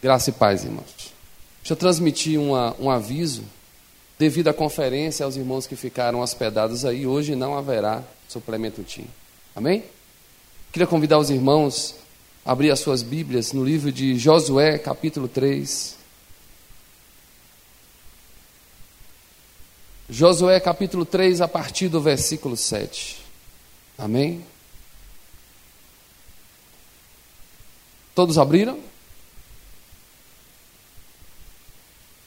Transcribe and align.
Graça 0.00 0.30
e 0.30 0.32
paz, 0.32 0.64
irmãos. 0.64 1.12
Deixa 1.60 1.72
eu 1.72 1.76
transmitir 1.76 2.40
uma, 2.40 2.74
um 2.78 2.90
aviso. 2.90 3.42
Devido 4.18 4.48
à 4.48 4.54
conferência, 4.54 5.24
aos 5.24 5.36
irmãos 5.36 5.66
que 5.66 5.76
ficaram 5.76 6.20
hospedados 6.20 6.84
aí, 6.84 7.06
hoje 7.06 7.36
não 7.36 7.56
haverá 7.56 8.02
suplemento 8.28 8.82
TIM. 8.82 9.06
Amém? 9.54 9.84
Queria 10.72 10.86
convidar 10.86 11.18
os 11.18 11.30
irmãos 11.30 11.94
a 12.44 12.52
abrir 12.52 12.70
as 12.70 12.80
suas 12.80 13.02
Bíblias 13.02 13.52
no 13.52 13.64
livro 13.64 13.92
de 13.92 14.18
Josué, 14.18 14.78
capítulo 14.78 15.28
3. 15.28 15.96
Josué, 20.10 20.58
capítulo 20.58 21.04
3, 21.04 21.40
a 21.40 21.48
partir 21.48 21.88
do 21.88 22.00
versículo 22.00 22.56
7. 22.56 23.18
Amém? 23.96 24.44
Todos 28.14 28.38
abriram? 28.38 28.87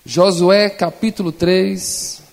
Josué 0.03 0.67
capítulo 0.67 1.31
3, 1.31 2.23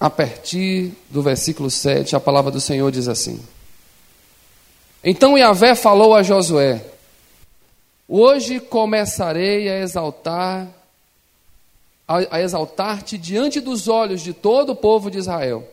a 0.00 0.10
partir 0.10 0.92
do 1.08 1.22
versículo 1.22 1.70
7, 1.70 2.16
a 2.16 2.20
palavra 2.20 2.50
do 2.50 2.60
Senhor 2.60 2.90
diz 2.90 3.06
assim: 3.06 3.40
Então 5.02 5.38
Yahvé 5.38 5.76
falou 5.76 6.12
a 6.12 6.24
Josué: 6.24 6.84
Hoje 8.08 8.58
começarei 8.58 9.68
a 9.68 9.78
exaltar 9.78 10.68
a, 12.06 12.40
exaltar-te 12.40 13.16
diante 13.16 13.60
dos 13.60 13.86
olhos 13.86 14.20
de 14.20 14.32
todo 14.32 14.70
o 14.70 14.76
povo 14.76 15.12
de 15.12 15.18
Israel, 15.18 15.66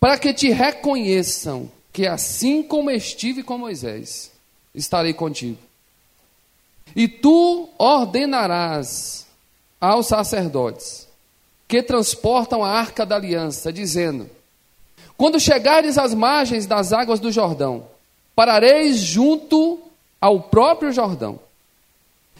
para 0.00 0.18
que 0.18 0.32
te 0.32 0.48
reconheçam 0.48 1.70
que 1.92 2.06
assim 2.06 2.62
como 2.62 2.90
estive 2.90 3.42
com 3.42 3.58
Moisés, 3.58 4.32
estarei 4.74 5.12
contigo. 5.12 5.58
E 6.96 7.06
tu 7.06 7.68
ordenarás 7.76 9.27
aos 9.80 10.06
sacerdotes 10.06 11.08
que 11.68 11.82
transportam 11.82 12.64
a 12.64 12.70
arca 12.70 13.04
da 13.04 13.16
aliança, 13.16 13.70
dizendo: 13.70 14.28
Quando 15.16 15.38
chegares 15.38 15.98
às 15.98 16.14
margens 16.14 16.66
das 16.66 16.92
águas 16.92 17.20
do 17.20 17.30
Jordão, 17.30 17.84
parareis 18.34 18.96
junto 18.96 19.78
ao 20.20 20.40
próprio 20.40 20.90
Jordão. 20.90 21.38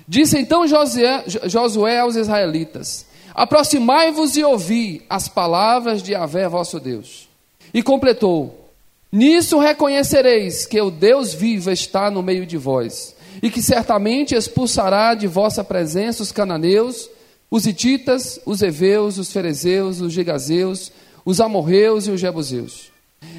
Disse 0.07 0.39
então 0.39 0.67
Josué, 0.67 1.25
Josué 1.45 1.99
aos 1.99 2.17
israelitas: 2.17 3.05
Aproximai-vos 3.35 4.37
e 4.37 4.43
ouvi 4.43 5.05
as 5.09 5.29
palavras 5.29 6.03
de 6.03 6.13
Yahvé 6.13 6.49
vosso 6.49 6.81
Deus. 6.81 7.29
E 7.75 7.83
completou: 7.83 8.71
Nisso 9.13 9.59
reconhecereis 9.59 10.65
que 10.65 10.81
o 10.81 10.91
Deus 10.91 11.35
vivo 11.35 11.71
está 11.71 12.11
no 12.11 12.23
meio 12.23 12.47
de 12.47 12.57
vós, 12.57 13.15
e 13.43 13.51
que 13.51 13.61
certamente 13.61 14.35
expulsará 14.35 15.15
de 15.15 15.27
vossa 15.27 15.63
presença 15.63 16.23
os 16.23 16.33
cananeus, 16.33 17.11
os 17.51 17.67
hititas, 17.67 18.41
os 18.45 18.63
heveus, 18.63 19.19
os 19.19 19.33
ferezeus, 19.33 20.01
os 20.01 20.13
gigazeus, 20.13 20.93
os 21.25 21.41
amorreus 21.41 22.07
e 22.07 22.11
os 22.11 22.21
jebuseus. 22.21 22.91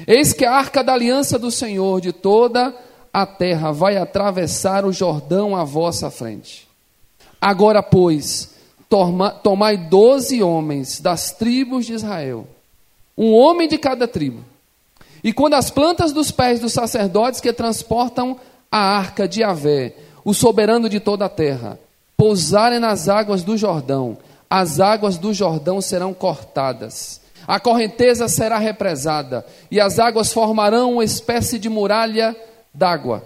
Eis 0.06 0.32
que 0.32 0.44
a 0.44 0.52
arca 0.52 0.82
da 0.82 0.92
aliança 0.92 1.38
do 1.38 1.50
Senhor 1.50 2.00
de 2.00 2.12
toda 2.12 2.74
a 3.12 3.26
terra 3.26 3.72
vai 3.72 3.96
atravessar 3.96 4.84
o 4.84 4.92
Jordão 4.92 5.56
à 5.56 5.64
vossa 5.64 6.10
frente. 6.10 6.68
Agora, 7.40 7.82
pois, 7.82 8.54
toma, 8.88 9.30
tomai 9.30 9.76
doze 9.76 10.42
homens 10.42 11.00
das 11.00 11.32
tribos 11.32 11.86
de 11.86 11.94
Israel, 11.94 12.46
um 13.16 13.32
homem 13.32 13.68
de 13.68 13.78
cada 13.78 14.06
tribo. 14.06 14.44
E 15.22 15.32
quando 15.32 15.54
as 15.54 15.70
plantas 15.70 16.12
dos 16.12 16.30
pés 16.30 16.60
dos 16.60 16.72
sacerdotes 16.72 17.40
que 17.40 17.52
transportam 17.52 18.38
a 18.70 18.78
arca 18.78 19.28
de 19.28 19.42
Avé, 19.42 19.94
o 20.24 20.32
soberano 20.32 20.88
de 20.88 21.00
toda 21.00 21.26
a 21.26 21.28
terra, 21.28 21.78
pousarem 22.20 22.78
nas 22.78 23.08
águas 23.08 23.42
do 23.42 23.56
Jordão, 23.56 24.18
as 24.50 24.78
águas 24.78 25.16
do 25.16 25.32
Jordão 25.32 25.80
serão 25.80 26.12
cortadas, 26.12 27.18
a 27.48 27.58
correnteza 27.58 28.28
será 28.28 28.58
represada, 28.58 29.42
e 29.70 29.80
as 29.80 29.98
águas 29.98 30.30
formarão 30.30 30.92
uma 30.92 31.04
espécie 31.04 31.58
de 31.58 31.70
muralha 31.70 32.36
d'água. 32.74 33.24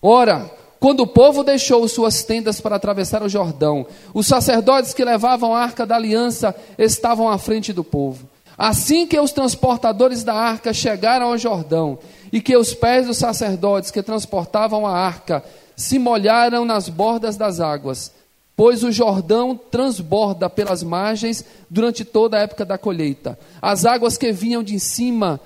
Ora, 0.00 0.48
quando 0.78 1.00
o 1.00 1.06
povo 1.08 1.42
deixou 1.42 1.88
suas 1.88 2.22
tendas 2.22 2.60
para 2.60 2.76
atravessar 2.76 3.24
o 3.24 3.28
Jordão, 3.28 3.84
os 4.14 4.28
sacerdotes 4.28 4.94
que 4.94 5.04
levavam 5.04 5.52
a 5.52 5.60
arca 5.60 5.84
da 5.84 5.96
aliança 5.96 6.54
estavam 6.78 7.28
à 7.28 7.38
frente 7.38 7.72
do 7.72 7.82
povo. 7.82 8.28
Assim 8.56 9.04
que 9.04 9.18
os 9.18 9.32
transportadores 9.32 10.22
da 10.22 10.34
arca 10.34 10.72
chegaram 10.72 11.26
ao 11.26 11.38
Jordão, 11.38 11.98
e 12.32 12.40
que 12.40 12.56
os 12.56 12.72
pés 12.72 13.04
dos 13.08 13.16
sacerdotes 13.16 13.90
que 13.90 14.00
transportavam 14.00 14.86
a 14.86 14.96
arca 14.96 15.42
se 15.74 15.98
molharam 15.98 16.64
nas 16.64 16.88
bordas 16.88 17.36
das 17.36 17.58
águas, 17.58 18.16
pois 18.58 18.82
o 18.82 18.90
Jordão 18.90 19.56
transborda 19.56 20.50
pelas 20.50 20.82
margens 20.82 21.44
durante 21.70 22.04
toda 22.04 22.36
a 22.36 22.40
época 22.40 22.64
da 22.64 22.76
colheita. 22.76 23.38
As 23.62 23.86
águas 23.86 24.18
que 24.18 24.32
vinham 24.32 24.64
de 24.64 24.80
cima, 24.80 25.40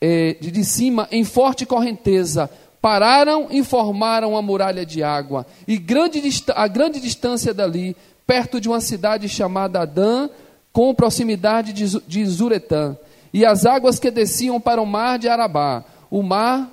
eh, 0.00 0.34
de 0.40 0.64
cima 0.64 1.06
em 1.12 1.24
forte 1.24 1.66
correnteza, 1.66 2.48
pararam 2.80 3.48
e 3.50 3.62
formaram 3.62 4.30
uma 4.30 4.40
muralha 4.40 4.86
de 4.86 5.02
água. 5.02 5.44
E 5.68 5.76
grande, 5.76 6.22
a 6.54 6.66
grande 6.66 7.00
distância 7.00 7.52
dali, 7.52 7.94
perto 8.26 8.58
de 8.58 8.66
uma 8.66 8.80
cidade 8.80 9.28
chamada 9.28 9.82
Adã, 9.82 10.30
com 10.72 10.94
proximidade 10.94 11.74
de 11.74 12.24
Zuretã. 12.24 12.96
E 13.30 13.44
as 13.44 13.66
águas 13.66 13.98
que 13.98 14.10
desciam 14.10 14.58
para 14.58 14.80
o 14.80 14.86
mar 14.86 15.18
de 15.18 15.28
Arabá, 15.28 15.84
o 16.10 16.22
mar 16.22 16.70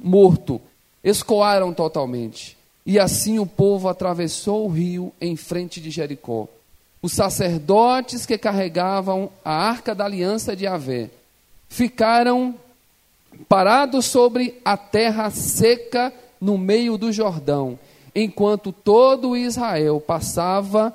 morto, 0.00 0.58
escoaram 1.04 1.74
totalmente. 1.74 2.57
E 2.88 2.98
assim 2.98 3.38
o 3.38 3.44
povo 3.44 3.86
atravessou 3.86 4.64
o 4.64 4.70
rio 4.70 5.12
em 5.20 5.36
frente 5.36 5.78
de 5.78 5.90
Jericó. 5.90 6.48
Os 7.02 7.12
sacerdotes 7.12 8.24
que 8.24 8.38
carregavam 8.38 9.30
a 9.44 9.52
arca 9.52 9.94
da 9.94 10.06
aliança 10.06 10.56
de 10.56 10.66
Avé 10.66 11.10
ficaram 11.68 12.54
parados 13.46 14.06
sobre 14.06 14.58
a 14.64 14.74
terra 14.74 15.28
seca 15.28 16.10
no 16.40 16.56
meio 16.56 16.96
do 16.96 17.12
Jordão, 17.12 17.78
enquanto 18.14 18.72
todo 18.72 19.36
Israel 19.36 20.00
passava 20.00 20.90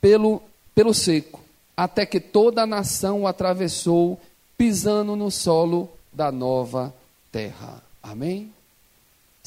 pelo, 0.00 0.42
pelo 0.74 0.92
seco, 0.92 1.38
até 1.76 2.04
que 2.04 2.18
toda 2.18 2.62
a 2.62 2.66
nação 2.66 3.22
o 3.22 3.26
atravessou, 3.28 4.18
pisando 4.58 5.14
no 5.14 5.30
solo 5.30 5.88
da 6.12 6.32
nova 6.32 6.92
terra. 7.30 7.80
Amém? 8.02 8.50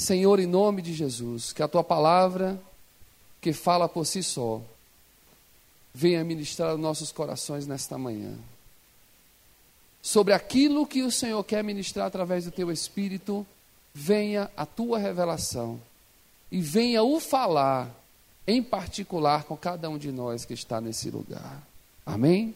Senhor, 0.03 0.39
em 0.39 0.45
nome 0.45 0.81
de 0.81 0.93
Jesus, 0.93 1.53
que 1.53 1.63
a 1.63 1.67
tua 1.67 1.83
palavra, 1.83 2.61
que 3.39 3.53
fala 3.53 3.87
por 3.87 4.05
si 4.05 4.21
só, 4.21 4.61
venha 5.93 6.23
ministrar 6.23 6.73
os 6.73 6.79
nossos 6.79 7.11
corações 7.11 7.65
nesta 7.65 7.97
manhã. 7.97 8.37
Sobre 10.01 10.33
aquilo 10.33 10.85
que 10.85 11.01
o 11.03 11.11
Senhor 11.11 11.41
quer 11.45 11.63
ministrar 11.63 12.07
através 12.07 12.43
do 12.43 12.51
teu 12.51 12.69
Espírito, 12.69 13.47
venha 13.93 14.51
a 14.57 14.65
tua 14.65 14.99
revelação 14.99 15.79
e 16.51 16.59
venha 16.59 17.01
o 17.01 17.19
falar, 17.21 17.89
em 18.45 18.61
particular 18.61 19.45
com 19.45 19.55
cada 19.55 19.89
um 19.89 19.97
de 19.97 20.11
nós 20.11 20.43
que 20.43 20.53
está 20.53 20.81
nesse 20.81 21.09
lugar. 21.09 21.65
Amém? 22.05 22.53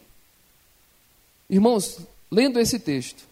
Irmãos, 1.49 1.99
lendo 2.29 2.59
esse 2.59 2.77
texto, 2.77 3.23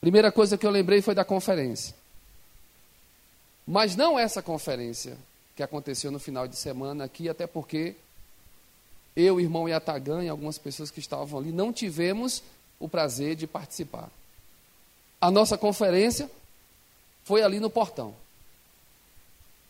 Primeira 0.00 0.30
coisa 0.30 0.56
que 0.56 0.66
eu 0.66 0.70
lembrei 0.70 1.02
foi 1.02 1.14
da 1.14 1.24
conferência. 1.24 1.94
Mas 3.66 3.96
não 3.96 4.18
essa 4.18 4.42
conferência 4.42 5.16
que 5.56 5.62
aconteceu 5.62 6.10
no 6.10 6.18
final 6.18 6.46
de 6.46 6.56
semana 6.56 7.04
aqui, 7.04 7.28
até 7.28 7.46
porque 7.46 7.96
eu, 9.16 9.40
irmão 9.40 9.68
Yatagan 9.68 10.22
e 10.22 10.28
algumas 10.28 10.58
pessoas 10.58 10.90
que 10.90 11.00
estavam 11.00 11.40
ali 11.40 11.50
não 11.50 11.72
tivemos 11.72 12.42
o 12.78 12.88
prazer 12.88 13.34
de 13.34 13.46
participar. 13.46 14.10
A 15.20 15.30
nossa 15.30 15.56
conferência 15.56 16.30
foi 17.24 17.42
ali 17.42 17.58
no 17.58 17.70
portão. 17.70 18.14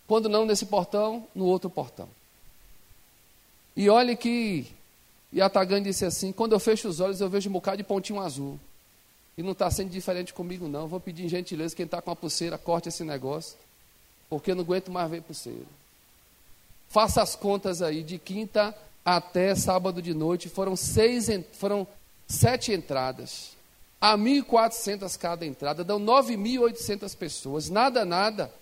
Quando 0.07 0.29
não 0.29 0.45
nesse 0.45 0.67
portão, 0.67 1.27
no 1.34 1.47
outro 1.47 1.71
portão. 1.71 2.09
E 3.77 3.89
olhe 3.89 4.17
que 4.17 4.67
Yatagan 5.34 5.83
disse 5.83 6.05
assim: 6.05 6.33
quando 6.33 6.53
eu 6.53 6.61
fecho 6.61 6.89
os 6.89 7.01
olhos, 7.01 7.21
eu 7.21 7.31
vejo 7.31 7.49
um 7.49 7.53
bocado 7.53 7.77
de 7.79 7.84
pontinho 7.84 8.21
azul. 8.21 8.59
E 9.36 9.42
não 9.42 9.53
está 9.53 9.71
sendo 9.71 9.91
diferente 9.91 10.33
comigo, 10.33 10.66
não. 10.66 10.88
Vou 10.88 10.98
pedir 10.98 11.28
gentileza, 11.28 11.77
quem 11.77 11.84
está 11.84 12.00
com 12.00 12.10
a 12.10 12.16
pulseira, 12.16 12.56
corte 12.56 12.88
esse 12.88 13.04
negócio. 13.04 13.56
Porque 14.30 14.50
eu 14.50 14.54
não 14.54 14.62
aguento 14.62 14.91
mais 14.91 15.10
ver 15.10 15.22
pulseira. 15.22 15.66
Faça 16.88 17.22
as 17.22 17.36
contas 17.36 17.83
aí, 17.83 18.03
de 18.03 18.18
quinta 18.18 18.74
até 19.04 19.54
sábado 19.54 20.00
de 20.00 20.15
noite, 20.15 20.48
foram, 20.48 20.74
seis, 20.74 21.28
foram 21.53 21.86
sete 22.27 22.72
entradas. 22.72 23.54
A 24.00 24.16
1.400 24.16 25.16
cada 25.18 25.44
entrada, 25.44 25.84
dão 25.84 26.00
9.800 26.00 27.16
pessoas. 27.16 27.68
Nada, 27.68 28.04
nada. 28.04 28.53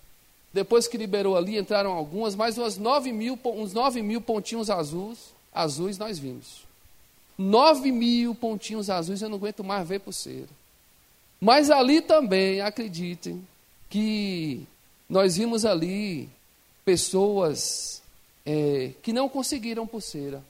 Depois 0.53 0.87
que 0.87 0.97
liberou 0.97 1.37
ali, 1.37 1.59
entraram 1.59 1.93
algumas, 1.93 2.35
mais 2.35 2.57
umas 2.59 2.77
9 2.77 3.13
mil, 3.13 3.39
uns 3.45 3.73
9 3.73 4.03
mil 4.03 4.21
pontinhos 4.21 4.71
azuis, 4.71 5.19
azuis 5.53 5.99
nós 5.99 6.19
vimos. 6.19 6.65
9 7.37 7.91
mil 7.91 8.35
pontinhos 8.35 8.89
azuis, 8.89 9.23
eu 9.23 9.29
não 9.29 9.37
aguento 9.37 9.65
mais 9.65 9.87
ver 9.87 10.01
pulseira. 10.01 10.49
Mas 11.45 11.71
ali 11.71 12.01
também, 12.01 12.63
acreditem, 12.63 13.47
que 13.91 14.67
nós 15.07 15.37
vimos 15.37 15.67
ali 15.67 16.31
pessoas 16.87 18.01
é, 18.47 18.93
que 19.03 19.13
não 19.13 19.29
conseguiram 19.29 19.87
pulseira. 19.87 20.43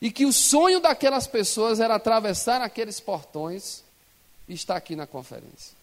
E 0.00 0.10
que 0.10 0.24
o 0.24 0.32
sonho 0.32 0.80
daquelas 0.80 1.26
pessoas 1.26 1.78
era 1.78 1.96
atravessar 1.96 2.62
aqueles 2.62 3.00
portões 3.00 3.84
e 4.48 4.54
estar 4.54 4.76
aqui 4.76 4.96
na 4.96 5.06
conferência. 5.06 5.76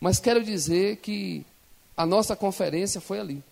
Mas 0.00 0.18
quero 0.18 0.42
dizer 0.42 0.96
que 0.96 1.46
a 1.96 2.04
nossa 2.04 2.34
conferência 2.34 3.00
foi 3.00 3.20
ali. 3.20 3.44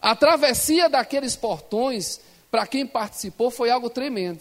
A 0.00 0.16
travessia 0.16 0.88
daqueles 0.88 1.36
portões, 1.36 2.22
para 2.50 2.66
quem 2.66 2.86
participou, 2.86 3.50
foi 3.50 3.68
algo 3.68 3.90
tremendo. 3.90 4.40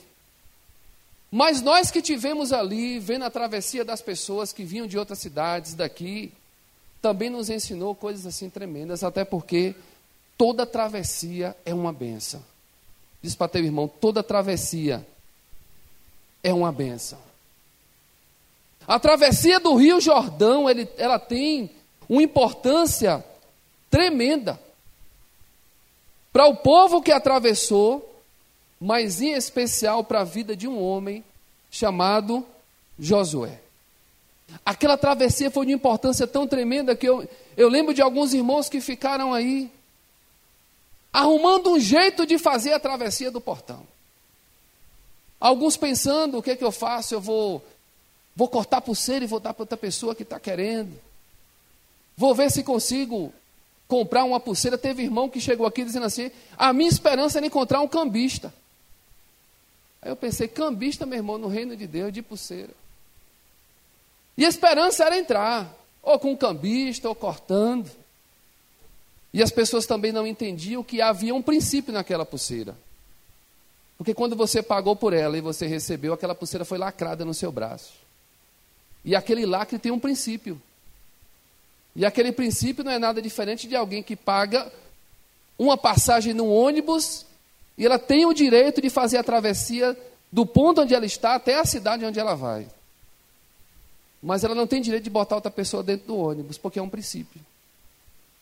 Mas 1.31 1.61
nós 1.61 1.91
que 1.91 2.01
tivemos 2.01 2.53
ali, 2.53 2.99
vendo 2.99 3.25
a 3.25 3.29
travessia 3.29 3.83
das 3.83 4.01
pessoas 4.01 4.53
que 4.53 4.63
vinham 4.63 4.87
de 4.87 4.97
outras 4.97 5.19
cidades 5.19 5.73
daqui, 5.73 6.31
também 7.01 7.29
nos 7.29 7.49
ensinou 7.49 7.93
coisas 7.93 8.25
assim 8.25 8.49
tremendas, 8.49 9.03
até 9.03 9.25
porque 9.25 9.75
toda 10.37 10.65
travessia 10.65 11.55
é 11.65 11.73
uma 11.73 11.91
benção. 11.91 12.43
Diz 13.21 13.35
para 13.35 13.49
teu 13.49 13.63
irmão, 13.63 13.87
toda 13.87 14.23
travessia 14.23 15.05
é 16.43 16.53
uma 16.53 16.71
benção. 16.71 17.19
A 18.87 18.97
travessia 18.99 19.59
do 19.59 19.75
Rio 19.75 19.99
Jordão, 19.99 20.69
ele, 20.69 20.87
ela 20.97 21.19
tem 21.19 21.69
uma 22.07 22.23
importância 22.23 23.23
tremenda 23.89 24.57
para 26.31 26.45
o 26.47 26.55
povo 26.55 27.01
que 27.01 27.11
atravessou, 27.11 28.06
mas 28.79 29.21
em 29.21 29.33
especial 29.33 30.03
para 30.03 30.21
a 30.21 30.23
vida 30.23 30.55
de 30.55 30.67
um 30.67 30.81
homem 30.81 31.23
chamado 31.71 32.45
Josué. 32.99 33.59
Aquela 34.65 34.97
travessia 34.97 35.51
foi 35.51 35.65
de 35.65 35.73
importância 35.73 36.25
tão 36.25 36.47
tremenda 36.47 36.95
que 36.95 37.07
eu, 37.07 37.27
eu 37.55 37.69
lembro 37.69 37.93
de 37.93 38.01
alguns 38.01 38.33
irmãos 38.33 38.69
que 38.69 38.79
ficaram 38.79 39.33
aí 39.33 39.69
arrumando 41.11 41.71
um 41.71 41.79
jeito 41.79 42.25
de 42.25 42.37
fazer 42.37 42.73
a 42.73 42.79
travessia 42.79 43.31
do 43.31 43.41
portão. 43.41 43.85
Alguns 45.39 45.75
pensando: 45.75 46.37
o 46.37 46.43
que 46.43 46.51
é 46.51 46.55
que 46.55 46.63
eu 46.63 46.71
faço? 46.71 47.13
Eu 47.13 47.21
vou, 47.21 47.65
vou 48.35 48.47
cortar 48.47 48.81
pulseira 48.81 49.25
e 49.25 49.27
vou 49.27 49.39
dar 49.39 49.53
para 49.53 49.63
outra 49.63 49.77
pessoa 49.77 50.15
que 50.15 50.23
está 50.23 50.39
querendo. 50.39 50.93
Vou 52.15 52.33
ver 52.33 52.49
se 52.51 52.63
consigo 52.63 53.33
comprar 53.87 54.23
uma 54.23 54.39
pulseira. 54.39 54.77
Teve 54.77 55.03
irmão 55.03 55.29
que 55.29 55.39
chegou 55.39 55.65
aqui 55.65 55.83
dizendo 55.83 56.05
assim: 56.05 56.31
a 56.57 56.71
minha 56.71 56.89
esperança 56.89 57.37
era 57.37 57.45
encontrar 57.45 57.81
um 57.81 57.87
cambista. 57.87 58.53
Aí 60.07 60.11
eu 60.11 60.15
pensei: 60.15 60.47
cambista, 60.47 61.05
meu 61.05 61.17
irmão, 61.17 61.37
no 61.37 61.49
reino 61.49 61.75
de 61.75 61.85
Deus, 61.85 62.13
de 62.13 62.21
pulseira. 62.21 62.73
E 64.37 64.45
a 64.45 64.47
esperança 64.47 65.03
era 65.03 65.17
entrar, 65.17 65.75
ou 66.01 66.17
com 66.17 66.35
cambista, 66.37 67.09
ou 67.09 67.13
cortando. 67.13 67.91
E 69.33 69.43
as 69.43 69.51
pessoas 69.51 69.85
também 69.85 70.13
não 70.13 70.25
entendiam 70.25 70.81
que 70.81 71.01
havia 71.01 71.35
um 71.35 71.41
princípio 71.41 71.91
naquela 71.91 72.25
pulseira. 72.25 72.73
Porque 73.97 74.13
quando 74.13 74.33
você 74.33 74.63
pagou 74.63 74.95
por 74.95 75.11
ela 75.11 75.37
e 75.37 75.41
você 75.41 75.67
recebeu, 75.67 76.13
aquela 76.13 76.33
pulseira 76.33 76.63
foi 76.63 76.77
lacrada 76.77 77.25
no 77.25 77.33
seu 77.33 77.51
braço. 77.51 77.91
E 79.03 79.13
aquele 79.13 79.45
lacre 79.45 79.77
tem 79.77 79.91
um 79.91 79.99
princípio. 79.99 80.61
E 81.93 82.05
aquele 82.05 82.31
princípio 82.31 82.81
não 82.81 82.91
é 82.93 82.99
nada 82.99 83.21
diferente 83.21 83.67
de 83.67 83.75
alguém 83.75 84.01
que 84.01 84.15
paga 84.15 84.71
uma 85.59 85.75
passagem 85.77 86.33
no 86.33 86.47
ônibus 86.47 87.26
e 87.77 87.85
ela 87.85 87.99
tem 87.99 88.25
o 88.25 88.33
direito 88.33 88.81
de 88.81 88.89
fazer 88.89 89.17
a 89.17 89.23
travessia 89.23 89.95
do 90.31 90.45
ponto 90.45 90.81
onde 90.81 90.95
ela 90.95 91.05
está 91.05 91.35
até 91.35 91.59
a 91.59 91.65
cidade 91.65 92.03
onde 92.03 92.19
ela 92.19 92.35
vai. 92.35 92.67
Mas 94.21 94.43
ela 94.43 94.55
não 94.55 94.65
tem 94.65 94.81
direito 94.81 95.03
de 95.03 95.09
botar 95.09 95.35
outra 95.35 95.51
pessoa 95.51 95.83
dentro 95.83 96.07
do 96.07 96.17
ônibus, 96.17 96.57
porque 96.57 96.79
é 96.79 96.81
um 96.81 96.89
princípio. 96.89 97.39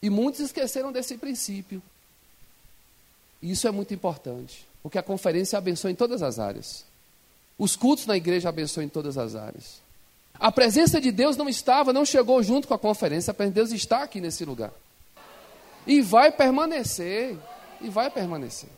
E 0.02 0.10
muitos 0.10 0.40
esqueceram 0.40 0.92
desse 0.92 1.18
princípio. 1.18 1.82
E 3.42 3.52
isso 3.52 3.68
é 3.68 3.72
muito 3.72 3.94
importante, 3.94 4.66
porque 4.82 4.98
a 4.98 5.04
conferência 5.04 5.58
abençoa 5.58 5.92
em 5.92 5.96
todas 5.96 6.24
as 6.24 6.40
áreas. 6.40 6.86
Os 7.58 7.76
cultos 7.76 8.06
na 8.06 8.16
igreja 8.16 8.50
abençoam 8.50 8.86
em 8.86 8.90
todas 8.90 9.18
as 9.18 9.36
áreas. 9.36 9.82
A 10.40 10.52
presença 10.52 11.00
de 11.00 11.12
Deus 11.12 11.38
não 11.38 11.48
estava, 11.48 11.94
não 11.94 12.06
chegou 12.06 12.42
junto 12.42 12.68
com 12.68 12.74
a 12.74 12.80
conferência, 12.80 13.36
a 13.38 13.46
Deus 13.46 13.72
está 13.72 14.04
aqui 14.04 14.20
nesse 14.20 14.44
lugar. 14.46 14.72
E 15.86 16.02
vai 16.02 16.32
permanecer, 16.32 17.38
e 17.82 17.90
vai 17.90 18.10
permanecer. 18.10 18.70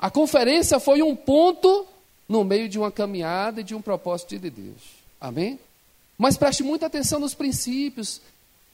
A 0.00 0.10
conferência 0.10 0.80
foi 0.80 1.02
um 1.02 1.14
ponto 1.14 1.86
no 2.26 2.42
meio 2.42 2.70
de 2.70 2.78
uma 2.78 2.90
caminhada 2.90 3.60
e 3.60 3.64
de 3.64 3.74
um 3.74 3.82
propósito 3.82 4.38
de 4.38 4.48
Deus. 4.48 4.80
Amém? 5.20 5.60
Mas 6.16 6.38
preste 6.38 6.62
muita 6.62 6.86
atenção 6.86 7.20
nos 7.20 7.34
princípios. 7.34 8.22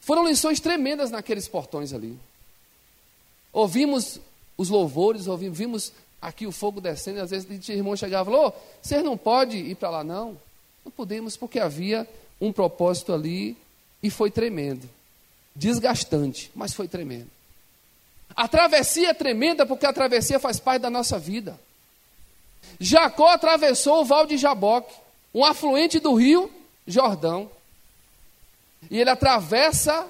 Foram 0.00 0.24
lições 0.24 0.60
tremendas 0.60 1.10
naqueles 1.10 1.48
portões 1.48 1.92
ali. 1.92 2.16
Ouvimos 3.52 4.20
os 4.56 4.68
louvores, 4.68 5.26
ouvimos, 5.26 5.58
vimos 5.58 5.92
aqui 6.22 6.46
o 6.46 6.52
fogo 6.52 6.80
descendo, 6.80 7.18
e 7.18 7.22
às 7.22 7.30
vezes 7.30 7.68
o 7.68 7.72
irmão 7.72 7.96
chegava 7.96 8.30
e 8.30 8.32
falou: 8.32 8.48
oh, 8.48 8.60
vocês 8.80 9.02
não 9.02 9.16
podem 9.16 9.66
ir 9.66 9.74
para 9.74 9.90
lá, 9.90 10.04
não? 10.04 10.36
Não 10.84 10.92
podemos, 10.92 11.36
porque 11.36 11.58
havia 11.58 12.08
um 12.40 12.52
propósito 12.52 13.12
ali 13.12 13.56
e 14.00 14.10
foi 14.10 14.30
tremendo. 14.30 14.88
Desgastante, 15.56 16.52
mas 16.54 16.72
foi 16.72 16.86
tremendo. 16.86 17.35
A 18.36 18.46
travessia 18.46 19.10
é 19.10 19.14
tremenda 19.14 19.64
porque 19.64 19.86
a 19.86 19.92
travessia 19.92 20.38
faz 20.38 20.60
parte 20.60 20.82
da 20.82 20.90
nossa 20.90 21.18
vida. 21.18 21.58
Jacó 22.78 23.28
atravessou 23.28 24.02
o 24.02 24.04
Val 24.04 24.26
de 24.26 24.36
Jaboque, 24.36 24.94
um 25.34 25.44
afluente 25.44 25.98
do 25.98 26.14
rio 26.14 26.52
Jordão. 26.86 27.50
E 28.90 29.00
ele 29.00 29.08
atravessa, 29.08 30.06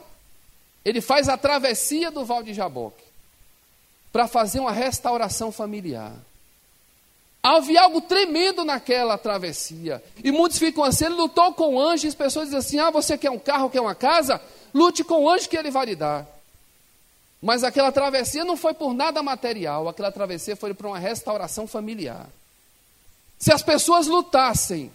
ele 0.84 1.00
faz 1.00 1.28
a 1.28 1.36
travessia 1.36 2.10
do 2.10 2.24
Val 2.24 2.42
de 2.42 2.52
Jaboque 2.52 3.04
para 4.12 4.26
fazer 4.26 4.58
uma 4.58 4.72
restauração 4.72 5.52
familiar. 5.52 6.12
Havia 7.42 7.82
algo 7.82 8.00
tremendo 8.00 8.64
naquela 8.64 9.16
travessia. 9.16 10.02
E 10.24 10.32
muitos 10.32 10.58
ficam 10.58 10.82
assim, 10.82 11.04
ele 11.04 11.14
lutou 11.14 11.54
com 11.54 11.76
o 11.76 11.80
anjo, 11.80 12.08
as 12.08 12.14
pessoas 12.14 12.46
dizem 12.46 12.58
assim: 12.58 12.78
ah, 12.80 12.90
você 12.90 13.16
quer 13.16 13.30
um 13.30 13.38
carro, 13.38 13.70
quer 13.70 13.80
uma 13.80 13.94
casa? 13.94 14.40
Lute 14.74 15.04
com 15.04 15.22
o 15.22 15.30
anjo 15.30 15.48
que 15.48 15.56
ele 15.56 15.70
vai 15.70 15.86
lhe 15.86 15.94
dar. 15.94 16.35
Mas 17.46 17.62
aquela 17.62 17.92
travessia 17.92 18.44
não 18.44 18.56
foi 18.56 18.74
por 18.74 18.92
nada 18.92 19.22
material, 19.22 19.88
aquela 19.88 20.10
travessia 20.10 20.56
foi 20.56 20.74
para 20.74 20.88
uma 20.88 20.98
restauração 20.98 21.64
familiar. 21.64 22.26
Se 23.38 23.52
as 23.52 23.62
pessoas 23.62 24.08
lutassem 24.08 24.90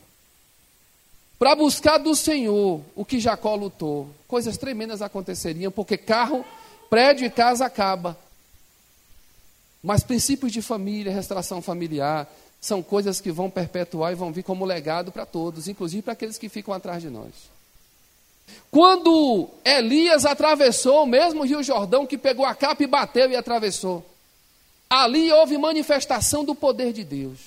para 1.40 1.56
buscar 1.56 1.98
do 1.98 2.14
Senhor 2.14 2.82
o 2.94 3.06
que 3.06 3.22
Jacó 3.22 3.56
lutou, 3.56 4.10
coisas 4.28 4.58
tremendas 4.58 5.02
aconteceriam, 5.02 5.72
porque 5.72 5.96
carro, 5.96 6.44
prédio 6.90 7.26
e 7.26 7.30
casa 7.30 7.66
acaba, 7.66 8.18
mas 9.82 10.04
princípios 10.04 10.52
de 10.52 10.62
família, 10.62 11.10
restauração 11.10 11.62
familiar, 11.62 12.30
são 12.60 12.84
coisas 12.84 13.22
que 13.22 13.32
vão 13.32 13.50
perpetuar 13.50 14.12
e 14.12 14.16
vão 14.16 14.34
vir 14.34 14.44
como 14.44 14.66
legado 14.66 15.10
para 15.10 15.26
todos, 15.26 15.70
inclusive 15.70 16.02
para 16.02 16.12
aqueles 16.12 16.38
que 16.38 16.50
ficam 16.50 16.74
atrás 16.74 17.02
de 17.02 17.10
nós. 17.10 17.32
Quando 18.70 19.50
Elias 19.66 20.26
atravessou 20.26 21.04
o 21.04 21.08
mesmo 21.08 21.44
Rio 21.44 21.62
Jordão, 21.62 22.06
que 22.06 22.18
pegou 22.18 22.46
a 22.46 22.56
capa 22.56 22.84
e 22.84 22.88
bateu 22.88 23.30
e 23.30 23.36
atravessou, 23.36 24.06
ali 24.90 25.32
houve 25.32 25.58
manifestação 25.58 26.46
do 26.46 26.56
poder 26.56 26.94
de 26.94 27.04
Deus. 27.04 27.40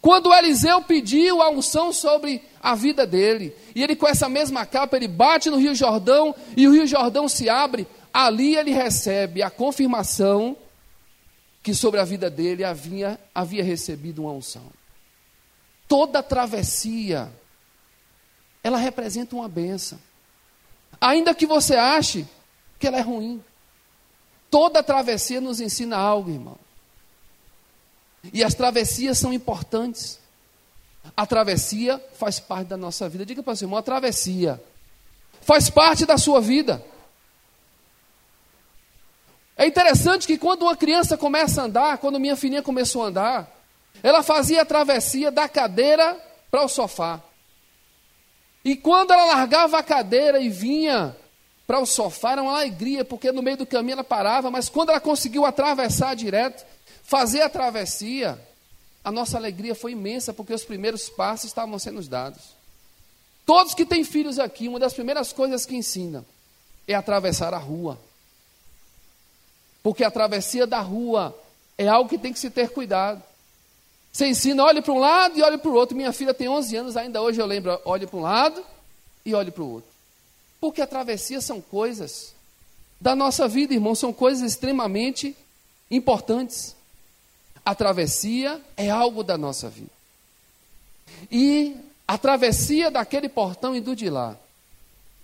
Quando 0.00 0.32
Eliseu 0.32 0.80
pediu 0.82 1.42
a 1.42 1.50
unção 1.50 1.92
sobre 1.92 2.42
a 2.62 2.74
vida 2.74 3.06
dele, 3.06 3.54
e 3.74 3.82
ele 3.82 3.94
com 3.94 4.06
essa 4.06 4.28
mesma 4.28 4.64
capa, 4.64 4.96
ele 4.96 5.08
bate 5.08 5.50
no 5.50 5.58
Rio 5.58 5.74
Jordão 5.74 6.34
e 6.56 6.66
o 6.66 6.72
Rio 6.72 6.86
Jordão 6.86 7.28
se 7.28 7.48
abre, 7.48 7.86
ali 8.12 8.56
ele 8.56 8.70
recebe 8.70 9.42
a 9.42 9.50
confirmação 9.50 10.56
que 11.62 11.74
sobre 11.74 12.00
a 12.00 12.04
vida 12.04 12.30
dele 12.30 12.64
havia, 12.64 13.18
havia 13.34 13.62
recebido 13.62 14.22
uma 14.22 14.32
unção. 14.32 14.62
Toda 15.86 16.22
travessia, 16.22 17.30
ela 18.62 18.78
representa 18.78 19.34
uma 19.34 19.48
benção. 19.48 19.98
Ainda 21.00 21.34
que 21.34 21.46
você 21.46 21.76
ache 21.76 22.26
que 22.78 22.86
ela 22.86 22.98
é 22.98 23.02
ruim. 23.02 23.42
Toda 24.50 24.82
travessia 24.82 25.40
nos 25.40 25.60
ensina 25.60 25.96
algo, 25.96 26.30
irmão. 26.30 26.58
E 28.32 28.42
as 28.42 28.54
travessias 28.54 29.18
são 29.18 29.32
importantes. 29.32 30.18
A 31.16 31.24
travessia 31.26 32.02
faz 32.14 32.40
parte 32.40 32.68
da 32.68 32.76
nossa 32.76 33.08
vida. 33.08 33.24
Diga 33.24 33.42
para 33.42 33.52
o 33.52 33.56
seu 33.56 33.66
irmão, 33.66 33.78
a 33.78 33.82
travessia 33.82 34.62
faz 35.40 35.70
parte 35.70 36.04
da 36.04 36.18
sua 36.18 36.40
vida. 36.40 36.84
É 39.56 39.66
interessante 39.66 40.26
que 40.26 40.38
quando 40.38 40.62
uma 40.62 40.76
criança 40.76 41.16
começa 41.16 41.62
a 41.62 41.64
andar, 41.66 41.98
quando 41.98 42.18
minha 42.18 42.36
filhinha 42.36 42.62
começou 42.62 43.04
a 43.04 43.08
andar, 43.08 43.60
ela 44.02 44.22
fazia 44.22 44.62
a 44.62 44.64
travessia 44.64 45.30
da 45.30 45.48
cadeira 45.48 46.18
para 46.50 46.64
o 46.64 46.68
sofá. 46.68 47.20
E 48.64 48.76
quando 48.76 49.12
ela 49.12 49.24
largava 49.24 49.78
a 49.78 49.82
cadeira 49.82 50.40
e 50.40 50.48
vinha 50.48 51.16
para 51.66 51.80
o 51.80 51.86
sofá, 51.86 52.32
era 52.32 52.42
uma 52.42 52.56
alegria, 52.56 53.04
porque 53.04 53.32
no 53.32 53.42
meio 53.42 53.56
do 53.56 53.66
caminho 53.66 53.94
ela 53.94 54.04
parava, 54.04 54.50
mas 54.50 54.68
quando 54.68 54.90
ela 54.90 55.00
conseguiu 55.00 55.44
atravessar 55.46 56.14
direto, 56.14 56.66
fazer 57.02 57.42
a 57.42 57.48
travessia, 57.48 58.38
a 59.02 59.10
nossa 59.10 59.36
alegria 59.36 59.74
foi 59.74 59.92
imensa, 59.92 60.34
porque 60.34 60.52
os 60.52 60.64
primeiros 60.64 61.08
passos 61.08 61.46
estavam 61.46 61.78
sendo 61.78 62.02
dados. 62.02 62.42
Todos 63.46 63.74
que 63.74 63.86
têm 63.86 64.04
filhos 64.04 64.38
aqui, 64.38 64.68
uma 64.68 64.78
das 64.78 64.92
primeiras 64.92 65.32
coisas 65.32 65.64
que 65.64 65.74
ensina 65.74 66.24
é 66.86 66.94
atravessar 66.94 67.54
a 67.54 67.58
rua. 67.58 67.98
Porque 69.82 70.04
a 70.04 70.10
travessia 70.10 70.66
da 70.66 70.80
rua 70.80 71.36
é 71.78 71.88
algo 71.88 72.08
que 72.10 72.18
tem 72.18 72.32
que 72.32 72.38
se 72.38 72.50
ter 72.50 72.70
cuidado. 72.70 73.22
Você 74.12 74.26
ensina, 74.26 74.64
olhe 74.64 74.82
para 74.82 74.92
um 74.92 74.98
lado 74.98 75.38
e 75.38 75.42
olhe 75.42 75.58
para 75.58 75.70
o 75.70 75.74
outro. 75.74 75.96
Minha 75.96 76.12
filha 76.12 76.34
tem 76.34 76.48
11 76.48 76.76
anos, 76.76 76.96
ainda 76.96 77.22
hoje 77.22 77.40
eu 77.40 77.46
lembro, 77.46 77.80
olhe 77.84 78.06
para 78.06 78.18
um 78.18 78.22
lado 78.22 78.64
e 79.24 79.34
olhe 79.34 79.50
para 79.50 79.62
o 79.62 79.70
outro. 79.74 79.90
Porque 80.60 80.82
a 80.82 80.86
travessia 80.86 81.40
são 81.40 81.60
coisas 81.60 82.34
da 83.00 83.14
nossa 83.14 83.48
vida, 83.48 83.72
irmão, 83.72 83.94
são 83.94 84.12
coisas 84.12 84.42
extremamente 84.42 85.34
importantes. 85.90 86.76
A 87.64 87.74
travessia 87.74 88.60
é 88.76 88.90
algo 88.90 89.22
da 89.22 89.38
nossa 89.38 89.68
vida. 89.68 89.90
E 91.30 91.76
a 92.06 92.18
travessia 92.18 92.90
daquele 92.90 93.28
portão 93.28 93.74
e 93.74 93.80
do 93.80 93.94
de 93.94 94.10
lá. 94.10 94.36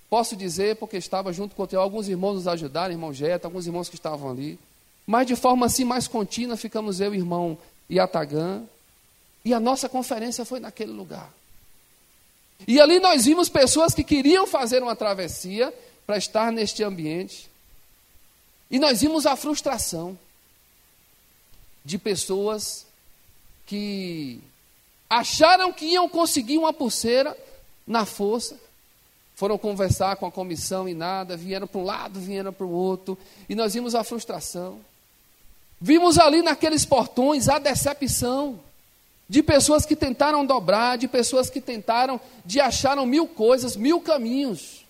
Posso 0.09 0.37
dizer, 0.37 0.77
porque 0.77 0.97
estava 0.97 1.33
junto 1.33 1.55
com 1.55 1.67
alguns 1.77 2.09
irmãos 2.09 2.35
nos 2.35 2.49
ajudaram, 2.49 2.93
irmão 2.93 3.13
Jeta, 3.13 3.49
alguns 3.49 3.67
irmãos 3.67 3.89
que 3.89 3.97
estavam 3.97 4.31
ali. 4.31 4.59
Mas 5.07 5.27
de 5.27 5.37
forma 5.37 5.67
assim 5.67 5.85
mais 5.85 6.07
contínua, 6.07 6.57
ficamos 6.57 7.01
eu, 7.01 7.15
irmão 7.15 7.59
Iatagã, 7.91 8.63
e 9.47 9.55
a 9.55 9.61
nossa 9.61 9.89
conferência 9.89 10.45
foi 10.45 10.59
naquele 10.59 10.91
lugar. 10.91 11.33
E 12.67 12.81
ali 12.81 12.99
nós 12.99 13.27
vimos 13.27 13.49
pessoas 13.49 13.95
que 13.95 14.03
queriam 14.03 14.45
fazer 14.45 14.83
uma 14.83 14.97
travessia 14.97 15.73
para 16.05 16.17
estar 16.17 16.51
neste 16.51 16.83
ambiente. 16.83 17.49
E 18.69 18.81
nós 18.81 19.03
vimos 19.03 19.25
a 19.25 19.37
frustração 19.37 20.19
de 21.85 21.97
pessoas 21.97 22.87
que 23.67 24.41
acharam 25.09 25.73
que 25.73 25.87
iam 25.87 26.09
conseguir 26.09 26.59
uma 26.59 26.73
pulseira 26.73 27.39
na 27.87 28.05
força, 28.05 28.59
foram 29.37 29.57
conversar 29.57 30.17
com 30.17 30.27
a 30.27 30.33
comissão 30.33 30.89
e 30.89 30.95
nada, 30.95 31.37
vieram 31.37 31.69
para 31.69 31.81
um 31.81 31.85
lado, 31.85 32.19
vieram 32.19 32.53
para 32.53 32.67
o 32.67 32.73
outro, 32.73 33.17
e 33.49 33.55
nós 33.55 33.75
vimos 33.75 33.95
a 33.95 34.03
frustração. 34.03 34.81
Vimos 35.81 36.19
ali 36.19 36.43
naqueles 36.43 36.85
portões 36.85 37.49
a 37.49 37.61
decepção 37.61 38.66
de 39.29 39.43
pessoas 39.43 39.85
que 39.85 39.97
tentaram 39.97 40.45
dobrar, 40.47 40.97
de 40.97 41.09
pessoas 41.09 41.51
que 41.51 41.61
tentaram, 41.61 42.21
de 42.45 42.61
acharam 42.61 43.05
mil 43.05 43.27
coisas, 43.27 43.77
mil 43.77 44.01
caminhos. 44.01 44.85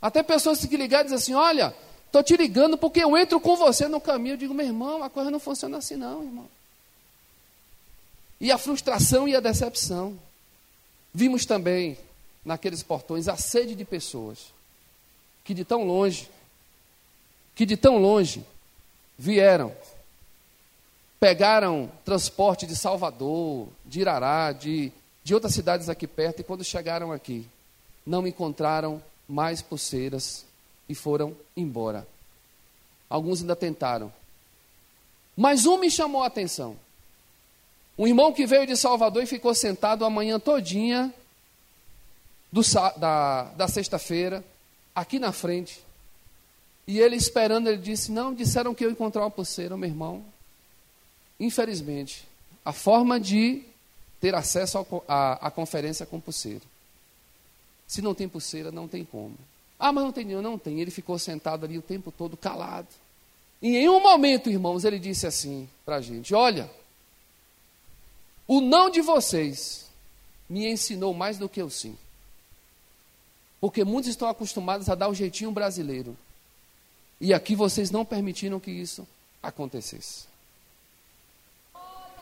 Até 0.00 0.22
pessoas 0.22 0.64
que 0.64 0.76
ligaram 0.76 1.04
e 1.04 1.12
dizem 1.12 1.18
assim: 1.18 1.34
Olha, 1.34 1.74
estou 2.06 2.22
te 2.22 2.36
ligando 2.36 2.76
porque 2.76 3.00
eu 3.00 3.16
entro 3.16 3.40
com 3.40 3.56
você 3.56 3.88
no 3.88 4.00
caminho. 4.00 4.34
Eu 4.34 4.38
digo, 4.38 4.54
meu 4.54 4.66
irmão, 4.66 5.02
a 5.02 5.08
coisa 5.08 5.30
não 5.30 5.40
funciona 5.40 5.78
assim, 5.78 5.96
não, 5.96 6.22
irmão 6.22 6.48
e 8.42 8.50
a 8.50 8.58
frustração 8.58 9.28
e 9.28 9.36
a 9.36 9.40
decepção. 9.40 10.18
Vimos 11.14 11.46
também 11.46 11.96
naqueles 12.44 12.82
portões 12.82 13.28
a 13.28 13.36
sede 13.36 13.76
de 13.76 13.84
pessoas 13.84 14.52
que 15.44 15.54
de 15.54 15.64
tão 15.64 15.84
longe, 15.84 16.28
que 17.54 17.64
de 17.64 17.76
tão 17.76 17.98
longe 17.98 18.44
vieram, 19.16 19.72
pegaram 21.22 21.88
transporte 22.04 22.66
de 22.66 22.74
Salvador, 22.74 23.68
de 23.86 24.00
Irará, 24.00 24.50
de, 24.50 24.90
de 25.22 25.32
outras 25.32 25.54
cidades 25.54 25.88
aqui 25.88 26.04
perto, 26.04 26.40
e 26.40 26.42
quando 26.42 26.64
chegaram 26.64 27.12
aqui, 27.12 27.46
não 28.04 28.26
encontraram 28.26 29.00
mais 29.28 29.62
pulseiras 29.62 30.44
e 30.88 30.96
foram 30.96 31.36
embora. 31.56 32.04
Alguns 33.08 33.40
ainda 33.40 33.54
tentaram. 33.54 34.12
Mas 35.36 35.64
um 35.64 35.78
me 35.78 35.88
chamou 35.88 36.24
a 36.24 36.26
atenção. 36.26 36.76
Um 37.96 38.08
irmão 38.08 38.32
que 38.32 38.44
veio 38.44 38.66
de 38.66 38.76
Salvador 38.76 39.22
e 39.22 39.26
ficou 39.26 39.54
sentado 39.54 40.04
a 40.04 40.10
manhã 40.10 40.40
todinha 40.40 41.14
do, 42.50 42.62
da, 42.96 43.44
da 43.44 43.68
sexta-feira, 43.68 44.44
aqui 44.92 45.20
na 45.20 45.30
frente. 45.30 45.84
E 46.84 46.98
ele 46.98 47.14
esperando, 47.14 47.68
ele 47.68 47.78
disse: 47.78 48.10
Não, 48.10 48.34
disseram 48.34 48.74
que 48.74 48.84
eu 48.84 48.90
encontrar 48.90 49.22
uma 49.22 49.30
pulseira, 49.30 49.76
meu 49.76 49.88
irmão. 49.88 50.31
Infelizmente, 51.42 52.24
a 52.64 52.72
forma 52.72 53.18
de 53.18 53.64
ter 54.20 54.32
acesso 54.32 54.86
à 55.08 55.50
conferência 55.50 56.06
com 56.06 56.20
pulseira. 56.20 56.62
Se 57.84 58.00
não 58.00 58.14
tem 58.14 58.28
pulseira, 58.28 58.70
não 58.70 58.86
tem 58.86 59.04
como. 59.04 59.34
Ah, 59.76 59.90
mas 59.90 60.04
não 60.04 60.12
tem 60.12 60.24
nenhum, 60.24 60.40
não 60.40 60.56
tem. 60.56 60.80
Ele 60.80 60.92
ficou 60.92 61.18
sentado 61.18 61.64
ali 61.66 61.76
o 61.76 61.82
tempo 61.82 62.12
todo 62.12 62.36
calado. 62.36 62.86
E 63.60 63.76
em 63.76 63.88
um 63.88 64.00
momento, 64.00 64.48
irmãos, 64.48 64.84
ele 64.84 65.00
disse 65.00 65.26
assim 65.26 65.68
para 65.84 65.96
a 65.96 66.00
gente: 66.00 66.32
Olha, 66.32 66.70
o 68.46 68.60
não 68.60 68.88
de 68.88 69.00
vocês 69.00 69.86
me 70.48 70.70
ensinou 70.70 71.12
mais 71.12 71.38
do 71.38 71.48
que 71.48 71.60
o 71.60 71.68
sim. 71.68 71.98
Porque 73.60 73.82
muitos 73.82 74.10
estão 74.10 74.28
acostumados 74.28 74.88
a 74.88 74.94
dar 74.94 75.08
o 75.08 75.14
jeitinho 75.14 75.50
brasileiro. 75.50 76.16
E 77.20 77.34
aqui 77.34 77.56
vocês 77.56 77.90
não 77.90 78.04
permitiram 78.04 78.60
que 78.60 78.70
isso 78.70 79.04
acontecesse. 79.42 80.30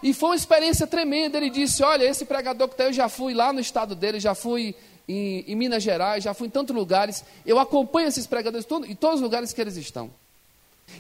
E 0.02 0.14
foi 0.14 0.30
uma 0.30 0.37
experiência 0.37 0.87
tremenda. 0.87 1.37
Ele 1.37 1.50
disse: 1.50 1.83
Olha, 1.83 2.04
esse 2.04 2.25
pregador 2.25 2.69
que 2.69 2.75
está, 2.75 2.85
eu 2.85 2.92
já 2.92 3.09
fui 3.09 3.35
lá 3.35 3.52
no 3.52 3.61
estado 3.61 3.95
dele, 3.95 4.19
já 4.19 4.35
fui 4.35 4.75
em, 5.09 5.45
em, 5.47 5.54
Minas 5.54 5.83
Gerais, 5.83 6.25
já 6.25 6.33
fui 6.33 6.47
em 6.47 6.50
tantos 6.50 6.75
lugares. 6.75 7.25
Eu 7.45 7.59
acompanho 7.59 8.09
esses 8.09 8.26
pregadores 8.26 8.66
em 8.88 8.95
todos 8.95 9.16
os 9.16 9.23
lugares 9.23 9.52
que 9.52 9.61
eles 9.61 9.76
estão. 9.76 10.11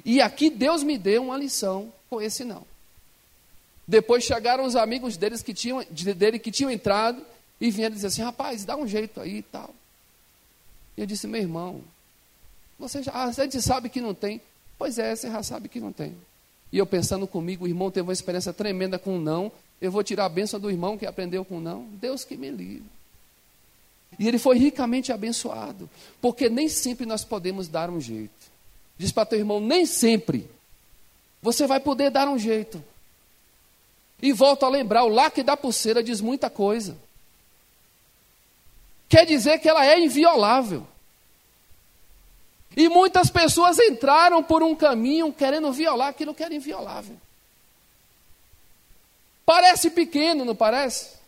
E 0.04 0.20
aqui 0.20 0.50
Deus 0.50 0.82
me 0.82 0.98
deu 0.98 1.24
uma 1.24 1.36
lição 1.36 1.92
com 2.08 2.20
esse 2.20 2.44
não. 2.44 2.64
Depois 3.86 4.22
chegaram 4.22 4.64
os 4.64 4.76
amigos 4.76 5.16
deles 5.16 5.42
que 5.42 5.52
tinham, 5.52 5.84
dele 6.16 6.38
que 6.38 6.52
tinham 6.52 6.70
entrado 6.70 7.24
e 7.60 7.70
vieram 7.70 7.94
dizer 7.94 8.08
assim: 8.08 8.22
rapaz, 8.22 8.64
dá 8.64 8.76
um 8.76 8.86
jeito 8.86 9.20
aí 9.20 9.38
e 9.38 9.42
tal. 9.42 9.74
E 10.96 11.00
eu 11.00 11.06
disse: 11.06 11.26
meu 11.26 11.40
irmão, 11.40 11.80
você 12.78 13.02
já, 13.02 13.12
a 13.12 13.32
gente 13.32 13.60
sabe 13.60 13.88
que 13.88 14.00
não 14.00 14.14
tem. 14.14 14.40
Pois 14.78 14.98
é, 14.98 15.14
você 15.14 15.30
já 15.30 15.42
sabe 15.42 15.68
que 15.68 15.80
não 15.80 15.92
tem. 15.92 16.16
E 16.72 16.78
eu 16.78 16.86
pensando 16.86 17.26
comigo, 17.26 17.64
o 17.64 17.68
irmão 17.68 17.90
teve 17.90 18.06
uma 18.06 18.12
experiência 18.12 18.52
tremenda 18.52 18.98
com 18.98 19.16
o 19.16 19.20
não. 19.20 19.50
Eu 19.80 19.90
vou 19.90 20.02
tirar 20.04 20.26
a 20.26 20.28
bênção 20.28 20.60
do 20.60 20.70
irmão 20.70 20.96
que 20.96 21.06
aprendeu 21.06 21.44
com 21.44 21.58
o 21.58 21.60
não. 21.60 21.84
Deus 22.00 22.24
que 22.24 22.36
me 22.36 22.50
livre. 22.50 22.84
E 24.18 24.28
ele 24.28 24.38
foi 24.38 24.58
ricamente 24.58 25.12
abençoado. 25.12 25.88
Porque 26.20 26.48
nem 26.48 26.68
sempre 26.68 27.06
nós 27.06 27.24
podemos 27.24 27.68
dar 27.68 27.90
um 27.90 28.00
jeito. 28.00 28.50
Diz 28.96 29.10
para 29.10 29.26
teu 29.26 29.38
irmão: 29.38 29.60
nem 29.60 29.86
sempre 29.86 30.48
você 31.42 31.66
vai 31.66 31.80
poder 31.80 32.10
dar 32.10 32.28
um 32.28 32.38
jeito. 32.38 32.82
E 34.22 34.32
volto 34.32 34.66
a 34.66 34.68
lembrar, 34.68 35.04
o 35.04 35.08
lacre 35.08 35.42
da 35.42 35.56
pulseira 35.56 36.02
diz 36.02 36.20
muita 36.20 36.50
coisa. 36.50 36.96
Quer 39.08 39.24
dizer 39.24 39.58
que 39.58 39.68
ela 39.68 39.84
é 39.84 39.98
inviolável. 39.98 40.86
E 42.76 42.88
muitas 42.88 43.30
pessoas 43.30 43.78
entraram 43.78 44.42
por 44.42 44.62
um 44.62 44.74
caminho 44.74 45.32
querendo 45.32 45.72
violar 45.72 46.08
aquilo 46.08 46.34
que 46.34 46.42
era 46.42 46.54
inviolável. 46.54 47.16
Parece 49.44 49.90
pequeno, 49.90 50.44
não 50.44 50.54
parece? 50.54 51.18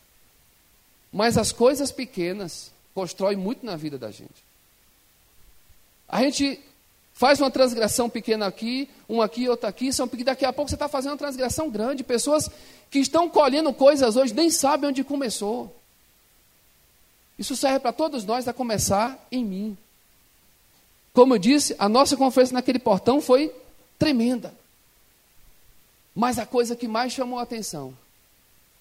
Mas 1.12 1.36
as 1.36 1.52
coisas 1.52 1.90
pequenas 1.90 2.70
constroem 2.94 3.36
muito 3.36 3.66
na 3.66 3.76
vida 3.76 3.98
da 3.98 4.10
gente. 4.10 4.44
A 6.08 6.22
gente 6.22 6.62
Faz 7.14 7.40
uma 7.40 7.50
transgressão 7.50 8.08
pequena 8.08 8.46
aqui, 8.46 8.88
um 9.08 9.20
aqui, 9.20 9.48
outro 9.48 9.68
aqui, 9.68 9.92
são 9.92 10.08
daqui 10.08 10.44
a 10.44 10.52
pouco 10.52 10.70
você 10.70 10.74
está 10.74 10.88
fazendo 10.88 11.12
uma 11.12 11.18
transgressão 11.18 11.70
grande. 11.70 12.02
Pessoas 12.02 12.50
que 12.90 12.98
estão 12.98 13.28
colhendo 13.28 13.72
coisas 13.72 14.16
hoje 14.16 14.34
nem 14.34 14.50
sabem 14.50 14.90
onde 14.90 15.04
começou. 15.04 15.74
Isso 17.38 17.54
serve 17.54 17.80
para 17.80 17.92
todos 17.92 18.24
nós 18.24 18.48
a 18.48 18.52
começar 18.52 19.24
em 19.30 19.44
mim. 19.44 19.78
Como 21.12 21.34
eu 21.34 21.38
disse, 21.38 21.74
a 21.78 21.88
nossa 21.88 22.16
conferência 22.16 22.54
naquele 22.54 22.78
portão 22.78 23.20
foi 23.20 23.54
tremenda. 23.98 24.54
Mas 26.14 26.38
a 26.38 26.46
coisa 26.46 26.76
que 26.76 26.88
mais 26.88 27.12
chamou 27.12 27.38
a 27.38 27.42
atenção 27.42 27.94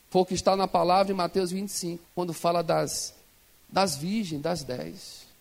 foi 0.09 0.21
o 0.21 0.25
que 0.25 0.33
está 0.33 0.55
na 0.55 0.67
palavra 0.67 1.13
em 1.13 1.15
Mateus 1.15 1.51
25, 1.51 2.03
quando 2.13 2.33
fala 2.33 2.61
das, 2.61 3.13
das 3.69 3.95
virgens, 3.95 4.41
das 4.41 4.63
dez 4.63 5.31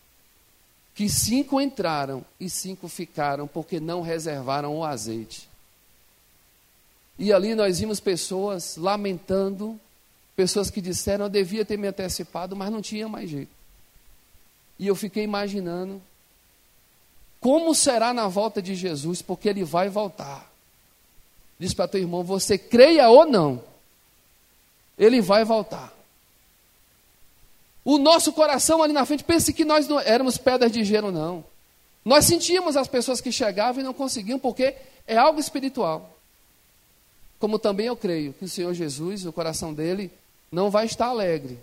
que 1.00 1.08
cinco 1.08 1.58
entraram 1.58 2.22
e 2.38 2.50
cinco 2.50 2.86
ficaram 2.86 3.46
porque 3.46 3.80
não 3.80 4.02
reservaram 4.02 4.76
o 4.76 4.84
azeite. 4.84 5.48
E 7.18 7.32
ali 7.32 7.54
nós 7.54 7.78
vimos 7.78 8.00
pessoas 8.00 8.76
lamentando, 8.76 9.80
pessoas 10.36 10.70
que 10.70 10.78
disseram: 10.78 11.24
Eu 11.24 11.30
devia 11.30 11.64
ter 11.64 11.78
me 11.78 11.88
antecipado, 11.88 12.54
mas 12.54 12.70
não 12.70 12.82
tinha 12.82 13.08
mais 13.08 13.30
jeito. 13.30 13.50
E 14.78 14.86
eu 14.86 14.94
fiquei 14.94 15.24
imaginando 15.24 16.02
como 17.40 17.74
será 17.74 18.12
na 18.12 18.28
volta 18.28 18.60
de 18.60 18.74
Jesus, 18.74 19.22
porque 19.22 19.48
ele 19.48 19.64
vai 19.64 19.88
voltar. 19.88 20.50
Diz 21.58 21.72
para 21.72 21.88
teu 21.88 22.00
irmão: 22.00 22.22
Você 22.22 22.58
creia 22.58 23.08
ou 23.08 23.26
não, 23.26 23.62
ele 24.98 25.20
vai 25.20 25.44
voltar. 25.44 25.92
O 27.82 27.96
nosso 27.98 28.32
coração 28.32 28.82
ali 28.82 28.92
na 28.92 29.06
frente, 29.06 29.24
pense 29.24 29.52
que 29.52 29.64
nós 29.64 29.88
não 29.88 29.98
éramos 29.98 30.36
pedras 30.36 30.70
de 30.70 30.84
gelo, 30.84 31.10
não. 31.10 31.42
Nós 32.04 32.26
sentíamos 32.26 32.76
as 32.76 32.86
pessoas 32.86 33.20
que 33.20 33.32
chegavam 33.32 33.80
e 33.80 33.84
não 33.84 33.94
conseguiam, 33.94 34.38
porque 34.38 34.74
é 35.06 35.16
algo 35.16 35.40
espiritual. 35.40 36.14
Como 37.38 37.58
também 37.58 37.86
eu 37.86 37.96
creio 37.96 38.34
que 38.34 38.44
o 38.44 38.48
Senhor 38.48 38.74
Jesus, 38.74 39.24
o 39.24 39.32
coração 39.32 39.72
dele, 39.72 40.10
não 40.52 40.70
vai 40.70 40.84
estar 40.84 41.06
alegre, 41.06 41.58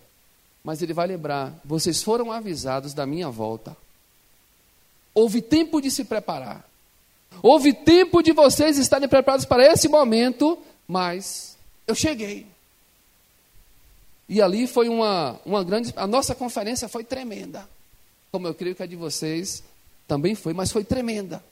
mas 0.64 0.82
ele 0.82 0.94
vai 0.94 1.08
lembrar: 1.08 1.54
vocês 1.64 2.02
foram 2.02 2.32
avisados 2.32 2.94
da 2.94 3.06
minha 3.06 3.30
volta. 3.30 3.78
Houve 5.18 5.42
tempo 5.42 5.82
de 5.82 5.90
se 5.90 6.04
preparar. 6.04 6.64
Houve 7.42 7.74
tempo 7.74 8.22
de 8.22 8.32
vocês 8.32 8.78
estarem 8.78 9.10
preparados 9.10 9.48
para 9.48 9.66
esse 9.66 9.90
momento, 9.90 10.60
mas 10.88 11.58
eu 11.88 11.96
cheguei. 11.96 12.46
E 14.30 14.40
ali 14.40 14.68
foi 14.68 14.88
uma, 14.88 15.40
uma 15.44 15.64
grande. 15.64 15.92
A 15.96 16.06
nossa 16.06 16.36
conferência 16.36 16.88
foi 16.88 17.04
tremenda. 17.04 17.68
Como 18.32 18.46
eu 18.46 18.54
creio 18.54 18.76
que 18.76 18.84
a 18.84 18.86
de 18.86 18.96
vocês 18.96 19.64
também 20.08 20.36
foi, 20.36 20.54
mas 20.54 20.72
foi 20.72 20.84
tremenda. 20.84 21.44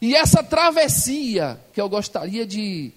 E 0.00 0.16
essa 0.16 0.42
travessia 0.42 1.60
que 1.74 1.80
eu 1.80 1.90
gostaria 1.90 2.46
de, 2.46 2.90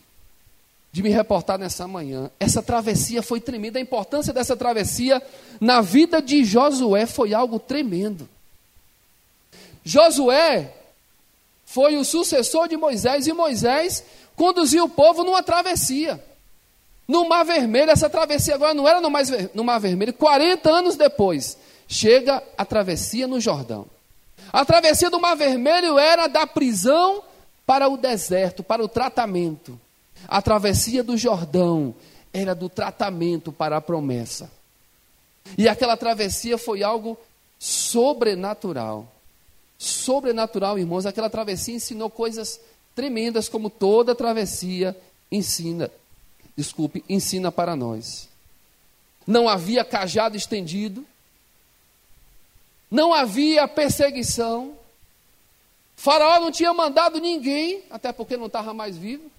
de 0.90 1.04
me 1.04 1.10
reportar 1.10 1.60
nessa 1.60 1.86
manhã, 1.86 2.32
essa 2.40 2.64
travessia 2.64 3.22
foi 3.22 3.42
tremenda. 3.42 3.78
A 3.78 3.82
importância 3.82 4.32
dessa 4.32 4.56
travessia 4.56 5.22
na 5.60 5.82
vida 5.82 6.22
de 6.22 6.46
Josué 6.46 7.06
foi 7.06 7.34
algo 7.34 7.60
tremendo. 7.60 8.30
Josué 9.86 10.74
foi 11.64 11.96
o 11.96 12.04
sucessor 12.04 12.68
de 12.68 12.76
Moisés 12.76 13.28
e 13.28 13.34
Moisés 13.34 14.04
conduziu 14.36 14.86
o 14.86 14.90
povo 14.90 15.24
numa 15.24 15.44
travessia. 15.44 16.22
No 17.08 17.30
Mar 17.30 17.46
Vermelho, 17.46 17.92
essa 17.92 18.10
travessia 18.10 18.56
agora 18.56 18.74
não 18.74 18.88
era 18.88 19.00
no, 19.00 19.12
mais, 19.12 19.30
no 19.54 19.64
Mar 19.64 19.80
Vermelho, 19.80 20.12
40 20.12 20.70
anos 20.70 20.96
depois, 20.96 21.56
chega 21.88 22.42
a 22.58 22.66
travessia 22.66 23.28
no 23.28 23.40
Jordão. 23.40 23.86
A 24.52 24.66
travessia 24.66 25.10
do 25.10 25.20
Mar 25.20 25.36
Vermelho 25.36 26.00
era 26.00 26.28
da 26.28 26.48
prisão 26.48 27.24
para 27.66 27.88
o 27.88 27.96
deserto, 27.96 28.64
para 28.64 28.84
o 28.84 28.88
tratamento. 28.88 29.80
A 30.28 30.42
travessia 30.42 31.04
do 31.04 31.16
Jordão 31.16 31.94
era 32.34 32.56
do 32.56 32.70
tratamento 32.70 33.52
para 33.52 33.78
a 33.78 33.82
promessa. 33.82 34.50
E 35.58 35.68
aquela 35.68 35.96
travessia 35.96 36.58
foi 36.58 36.82
algo 36.82 37.18
sobrenatural. 37.60 39.15
Sobrenatural, 39.78 40.80
irmãos. 40.80 41.06
Aquela 41.06 41.30
travessia 41.30 41.76
ensinou 41.76 42.10
coisas 42.10 42.60
tremendas, 42.94 43.50
como 43.50 43.70
toda 43.70 44.16
travessia 44.16 44.96
ensina 45.32 45.92
desculpe, 46.56 47.04
ensina 47.10 47.52
para 47.52 47.76
nós. 47.76 48.30
Não 49.28 49.50
havia 49.50 49.84
cajado 49.84 50.38
estendido, 50.38 51.06
não 52.90 53.14
havia 53.14 53.68
perseguição. 53.68 54.78
Faraó 55.96 56.40
não 56.40 56.52
tinha 56.52 56.74
mandado 56.74 57.20
ninguém, 57.20 57.84
até 57.90 58.12
porque 58.12 58.38
não 58.38 58.46
estava 58.46 58.74
mais 58.74 58.96
vivo, 58.96 59.30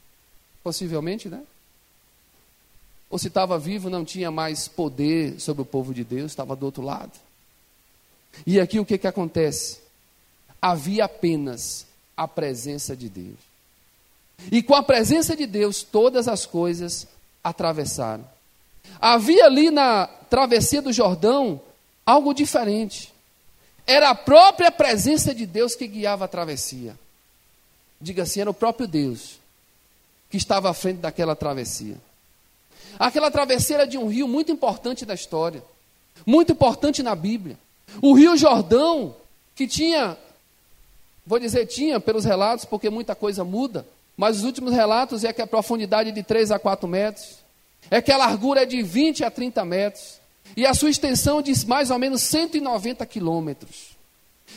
possivelmente, 0.62 1.28
né? 1.28 1.43
Ou 3.09 3.19
se 3.19 3.28
estava 3.28 3.59
vivo, 3.59 3.88
não 3.88 4.05
tinha 4.05 4.31
mais 4.31 4.66
poder 4.66 5.38
sobre 5.40 5.62
o 5.62 5.66
povo 5.66 5.95
de 5.95 6.02
Deus, 6.02 6.33
estava 6.33 6.57
do 6.57 6.66
outro 6.66 6.83
lado. 6.83 7.12
E 8.45 8.61
aqui 8.61 8.81
o 8.81 8.85
que, 8.85 8.99
que 8.99 9.07
acontece? 9.07 9.81
Havia 10.60 11.04
apenas 11.04 11.86
a 12.16 12.26
presença 12.26 12.96
de 12.96 13.08
Deus. 13.08 13.38
E 14.50 14.62
com 14.62 14.75
a 14.75 14.82
presença 14.82 15.36
de 15.36 15.46
Deus, 15.46 15.82
todas 15.82 16.28
as 16.28 16.46
coisas 16.46 17.06
atravessaram. 17.42 18.25
Havia 19.00 19.44
ali 19.44 19.70
na 19.70 20.06
travessia 20.30 20.82
do 20.82 20.92
Jordão 20.92 21.60
algo 22.04 22.32
diferente. 22.32 23.12
Era 23.86 24.10
a 24.10 24.14
própria 24.14 24.70
presença 24.70 25.34
de 25.34 25.46
Deus 25.46 25.75
que 25.75 25.86
guiava 25.86 26.25
a 26.25 26.28
travessia. 26.28 26.98
Diga 28.00 28.25
assim, 28.25 28.40
era 28.40 28.50
o 28.50 28.54
próprio 28.54 28.86
Deus 28.86 29.38
que 30.30 30.36
estava 30.36 30.70
à 30.70 30.75
frente 30.75 30.98
daquela 30.98 31.36
travessia. 31.36 31.96
Aquela 32.98 33.30
travessia 33.30 33.76
era 33.76 33.86
de 33.86 33.96
um 33.96 34.08
rio 34.08 34.26
muito 34.26 34.50
importante 34.50 35.04
da 35.04 35.14
história, 35.14 35.62
muito 36.25 36.52
importante 36.52 37.02
na 37.02 37.14
Bíblia. 37.14 37.58
O 38.02 38.14
rio 38.14 38.36
Jordão, 38.36 39.14
que 39.54 39.66
tinha, 39.66 40.16
vou 41.26 41.38
dizer 41.38 41.66
tinha 41.66 41.99
pelos 41.99 42.25
relatos, 42.25 42.64
porque 42.64 42.88
muita 42.88 43.14
coisa 43.14 43.42
muda, 43.42 43.87
mas 44.16 44.38
os 44.38 44.45
últimos 44.45 44.73
relatos 44.73 45.25
é 45.25 45.33
que 45.33 45.42
a 45.42 45.47
profundidade 45.47 46.11
é 46.11 46.12
de 46.12 46.23
3 46.23 46.52
a 46.52 46.59
4 46.59 46.89
metros, 46.89 47.39
é 47.91 48.00
que 48.00 48.12
a 48.12 48.17
largura 48.17 48.62
é 48.62 48.67
de 48.67 48.82
20 48.82 49.25
a 49.25 49.30
30 49.30 49.65
metros, 49.65 50.21
e 50.56 50.65
a 50.65 50.73
sua 50.73 50.91
extensão 50.91 51.43
de 51.43 51.52
mais 51.67 51.91
ou 51.91 51.99
menos 51.99 52.23
190 52.23 53.04
quilômetros. 53.06 53.97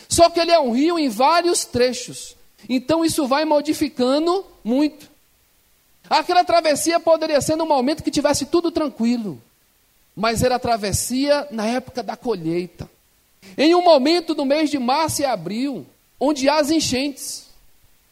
Só 0.08 0.30
que 0.30 0.40
ele 0.40 0.52
é 0.52 0.60
um 0.60 0.72
rio 0.72 1.00
em 1.00 1.10
vários 1.10 1.66
trechos, 1.66 2.36
então 2.68 3.04
isso 3.04 3.28
vai 3.28 3.46
modificando 3.46 4.46
muito. 4.64 5.10
Aquela 6.10 6.44
travessia 6.44 7.00
poderia 7.00 7.42
ser 7.42 7.56
num 7.56 7.68
momento 7.68 8.04
que 8.04 8.12
tivesse 8.12 8.46
tudo 8.46 8.72
tranquilo, 8.72 9.42
mas 10.16 10.44
era 10.44 10.60
travessia 10.60 11.48
na 11.52 11.66
época 11.66 12.02
da 12.04 12.16
colheita. 12.16 12.90
Em 13.58 13.74
um 13.76 13.84
momento 13.84 14.34
do 14.34 14.46
mês 14.46 14.70
de 14.70 14.78
março 14.80 15.22
e 15.22 15.26
abril, 15.26 15.86
onde 16.20 16.50
há 16.50 16.60
as 16.60 16.70
enchentes. 16.70 17.48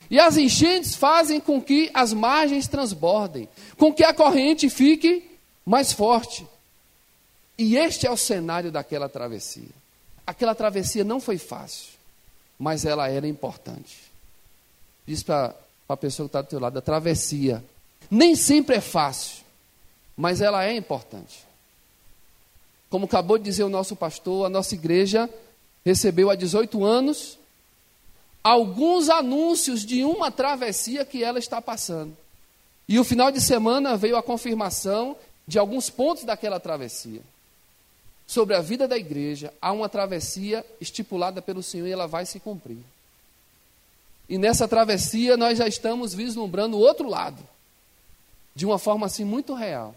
E 0.09 0.19
as 0.19 0.37
enchentes 0.37 0.95
fazem 0.95 1.39
com 1.39 1.61
que 1.61 1.91
as 1.93 2.13
margens 2.13 2.67
transbordem, 2.67 3.49
com 3.77 3.93
que 3.93 4.03
a 4.03 4.13
corrente 4.13 4.69
fique 4.69 5.29
mais 5.65 5.91
forte. 5.91 6.47
E 7.57 7.75
este 7.75 8.07
é 8.07 8.11
o 8.11 8.15
cenário 8.15 8.71
daquela 8.71 9.09
travessia. 9.09 9.69
Aquela 10.25 10.55
travessia 10.55 11.03
não 11.03 11.19
foi 11.19 11.37
fácil, 11.37 11.89
mas 12.57 12.85
ela 12.85 13.09
era 13.09 13.27
importante. 13.27 13.97
Diz 15.05 15.23
para 15.23 15.53
a 15.89 15.97
pessoa 15.97 16.27
que 16.27 16.29
está 16.29 16.41
do 16.41 16.47
teu 16.47 16.59
lado, 16.59 16.77
a 16.77 16.81
travessia 16.81 17.63
nem 18.09 18.35
sempre 18.35 18.75
é 18.75 18.81
fácil, 18.81 19.43
mas 20.15 20.39
ela 20.41 20.63
é 20.63 20.75
importante. 20.75 21.45
Como 22.89 23.05
acabou 23.05 23.37
de 23.37 23.43
dizer 23.43 23.63
o 23.63 23.69
nosso 23.69 23.95
pastor, 23.95 24.45
a 24.45 24.49
nossa 24.49 24.73
igreja 24.75 25.29
recebeu 25.85 26.29
há 26.29 26.35
18 26.35 26.83
anos 26.85 27.36
alguns 28.47 29.09
anúncios 29.09 29.85
de 29.85 30.05
uma 30.05 30.31
travessia 30.31 31.03
que 31.03 31.21
ela 31.21 31.37
está 31.37 31.61
passando. 31.61 32.15
E 32.87 32.97
o 32.97 33.03
final 33.03 33.29
de 33.29 33.41
semana 33.41 33.97
veio 33.97 34.15
a 34.15 34.23
confirmação 34.23 35.17
de 35.45 35.59
alguns 35.59 35.89
pontos 35.89 36.23
daquela 36.23 36.57
travessia. 36.57 37.19
Sobre 38.25 38.55
a 38.55 38.61
vida 38.61 38.87
da 38.87 38.97
igreja, 38.97 39.53
há 39.61 39.73
uma 39.73 39.89
travessia 39.89 40.65
estipulada 40.79 41.41
pelo 41.41 41.61
Senhor 41.61 41.87
e 41.87 41.91
ela 41.91 42.07
vai 42.07 42.25
se 42.25 42.39
cumprir. 42.39 42.79
E 44.29 44.37
nessa 44.37 44.65
travessia 44.65 45.35
nós 45.35 45.57
já 45.57 45.67
estamos 45.67 46.13
vislumbrando 46.13 46.77
o 46.77 46.79
outro 46.81 47.09
lado, 47.09 47.43
de 48.55 48.65
uma 48.65 48.79
forma 48.79 49.07
assim 49.07 49.25
muito 49.25 49.53
real. 49.53 49.93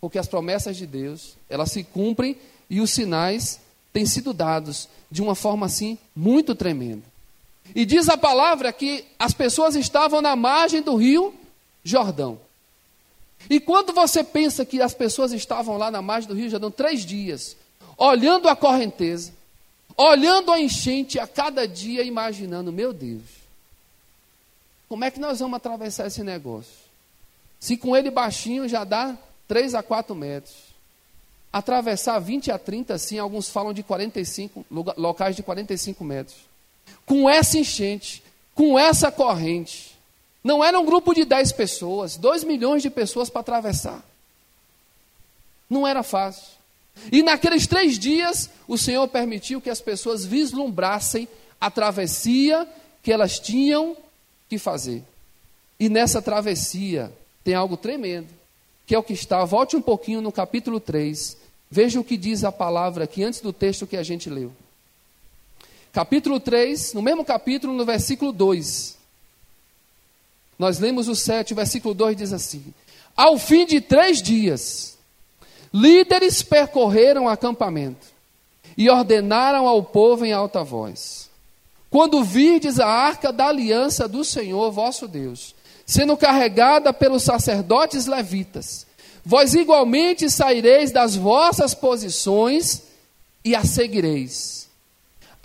Porque 0.00 0.18
as 0.18 0.28
promessas 0.28 0.76
de 0.76 0.86
Deus, 0.86 1.36
elas 1.48 1.72
se 1.72 1.82
cumprem 1.82 2.36
e 2.70 2.80
os 2.80 2.90
sinais 2.90 3.58
têm 3.92 4.06
sido 4.06 4.32
dados 4.32 4.88
de 5.10 5.20
uma 5.20 5.34
forma 5.34 5.66
assim 5.66 5.98
muito 6.14 6.54
tremenda. 6.54 7.17
E 7.74 7.84
diz 7.84 8.08
a 8.08 8.16
palavra 8.16 8.72
que 8.72 9.04
as 9.18 9.32
pessoas 9.32 9.74
estavam 9.74 10.20
na 10.20 10.34
margem 10.34 10.82
do 10.82 10.96
rio 10.96 11.34
Jordão. 11.84 12.38
E 13.48 13.60
quando 13.60 13.92
você 13.92 14.24
pensa 14.24 14.64
que 14.64 14.80
as 14.82 14.94
pessoas 14.94 15.32
estavam 15.32 15.76
lá 15.76 15.90
na 15.90 16.02
margem 16.02 16.28
do 16.28 16.34
rio 16.34 16.50
Jordão 16.50 16.70
três 16.70 17.04
dias, 17.04 17.56
olhando 17.96 18.48
a 18.48 18.56
correnteza, 18.56 19.32
olhando 19.96 20.52
a 20.52 20.60
enchente 20.60 21.18
a 21.18 21.26
cada 21.26 21.66
dia, 21.66 22.02
imaginando, 22.02 22.72
meu 22.72 22.92
Deus, 22.92 23.22
como 24.88 25.04
é 25.04 25.10
que 25.10 25.20
nós 25.20 25.40
vamos 25.40 25.56
atravessar 25.56 26.06
esse 26.06 26.22
negócio? 26.22 26.72
Se 27.60 27.76
com 27.76 27.96
ele 27.96 28.10
baixinho 28.10 28.68
já 28.68 28.84
dá 28.84 29.16
3 29.46 29.74
a 29.74 29.82
4 29.82 30.14
metros. 30.14 30.68
Atravessar 31.50 32.18
20 32.18 32.50
a 32.52 32.58
30, 32.58 32.98
sim, 32.98 33.18
alguns 33.18 33.48
falam 33.48 33.72
de 33.72 33.82
45, 33.82 34.66
locais 34.70 35.34
de 35.34 35.42
45 35.42 36.04
metros 36.04 36.47
com 37.04 37.28
essa 37.28 37.58
enchente, 37.58 38.22
com 38.54 38.78
essa 38.78 39.10
corrente. 39.10 39.96
Não 40.42 40.62
era 40.62 40.78
um 40.78 40.84
grupo 40.84 41.14
de 41.14 41.24
10 41.24 41.52
pessoas, 41.52 42.16
2 42.16 42.44
milhões 42.44 42.82
de 42.82 42.90
pessoas 42.90 43.28
para 43.28 43.40
atravessar. 43.40 44.04
Não 45.68 45.86
era 45.86 46.02
fácil. 46.02 46.58
E 47.12 47.22
naqueles 47.22 47.66
três 47.66 47.98
dias, 47.98 48.50
o 48.66 48.76
Senhor 48.76 49.06
permitiu 49.08 49.60
que 49.60 49.70
as 49.70 49.80
pessoas 49.80 50.24
vislumbrassem 50.24 51.28
a 51.60 51.70
travessia 51.70 52.66
que 53.02 53.12
elas 53.12 53.38
tinham 53.38 53.96
que 54.48 54.58
fazer. 54.58 55.02
E 55.78 55.88
nessa 55.88 56.20
travessia 56.20 57.12
tem 57.44 57.54
algo 57.54 57.76
tremendo, 57.76 58.28
que 58.86 58.94
é 58.94 58.98
o 58.98 59.02
que 59.02 59.12
está. 59.12 59.44
Volte 59.44 59.76
um 59.76 59.82
pouquinho 59.82 60.20
no 60.20 60.32
capítulo 60.32 60.80
3. 60.80 61.36
Veja 61.70 62.00
o 62.00 62.04
que 62.04 62.16
diz 62.16 62.44
a 62.44 62.50
palavra 62.50 63.04
aqui 63.04 63.22
antes 63.22 63.40
do 63.40 63.52
texto 63.52 63.86
que 63.86 63.96
a 63.96 64.02
gente 64.02 64.28
leu. 64.28 64.52
Capítulo 65.98 66.38
3, 66.38 66.94
no 66.94 67.02
mesmo 67.02 67.24
capítulo, 67.24 67.72
no 67.72 67.84
versículo 67.84 68.30
2. 68.30 68.96
Nós 70.56 70.78
lemos 70.78 71.08
o 71.08 71.16
7, 71.16 71.52
o 71.52 71.56
versículo 71.56 71.92
2 71.92 72.16
diz 72.16 72.32
assim: 72.32 72.72
Ao 73.16 73.36
fim 73.36 73.66
de 73.66 73.80
três 73.80 74.22
dias, 74.22 74.96
líderes 75.74 76.40
percorreram 76.40 77.24
o 77.24 77.28
acampamento 77.28 78.06
e 78.76 78.88
ordenaram 78.88 79.66
ao 79.66 79.82
povo 79.82 80.24
em 80.24 80.32
alta 80.32 80.62
voz: 80.62 81.28
Quando 81.90 82.22
virdes 82.22 82.78
a 82.78 82.86
arca 82.86 83.32
da 83.32 83.48
aliança 83.48 84.06
do 84.06 84.24
Senhor 84.24 84.70
vosso 84.70 85.08
Deus, 85.08 85.52
sendo 85.84 86.16
carregada 86.16 86.92
pelos 86.92 87.24
sacerdotes 87.24 88.06
levitas, 88.06 88.86
vós 89.24 89.52
igualmente 89.52 90.30
saireis 90.30 90.92
das 90.92 91.16
vossas 91.16 91.74
posições 91.74 92.82
e 93.44 93.56
a 93.56 93.64
seguireis 93.64 94.67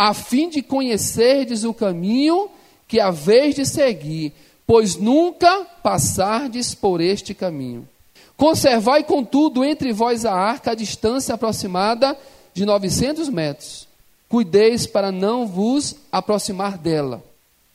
a 0.04 0.14
fim 0.14 0.50
de 0.50 0.62
conhecerdes 0.62 1.64
o 1.64 1.74
caminho 1.74 2.50
que 2.90 3.00
haveis 3.00 3.56
de 3.56 3.66
seguir, 3.66 4.34
pois 4.68 4.98
nunca 4.98 5.66
passardes 5.82 6.76
por 6.76 7.00
este 7.00 7.34
caminho. 7.34 7.88
Conservai, 8.36 9.06
contudo, 9.06 9.64
entre 9.64 9.94
vós 9.94 10.26
a 10.26 10.34
arca 10.34 10.72
a 10.72 10.76
distância 10.76 11.34
aproximada 11.34 12.18
de 12.54 12.66
900 12.66 13.30
metros. 13.30 13.88
Cuideis 14.28 14.86
para 14.86 15.10
não 15.10 15.48
vos 15.48 15.96
aproximar 16.12 16.78
dela. 16.78 17.24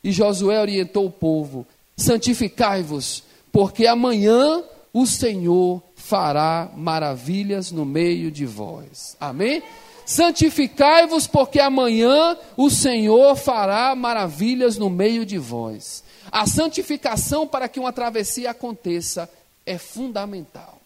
E 0.05 0.13
Josué 0.13 0.61
orientou 0.61 1.07
o 1.07 1.11
povo: 1.11 1.67
santificai-vos, 1.97 3.23
porque 3.51 3.87
amanhã 3.87 4.63
o 4.93 5.07
Senhor 5.07 5.83
fará 5.97 6.71
maravilhas 6.77 7.73
no 7.73 7.87
meio 7.87 8.31
de 8.31 8.45
vós. 8.45 9.17
Amém? 9.19 9.63
Santificai-vos, 10.09 11.27
porque 11.27 11.61
amanhã 11.61 12.35
o 12.57 12.71
Senhor 12.71 13.37
fará 13.37 13.95
maravilhas 13.95 14.79
no 14.79 14.89
meio 14.89 15.27
de 15.27 15.37
vós. 15.37 16.03
A 16.33 16.47
santificação 16.47 17.47
para 17.47 17.69
que 17.69 17.79
uma 17.79 17.93
travessia 17.93 18.53
aconteça 18.53 19.29
é 19.67 19.77
fundamental. 19.77 20.81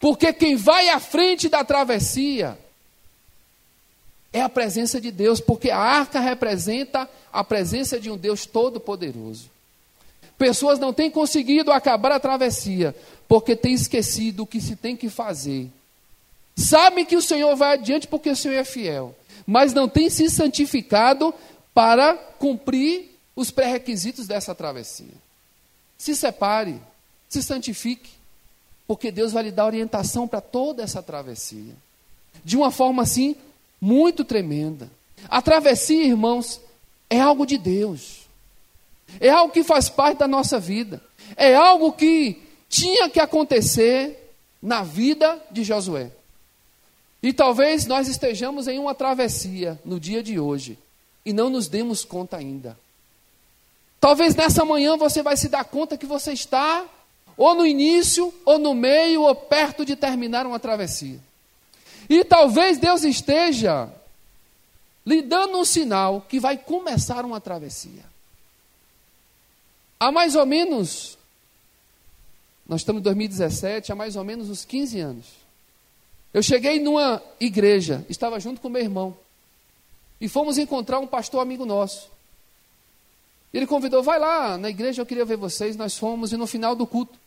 Porque 0.00 0.32
quem 0.32 0.56
vai 0.56 0.88
à 0.88 0.98
frente 0.98 1.50
da 1.50 1.62
travessia 1.62 2.58
é 4.32 4.40
a 4.40 4.48
presença 4.48 4.98
de 4.98 5.10
Deus, 5.10 5.38
porque 5.38 5.70
a 5.70 5.78
arca 5.78 6.18
representa 6.18 7.06
a 7.30 7.44
presença 7.44 8.00
de 8.00 8.10
um 8.10 8.16
Deus 8.16 8.46
todo-poderoso. 8.46 9.50
Pessoas 10.38 10.78
não 10.78 10.90
têm 10.90 11.10
conseguido 11.10 11.70
acabar 11.70 12.12
a 12.12 12.20
travessia, 12.20 12.96
porque 13.28 13.54
têm 13.54 13.74
esquecido 13.74 14.44
o 14.44 14.46
que 14.46 14.58
se 14.58 14.74
tem 14.74 14.96
que 14.96 15.10
fazer 15.10 15.70
Sabem 16.56 17.04
que 17.04 17.16
o 17.16 17.22
Senhor 17.22 17.54
vai 17.54 17.74
adiante 17.74 18.08
porque 18.08 18.30
o 18.30 18.36
Senhor 18.36 18.54
é 18.54 18.64
fiel, 18.64 19.14
mas 19.46 19.74
não 19.74 19.86
tem 19.86 20.08
se 20.08 20.30
santificado 20.30 21.34
para 21.74 22.14
cumprir 22.14 23.16
os 23.36 23.50
pré-requisitos 23.50 24.26
dessa 24.26 24.54
travessia. 24.54 25.12
Se 25.98 26.16
separe, 26.16 26.80
se 27.28 27.42
santifique, 27.42 28.10
porque 28.86 29.12
Deus 29.12 29.32
vai 29.32 29.44
lhe 29.44 29.50
dar 29.50 29.66
orientação 29.66 30.26
para 30.26 30.40
toda 30.40 30.82
essa 30.82 31.02
travessia. 31.02 31.74
De 32.42 32.56
uma 32.56 32.70
forma 32.70 33.02
assim, 33.02 33.36
muito 33.78 34.24
tremenda. 34.24 34.90
A 35.28 35.42
travessia, 35.42 36.04
irmãos, 36.04 36.60
é 37.10 37.20
algo 37.20 37.44
de 37.44 37.58
Deus. 37.58 38.26
É 39.20 39.28
algo 39.28 39.52
que 39.52 39.62
faz 39.62 39.88
parte 39.88 40.18
da 40.18 40.28
nossa 40.28 40.58
vida. 40.58 41.02
É 41.36 41.54
algo 41.54 41.92
que 41.92 42.42
tinha 42.68 43.10
que 43.10 43.20
acontecer 43.20 44.32
na 44.62 44.82
vida 44.82 45.38
de 45.50 45.62
Josué. 45.62 46.10
E 47.26 47.32
talvez 47.32 47.86
nós 47.86 48.06
estejamos 48.06 48.68
em 48.68 48.78
uma 48.78 48.94
travessia 48.94 49.80
no 49.84 49.98
dia 49.98 50.22
de 50.22 50.38
hoje 50.38 50.78
e 51.24 51.32
não 51.32 51.50
nos 51.50 51.66
demos 51.66 52.04
conta 52.04 52.36
ainda. 52.36 52.78
Talvez 54.00 54.36
nessa 54.36 54.64
manhã 54.64 54.96
você 54.96 55.24
vai 55.24 55.36
se 55.36 55.48
dar 55.48 55.64
conta 55.64 55.98
que 55.98 56.06
você 56.06 56.32
está 56.32 56.86
ou 57.36 57.52
no 57.56 57.66
início, 57.66 58.32
ou 58.44 58.60
no 58.60 58.72
meio, 58.74 59.22
ou 59.22 59.34
perto 59.34 59.84
de 59.84 59.96
terminar 59.96 60.46
uma 60.46 60.60
travessia. 60.60 61.18
E 62.08 62.22
talvez 62.22 62.78
Deus 62.78 63.02
esteja 63.02 63.92
lhe 65.04 65.20
dando 65.20 65.58
um 65.58 65.64
sinal 65.64 66.20
que 66.28 66.38
vai 66.38 66.56
começar 66.56 67.24
uma 67.24 67.40
travessia. 67.40 68.04
Há 69.98 70.12
mais 70.12 70.36
ou 70.36 70.46
menos, 70.46 71.18
nós 72.68 72.82
estamos 72.82 73.00
em 73.00 73.02
2017, 73.02 73.90
há 73.90 73.96
mais 73.96 74.14
ou 74.14 74.22
menos 74.22 74.48
uns 74.48 74.64
15 74.64 75.00
anos. 75.00 75.45
Eu 76.36 76.42
cheguei 76.42 76.78
numa 76.78 77.22
igreja, 77.40 78.04
estava 78.10 78.38
junto 78.38 78.60
com 78.60 78.68
meu 78.68 78.82
irmão, 78.82 79.16
e 80.20 80.28
fomos 80.28 80.58
encontrar 80.58 80.98
um 80.98 81.06
pastor 81.06 81.40
amigo 81.40 81.64
nosso. 81.64 82.10
Ele 83.54 83.66
convidou, 83.66 84.02
vai 84.02 84.18
lá 84.18 84.58
na 84.58 84.68
igreja, 84.68 85.00
eu 85.00 85.06
queria 85.06 85.24
ver 85.24 85.38
vocês. 85.38 85.76
Nós 85.76 85.96
fomos, 85.96 86.32
e 86.32 86.36
no 86.36 86.46
final 86.46 86.76
do 86.76 86.86
culto, 86.86 87.18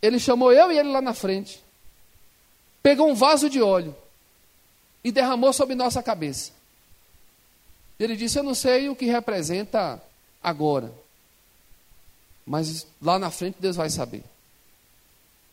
ele 0.00 0.20
chamou 0.20 0.52
eu 0.52 0.70
e 0.70 0.78
ele 0.78 0.90
lá 0.90 1.02
na 1.02 1.12
frente, 1.12 1.60
pegou 2.84 3.10
um 3.10 3.16
vaso 3.16 3.50
de 3.50 3.60
óleo 3.60 3.96
e 5.02 5.10
derramou 5.10 5.52
sobre 5.52 5.74
nossa 5.74 6.00
cabeça. 6.00 6.52
Ele 7.98 8.14
disse: 8.14 8.38
Eu 8.38 8.44
não 8.44 8.54
sei 8.54 8.88
o 8.88 8.94
que 8.94 9.06
representa 9.06 10.00
agora, 10.40 10.92
mas 12.46 12.86
lá 13.02 13.18
na 13.18 13.32
frente 13.32 13.56
Deus 13.58 13.74
vai 13.74 13.90
saber. 13.90 14.22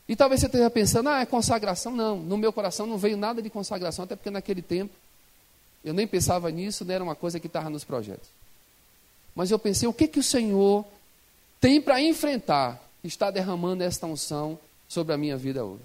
E 0.08 0.16
talvez 0.16 0.42
você 0.42 0.48
esteja 0.48 0.70
pensando, 0.70 1.10
ah, 1.10 1.22
é 1.22 1.26
consagração. 1.26 1.96
Não, 1.96 2.18
no 2.18 2.38
meu 2.38 2.54
coração 2.54 2.86
não 2.86 2.98
veio 2.98 3.18
nada 3.18 3.42
de 3.42 3.50
consagração, 3.50 4.06
até 4.06 4.16
porque 4.16 4.30
naquele 4.30 4.62
tempo 4.62 4.94
eu 5.84 5.94
nem 5.94 6.08
pensava 6.08 6.50
nisso, 6.50 6.84
não 6.84 6.94
era 6.94 7.04
uma 7.04 7.16
coisa 7.16 7.40
que 7.40 7.48
estava 7.48 7.70
nos 7.70 7.84
projetos. 7.84 8.28
Mas 9.36 9.52
eu 9.52 9.60
pensei, 9.60 9.88
o 9.88 9.94
que, 9.94 10.08
que 10.08 10.20
o 10.20 10.24
Senhor 10.24 10.86
tem 11.60 11.82
para 11.82 12.02
enfrentar, 12.02 12.82
está 13.04 13.30
derramando 13.30 13.84
esta 13.84 14.08
unção 14.08 14.58
sobre 14.88 15.14
a 15.14 15.18
minha 15.18 15.38
vida 15.38 15.64
hoje. 15.64 15.84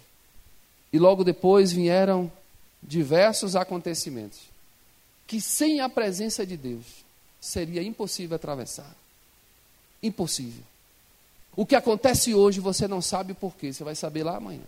E 0.92 0.98
logo 0.98 1.24
depois 1.24 1.72
vieram 1.72 2.30
diversos 2.82 3.56
acontecimentos 3.56 4.40
que 5.26 5.40
sem 5.40 5.80
a 5.80 5.88
presença 5.88 6.44
de 6.44 6.56
Deus 6.56 6.84
seria 7.40 7.82
impossível 7.82 8.34
atravessar. 8.34 8.96
Impossível. 10.02 10.64
O 11.56 11.66
que 11.66 11.74
acontece 11.74 12.34
hoje 12.34 12.60
você 12.60 12.86
não 12.86 13.02
sabe 13.02 13.34
por 13.34 13.54
quê, 13.54 13.72
você 13.72 13.84
vai 13.84 13.94
saber 13.94 14.22
lá 14.22 14.36
amanhã. 14.36 14.62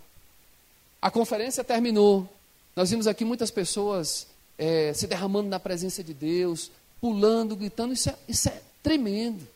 A 1.01 1.09
conferência 1.09 1.63
terminou. 1.63 2.27
Nós 2.75 2.89
vimos 2.89 3.07
aqui 3.07 3.25
muitas 3.25 3.51
pessoas 3.51 4.27
é, 4.57 4.93
se 4.93 5.07
derramando 5.07 5.49
na 5.49 5.59
presença 5.59 6.03
de 6.03 6.13
Deus, 6.13 6.71
pulando, 7.01 7.55
gritando. 7.55 7.93
Isso 7.93 8.09
é, 8.09 8.15
isso 8.27 8.49
é 8.49 8.61
tremendo. 8.81 9.47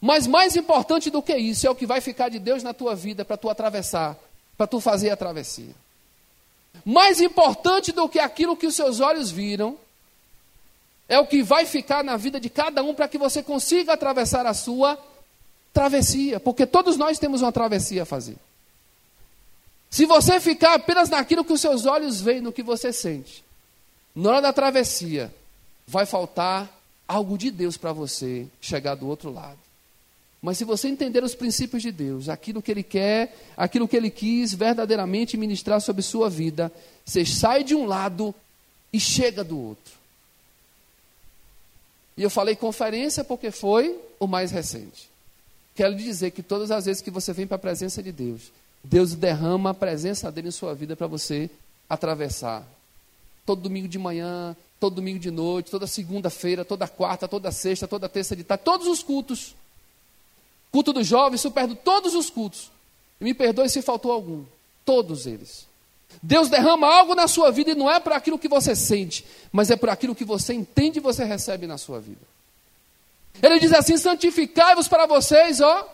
Mas 0.00 0.26
mais 0.26 0.56
importante 0.56 1.10
do 1.10 1.22
que 1.22 1.36
isso 1.36 1.66
é 1.66 1.70
o 1.70 1.74
que 1.74 1.86
vai 1.86 2.00
ficar 2.00 2.28
de 2.28 2.38
Deus 2.38 2.62
na 2.62 2.74
tua 2.74 2.94
vida 2.94 3.24
para 3.24 3.36
tu 3.36 3.48
atravessar, 3.48 4.18
para 4.56 4.66
tu 4.66 4.80
fazer 4.80 5.10
a 5.10 5.16
travessia. 5.16 5.74
Mais 6.84 7.20
importante 7.20 7.92
do 7.92 8.08
que 8.08 8.18
aquilo 8.18 8.56
que 8.56 8.66
os 8.66 8.74
seus 8.74 9.00
olhos 9.00 9.30
viram 9.30 9.76
é 11.08 11.18
o 11.18 11.26
que 11.26 11.42
vai 11.42 11.66
ficar 11.66 12.02
na 12.02 12.16
vida 12.16 12.40
de 12.40 12.48
cada 12.48 12.82
um 12.82 12.94
para 12.94 13.06
que 13.06 13.18
você 13.18 13.42
consiga 13.42 13.92
atravessar 13.92 14.46
a 14.46 14.54
sua 14.54 14.98
travessia, 15.72 16.38
porque 16.38 16.66
todos 16.66 16.96
nós 16.96 17.18
temos 17.18 17.42
uma 17.42 17.52
travessia 17.52 18.02
a 18.02 18.06
fazer. 18.06 18.36
Se 19.90 20.06
você 20.06 20.40
ficar 20.40 20.74
apenas 20.74 21.08
naquilo 21.08 21.44
que 21.44 21.52
os 21.52 21.60
seus 21.60 21.84
olhos 21.84 22.20
veem, 22.20 22.40
no 22.40 22.52
que 22.52 22.62
você 22.62 22.92
sente, 22.92 23.44
na 24.14 24.30
hora 24.30 24.42
da 24.42 24.52
travessia, 24.52 25.32
vai 25.86 26.06
faltar 26.06 26.70
algo 27.06 27.36
de 27.36 27.50
Deus 27.50 27.76
para 27.76 27.92
você 27.92 28.46
chegar 28.60 28.94
do 28.94 29.06
outro 29.06 29.30
lado. 29.30 29.58
Mas 30.40 30.58
se 30.58 30.64
você 30.64 30.88
entender 30.88 31.22
os 31.22 31.34
princípios 31.34 31.82
de 31.82 31.92
Deus, 31.92 32.28
aquilo 32.28 32.60
que 32.60 32.70
Ele 32.70 32.82
quer, 32.82 33.36
aquilo 33.56 33.86
que 33.86 33.96
Ele 33.96 34.10
quis 34.10 34.52
verdadeiramente 34.52 35.36
ministrar 35.36 35.80
sobre 35.80 36.02
sua 36.02 36.28
vida, 36.28 36.72
você 37.04 37.24
sai 37.24 37.62
de 37.62 37.74
um 37.74 37.86
lado 37.86 38.34
e 38.92 38.98
chega 38.98 39.44
do 39.44 39.58
outro. 39.58 39.94
E 42.16 42.22
eu 42.22 42.30
falei 42.30 42.56
conferência 42.56 43.22
porque 43.22 43.50
foi 43.50 43.96
o 44.18 44.26
mais 44.26 44.50
recente. 44.50 45.11
Quero 45.74 45.94
lhe 45.94 46.02
dizer 46.02 46.30
que 46.32 46.42
todas 46.42 46.70
as 46.70 46.84
vezes 46.84 47.02
que 47.02 47.10
você 47.10 47.32
vem 47.32 47.46
para 47.46 47.56
a 47.56 47.58
presença 47.58 48.02
de 48.02 48.12
Deus, 48.12 48.52
Deus 48.84 49.14
derrama 49.14 49.70
a 49.70 49.74
presença 49.74 50.30
dele 50.30 50.48
em 50.48 50.52
sua 50.52 50.74
vida 50.74 50.94
para 50.94 51.06
você 51.06 51.48
atravessar. 51.88 52.66
Todo 53.46 53.62
domingo 53.62 53.88
de 53.88 53.98
manhã, 53.98 54.56
todo 54.78 54.96
domingo 54.96 55.18
de 55.18 55.30
noite, 55.30 55.70
toda 55.70 55.86
segunda-feira, 55.86 56.64
toda 56.64 56.88
quarta, 56.88 57.26
toda 57.26 57.50
sexta, 57.50 57.88
toda 57.88 58.08
terça 58.08 58.36
de 58.36 58.44
tarde, 58.44 58.64
todos 58.64 58.86
os 58.86 59.02
cultos. 59.02 59.54
Culto 60.70 60.92
dos 60.92 61.06
jovens, 61.06 61.40
super, 61.40 61.68
todos 61.76 62.14
os 62.14 62.30
cultos. 62.30 62.70
E 63.20 63.24
me 63.24 63.34
perdoe 63.34 63.68
se 63.68 63.82
faltou 63.82 64.10
algum. 64.10 64.44
Todos 64.84 65.26
eles. 65.26 65.66
Deus 66.22 66.48
derrama 66.48 66.86
algo 66.86 67.14
na 67.14 67.28
sua 67.28 67.50
vida 67.50 67.70
e 67.70 67.74
não 67.74 67.90
é 67.90 68.00
por 68.00 68.12
aquilo 68.12 68.38
que 68.38 68.48
você 68.48 68.74
sente, 68.74 69.24
mas 69.52 69.70
é 69.70 69.76
por 69.76 69.88
aquilo 69.88 70.14
que 70.14 70.24
você 70.24 70.52
entende 70.52 70.98
e 70.98 71.02
você 71.02 71.24
recebe 71.24 71.66
na 71.66 71.78
sua 71.78 72.00
vida. 72.00 72.20
Ele 73.40 73.60
diz 73.60 73.72
assim: 73.72 73.96
santificai-vos 73.96 74.88
para 74.88 75.06
vocês, 75.06 75.60
ó, 75.60 75.88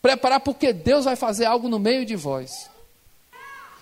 preparar, 0.00 0.40
porque 0.40 0.72
Deus 0.72 1.04
vai 1.04 1.16
fazer 1.16 1.44
algo 1.44 1.68
no 1.68 1.78
meio 1.78 2.04
de 2.04 2.14
vós. 2.14 2.70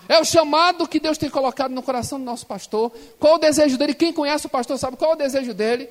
É 0.09 0.19
o 0.19 0.25
chamado 0.25 0.87
que 0.87 0.99
Deus 0.99 1.17
tem 1.17 1.29
colocado 1.29 1.71
no 1.71 1.83
coração 1.83 2.17
do 2.17 2.25
nosso 2.25 2.45
pastor. 2.45 2.91
Qual 3.19 3.35
o 3.35 3.37
desejo 3.37 3.77
dele? 3.77 3.93
Quem 3.93 4.13
conhece 4.13 4.45
o 4.45 4.49
pastor 4.49 4.77
sabe 4.77 4.95
qual 4.95 5.11
é 5.11 5.13
o 5.15 5.17
desejo 5.17 5.53
dele? 5.53 5.89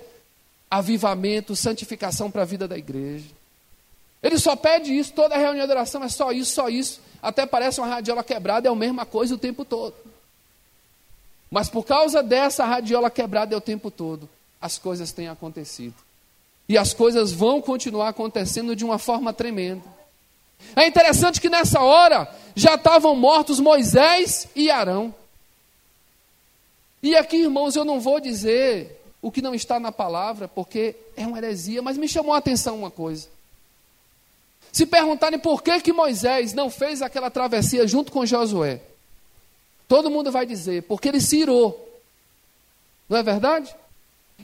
Avivamento, 0.71 1.55
santificação 1.55 2.31
para 2.31 2.43
a 2.43 2.47
vida 2.47 2.67
da 2.67 2.79
igreja. 2.79 3.27
Ele 4.23 4.39
só 4.39 4.57
pede 4.57 4.97
isso, 4.97 5.13
toda 5.13 5.37
reunião 5.37 5.67
de 5.67 5.73
oração 5.73 6.03
é 6.03 6.09
só 6.09 6.33
isso, 6.33 6.53
só 6.53 6.69
isso. 6.69 7.01
Até 7.23 7.45
parece 7.45 7.81
uma 7.81 7.87
radiola 7.87 8.25
quebrada, 8.25 8.69
é 8.69 8.73
a 8.73 8.75
mesma 8.75 9.05
coisa 9.05 9.35
o 9.35 9.39
tempo 9.39 9.65
todo. 9.65 9.95
Mas 11.51 11.69
por 11.69 11.85
causa 11.85 12.23
dessa 12.23 12.65
radiola 12.65 13.11
quebrada 13.11 13.55
é 13.55 13.57
o 13.57 13.61
tempo 13.61 13.91
todo, 13.91 14.29
as 14.61 14.79
coisas 14.79 15.13
têm 15.13 15.29
acontecido. 15.29 16.06
E 16.69 16.77
as 16.77 16.93
coisas 16.93 17.33
vão 17.33 17.61
continuar 17.61 18.09
acontecendo 18.09 18.75
de 18.75 18.85
uma 18.85 18.99
forma 18.99 19.33
tremenda. 19.33 19.85
É 20.75 20.87
interessante 20.87 21.41
que 21.41 21.49
nessa 21.49 21.81
hora 21.81 22.29
já 22.55 22.75
estavam 22.75 23.15
mortos 23.15 23.61
Moisés 23.61 24.49
e 24.55 24.71
Arão. 24.71 25.15
E 27.03 27.15
aqui, 27.15 27.37
irmãos, 27.37 27.77
eu 27.77 27.85
não 27.85 28.01
vou 28.01 28.19
dizer 28.19 29.01
o 29.23 29.31
que 29.31 29.43
não 29.43 29.55
está 29.55 29.79
na 29.79 29.93
palavra, 29.93 30.49
porque 30.49 30.97
é 31.17 31.27
uma 31.27 31.39
heresia, 31.39 31.83
mas 31.83 31.97
me 31.97 32.09
chamou 32.09 32.33
a 32.35 32.39
atenção 32.39 32.79
uma 32.79 32.91
coisa. 32.91 33.29
Se 34.73 34.85
perguntarem 34.85 35.39
por 35.39 35.63
que, 35.63 35.81
que 35.81 35.93
Moisés 35.93 36.53
não 36.53 36.69
fez 36.69 37.01
aquela 37.01 37.31
travessia 37.31 37.87
junto 37.87 38.13
com 38.13 38.27
Josué, 38.27 38.81
todo 39.89 40.11
mundo 40.11 40.31
vai 40.31 40.45
dizer, 40.45 40.83
porque 40.83 41.09
ele 41.09 41.21
se 41.21 41.39
irou. 41.39 42.01
Não 43.09 43.19
é 43.19 43.23
verdade? 43.23 43.75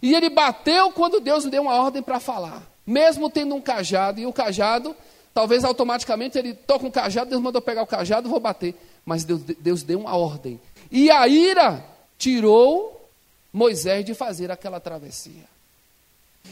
E 0.00 0.14
ele 0.14 0.31
bateu 0.31 0.90
quando 0.92 1.20
Deus 1.20 1.44
deu 1.44 1.62
uma 1.62 1.74
ordem 1.74 2.02
para 2.02 2.18
falar, 2.18 2.62
mesmo 2.87 3.28
tendo 3.28 3.55
um 3.55 3.61
cajado, 3.61 4.20
e 4.20 4.26
o 4.26 4.33
cajado, 4.33 4.96
talvez 5.35 5.64
automaticamente 5.64 6.38
ele 6.38 6.55
toca 6.55 6.87
um 6.87 6.90
cajado, 6.90 7.31
Deus 7.31 7.42
mandou 7.42 7.61
pegar 7.61 7.83
o 7.83 7.87
cajado, 7.87 8.28
vou 8.28 8.40
bater. 8.40 8.74
Mas 9.05 9.24
Deus, 9.24 9.42
Deus 9.42 9.83
deu 9.83 10.00
uma 10.00 10.16
ordem. 10.16 10.61
E 10.90 11.11
a 11.11 11.26
ira 11.26 11.85
tirou 12.18 13.09
Moisés 13.52 14.05
de 14.05 14.14
fazer 14.14 14.50
aquela 14.50 14.81
travessia. 14.81 15.50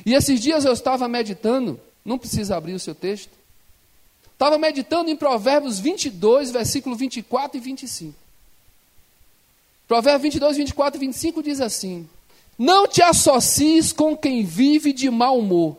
E 0.05 0.15
esses 0.15 0.41
dias 0.41 0.65
eu 0.65 0.73
estava 0.73 1.09
meditando, 1.09 1.81
não 2.05 2.19
precisa 2.19 2.57
abrir 2.57 2.75
o 2.75 2.81
seu 2.81 2.95
texto, 2.95 3.31
estava 4.33 4.59
meditando 4.59 5.11
em 5.11 5.17
Provérbios 5.17 5.79
22, 5.79 6.51
versículo 6.51 6.97
24 6.97 7.57
e 7.57 7.61
25. 7.61 8.15
Provérbios 9.87 10.23
22, 10.23 10.57
24 10.57 10.99
e 10.99 11.07
25 11.07 11.43
diz 11.43 11.61
assim: 11.61 12.09
Não 12.61 12.87
te 12.87 13.01
associes 13.01 13.91
com 13.91 14.15
quem 14.15 14.45
vive 14.45 14.93
de 14.93 15.09
mau 15.09 15.39
humor, 15.39 15.79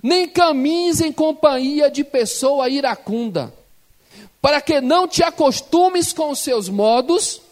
nem 0.00 0.28
caminhes 0.28 1.00
em 1.00 1.12
companhia 1.12 1.90
de 1.90 2.04
pessoa 2.04 2.68
iracunda, 2.68 3.52
para 4.40 4.60
que 4.60 4.80
não 4.80 5.08
te 5.08 5.24
acostumes 5.24 6.12
com 6.12 6.30
os 6.30 6.38
seus 6.38 6.68
modos 6.68 7.42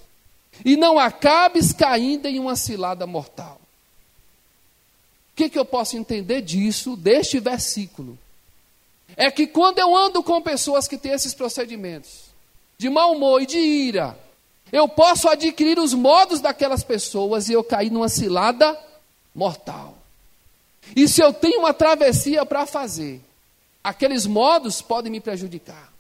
e 0.64 0.76
não 0.76 0.96
acabes 0.96 1.72
caindo 1.72 2.26
em 2.26 2.38
uma 2.38 2.54
cilada 2.54 3.04
mortal. 3.04 3.61
O 5.32 5.37
que, 5.37 5.50
que 5.50 5.59
eu 5.59 5.64
posso 5.64 5.96
entender 5.96 6.42
disso, 6.42 6.94
deste 6.96 7.40
versículo? 7.40 8.16
é 9.16 9.30
que 9.30 9.46
quando 9.46 9.78
eu 9.78 9.96
ando 9.96 10.22
com 10.22 10.40
pessoas 10.42 10.87
que 10.87 10.98
têm 10.98 11.12
esses 11.12 11.35
procedimentos, 11.35 12.26
de 12.78 12.90
mau 12.90 13.14
humor 13.14 13.42
e 13.42 13.46
de 13.46 13.59
ira, 13.59 14.18
eu 14.72 14.88
posso 14.88 15.29
adquirir 15.29 15.79
os 15.79 15.94
modos 15.94 16.40
daquelas 16.40 16.83
pessoas 16.83 17.48
e 17.48 17.52
eu 17.52 17.62
cair 17.62 17.90
numa 17.90 18.09
cilada 18.09 18.79
mortal. 19.35 19.96
E 20.94 21.09
se 21.09 21.20
eu 21.20 21.33
tenho 21.33 21.61
uma 21.61 21.72
travessia 21.72 22.44
para 22.44 22.66
fazer, 22.66 23.20
aqueles 23.83 24.26
modos 24.26 24.81
podem 24.81 25.11
me 25.11 25.20
prejudicar. 25.20 25.92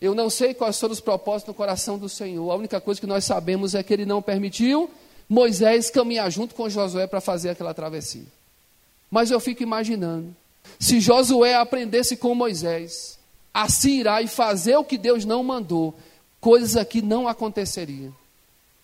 Eu 0.00 0.14
não 0.14 0.28
sei 0.28 0.52
quais 0.52 0.78
foram 0.80 0.92
os 0.92 1.00
propósitos 1.00 1.48
no 1.48 1.54
coração 1.54 1.96
do 1.96 2.08
Senhor. 2.08 2.50
A 2.50 2.56
única 2.56 2.80
coisa 2.80 3.00
que 3.00 3.06
nós 3.06 3.24
sabemos 3.24 3.74
é 3.74 3.82
que 3.82 3.92
ele 3.92 4.04
não 4.04 4.20
permitiu 4.20 4.90
Moisés 5.28 5.90
caminhar 5.90 6.30
junto 6.30 6.54
com 6.54 6.68
Josué 6.68 7.06
para 7.06 7.20
fazer 7.20 7.50
aquela 7.50 7.72
travessia. 7.72 8.26
Mas 9.10 9.30
eu 9.30 9.38
fico 9.38 9.62
imaginando 9.62 10.34
se 10.78 11.00
Josué 11.00 11.54
aprendesse 11.54 12.16
com 12.16 12.34
Moisés 12.34 13.18
a 13.54 13.68
se 13.68 13.90
irar 13.90 14.24
e 14.24 14.28
fazer 14.28 14.76
o 14.76 14.84
que 14.84 14.98
Deus 14.98 15.24
não 15.24 15.44
mandou, 15.44 15.94
coisas 16.42 16.76
aqui 16.76 17.00
não 17.00 17.28
aconteceriam. 17.28 18.12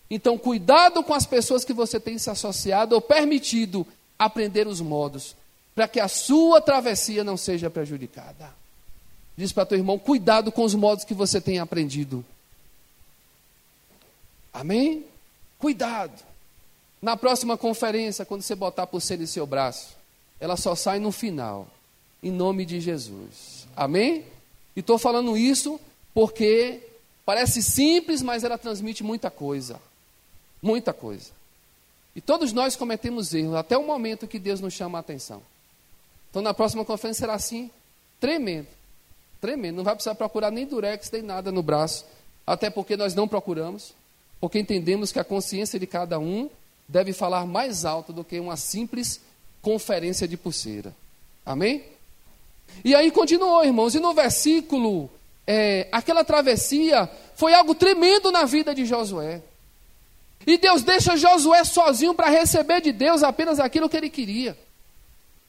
Então, 0.09 0.37
cuidado 0.37 1.03
com 1.03 1.13
as 1.13 1.25
pessoas 1.25 1.65
que 1.65 1.73
você 1.73 1.99
tem 1.99 2.17
se 2.17 2.29
associado 2.29 2.95
ou 2.95 3.01
permitido 3.01 3.85
aprender 4.17 4.65
os 4.65 4.81
modos, 4.81 5.35
para 5.75 5.87
que 5.87 5.99
a 5.99 6.07
sua 6.07 6.61
travessia 6.61 7.23
não 7.23 7.37
seja 7.37 7.69
prejudicada. 7.69 8.55
Diz 9.37 9.51
para 9.51 9.65
teu 9.65 9.77
irmão: 9.77 9.99
cuidado 9.99 10.51
com 10.51 10.63
os 10.63 10.73
modos 10.73 11.03
que 11.03 11.13
você 11.13 11.39
tem 11.39 11.59
aprendido. 11.59 12.25
Amém? 14.51 15.05
Cuidado. 15.59 16.23
Na 17.01 17.15
próxima 17.15 17.57
conferência, 17.57 18.25
quando 18.25 18.41
você 18.41 18.55
botar 18.55 18.87
por 18.87 19.01
ser 19.01 19.21
em 19.21 19.25
seu 19.25 19.45
braço, 19.45 19.95
ela 20.39 20.57
só 20.57 20.75
sai 20.75 20.99
no 20.99 21.11
final, 21.11 21.67
em 22.23 22.31
nome 22.31 22.65
de 22.65 22.79
Jesus. 22.79 23.67
Amém? 23.75 24.25
E 24.75 24.79
estou 24.79 24.97
falando 24.97 25.37
isso 25.37 25.79
porque 26.13 26.88
parece 27.29 27.61
simples, 27.61 28.23
mas 28.23 28.43
ela 28.43 28.57
transmite 28.57 29.03
muita 29.03 29.29
coisa. 29.29 29.79
Muita 30.59 30.91
coisa. 30.91 31.29
E 32.15 32.19
todos 32.19 32.51
nós 32.51 32.75
cometemos 32.75 33.35
erros, 33.35 33.53
até 33.53 33.77
o 33.77 33.85
momento 33.85 34.27
que 34.27 34.39
Deus 34.39 34.59
nos 34.59 34.73
chama 34.73 34.97
a 34.97 35.01
atenção. 35.01 35.43
Então, 36.31 36.41
na 36.41 36.55
próxima 36.55 36.83
conferência 36.83 37.19
será 37.19 37.35
assim, 37.35 37.69
tremendo. 38.19 38.65
Tremendo. 39.39 39.75
Não 39.75 39.83
vai 39.83 39.93
precisar 39.93 40.15
procurar 40.15 40.49
nem 40.49 40.65
durex, 40.65 41.11
nem 41.11 41.21
nada 41.21 41.51
no 41.51 41.61
braço. 41.61 42.03
Até 42.47 42.67
porque 42.71 42.97
nós 42.97 43.13
não 43.13 43.27
procuramos. 43.27 43.93
Porque 44.41 44.57
entendemos 44.57 45.11
que 45.11 45.19
a 45.19 45.23
consciência 45.23 45.79
de 45.79 45.85
cada 45.85 46.17
um 46.17 46.49
deve 46.87 47.13
falar 47.13 47.45
mais 47.45 47.85
alto 47.85 48.11
do 48.11 48.23
que 48.23 48.39
uma 48.39 48.57
simples 48.57 49.21
conferência 49.61 50.27
de 50.27 50.35
pulseira. 50.35 50.95
Amém? 51.45 51.83
E 52.83 52.95
aí 52.95 53.11
continuou, 53.11 53.63
irmãos, 53.63 53.93
e 53.93 53.99
no 53.99 54.15
versículo, 54.15 55.11
é, 55.51 55.87
aquela 55.91 56.23
travessia 56.23 57.09
foi 57.35 57.55
algo 57.55 57.73
tremendo 57.73 58.31
na 58.31 58.45
vida 58.45 58.75
de 58.75 58.85
Josué. 58.85 59.41
E 60.45 60.59
Deus 60.59 60.83
deixa 60.83 61.17
Josué 61.17 61.63
sozinho 61.63 62.13
para 62.13 62.29
receber 62.29 62.81
de 62.81 62.91
Deus 62.91 63.23
apenas 63.23 63.59
aquilo 63.59 63.89
que 63.89 63.97
ele 63.97 64.11
queria. 64.11 64.55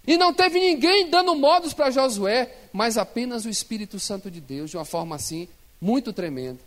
E 0.06 0.16
não 0.16 0.32
teve 0.32 0.58
ninguém 0.58 1.10
dando 1.10 1.34
modos 1.34 1.74
para 1.74 1.90
Josué, 1.90 2.50
mas 2.72 2.96
apenas 2.96 3.44
o 3.44 3.50
Espírito 3.50 4.00
Santo 4.00 4.30
de 4.30 4.40
Deus, 4.40 4.70
de 4.70 4.78
uma 4.78 4.86
forma 4.86 5.16
assim, 5.16 5.46
muito 5.78 6.14
tremenda. 6.14 6.60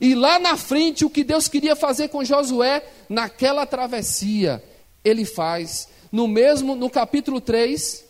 E 0.00 0.16
lá 0.16 0.40
na 0.40 0.56
frente, 0.56 1.04
o 1.04 1.10
que 1.10 1.22
Deus 1.22 1.46
queria 1.46 1.76
fazer 1.76 2.08
com 2.08 2.24
Josué, 2.24 2.82
naquela 3.08 3.64
travessia, 3.64 4.60
ele 5.04 5.24
faz 5.24 5.86
no 6.10 6.26
mesmo, 6.26 6.74
no 6.74 6.90
capítulo 6.90 7.40
3, 7.40 8.04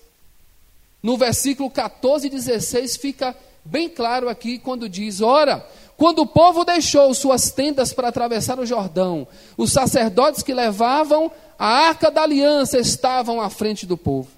no 1.03 1.19
versículo 1.19 1.71
14 1.71 2.29
e 2.29 2.31
16, 2.31 2.97
fica 2.97 3.37
bem 3.65 3.89
claro 3.89 4.29
aqui 4.29 4.59
quando 4.59 4.89
diz: 4.89 5.21
Ora, 5.21 5.67
quando 5.97 6.21
o 6.21 6.27
povo 6.27 6.65
deixou 6.65 7.13
suas 7.15 7.51
tendas 7.51 7.93
para 7.93 8.09
atravessar 8.09 8.59
o 8.59 8.67
Jordão, 8.67 9.27
os 9.57 9.73
sacerdotes 9.73 10.43
que 10.43 10.55
levavam 10.55 11.31
a 11.59 11.67
arca 11.67 12.11
da 12.11 12.23
aliança 12.23 12.79
estavam 12.79 13.41
à 13.41 13.49
frente 13.49 13.87
do 13.87 13.97
povo. 13.97 14.29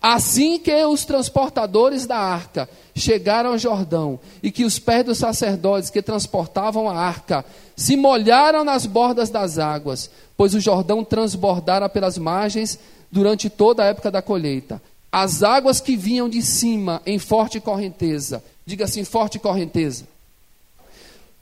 Assim 0.00 0.58
que 0.58 0.74
os 0.84 1.04
transportadores 1.04 2.06
da 2.06 2.16
arca 2.16 2.68
chegaram 2.94 3.50
ao 3.50 3.58
Jordão 3.58 4.18
e 4.42 4.50
que 4.50 4.64
os 4.64 4.78
pés 4.78 5.04
dos 5.04 5.18
sacerdotes 5.18 5.90
que 5.90 6.02
transportavam 6.02 6.88
a 6.88 6.98
arca 6.98 7.44
se 7.76 7.96
molharam 7.96 8.64
nas 8.64 8.84
bordas 8.84 9.30
das 9.30 9.58
águas, 9.58 10.10
pois 10.36 10.54
o 10.54 10.60
Jordão 10.60 11.04
transbordara 11.04 11.88
pelas 11.88 12.18
margens 12.18 12.78
durante 13.12 13.48
toda 13.48 13.84
a 13.84 13.86
época 13.86 14.10
da 14.10 14.20
colheita. 14.20 14.82
As 15.12 15.42
águas 15.42 15.78
que 15.78 15.94
vinham 15.94 16.26
de 16.26 16.40
cima 16.40 17.02
em 17.04 17.18
forte 17.18 17.60
correnteza, 17.60 18.42
diga 18.64 18.86
assim, 18.86 19.04
forte 19.04 19.38
correnteza, 19.38 20.08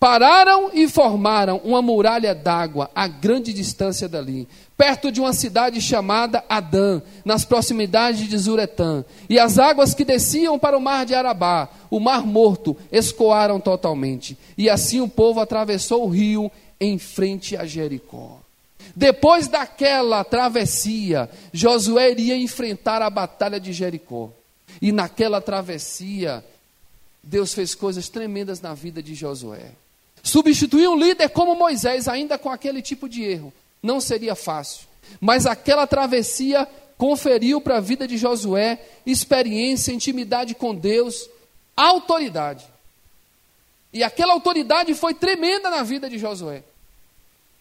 pararam 0.01 0.71
e 0.75 0.89
formaram 0.89 1.61
uma 1.63 1.81
muralha 1.81 2.35
d'água 2.35 2.91
a 2.93 3.07
grande 3.07 3.53
distância 3.53 4.09
dali, 4.09 4.49
perto 4.77 5.13
de 5.13 5.21
uma 5.21 5.33
cidade 5.33 5.81
chamada 5.81 6.43
Adã, 6.49 7.01
nas 7.25 7.45
proximidades 7.45 8.29
de 8.29 8.37
Zuretã. 8.37 9.05
E 9.29 9.39
as 9.39 9.57
águas 9.57 9.95
que 9.95 10.05
desciam 10.05 10.59
para 10.59 10.77
o 10.77 10.81
mar 10.81 11.07
de 11.07 11.15
Arabá, 11.15 11.69
o 11.89 12.01
mar 12.01 12.27
morto, 12.27 12.77
escoaram 12.91 13.61
totalmente. 13.61 14.37
E 14.59 14.69
assim 14.69 15.01
o 15.01 15.09
povo 15.09 15.39
atravessou 15.39 16.05
o 16.07 16.11
rio 16.11 16.51
em 16.81 16.99
frente 16.99 17.57
a 17.57 17.65
Jericó. 17.65 18.40
Depois 18.95 19.49
daquela 19.49 20.25
travessia, 20.25 21.31
Josué 21.53 22.11
iria 22.11 22.37
enfrentar 22.37 23.03
a 23.03 23.11
batalha 23.11 23.61
de 23.61 23.73
Jericó. 23.73 24.31
E 24.81 24.93
naquela 24.93 25.41
travessia, 25.41 26.45
Deus 27.23 27.53
fez 27.53 27.75
coisas 27.75 28.09
tremendas 28.09 28.61
na 28.61 28.75
vida 28.75 29.03
de 29.03 29.15
Josué. 29.15 29.73
Substituir 30.23 30.89
um 30.89 30.97
líder 30.97 31.29
como 31.31 31.55
Moisés, 31.55 32.09
ainda 32.09 32.39
com 32.39 32.51
aquele 32.51 32.83
tipo 32.83 33.09
de 33.09 33.23
erro, 33.23 33.53
não 33.83 34.01
seria 34.01 34.35
fácil. 34.35 34.87
Mas 35.21 35.47
aquela 35.47 35.87
travessia 35.87 36.69
conferiu 36.97 37.61
para 37.61 37.79
a 37.79 37.81
vida 37.81 38.07
de 38.07 38.19
Josué 38.19 38.79
experiência, 39.07 39.93
intimidade 39.93 40.55
com 40.55 40.75
Deus, 40.75 41.29
autoridade. 41.77 42.67
E 43.93 44.03
aquela 44.03 44.35
autoridade 44.35 44.95
foi 44.95 45.15
tremenda 45.15 45.71
na 45.71 45.83
vida 45.83 46.09
de 46.09 46.19
Josué. 46.19 46.63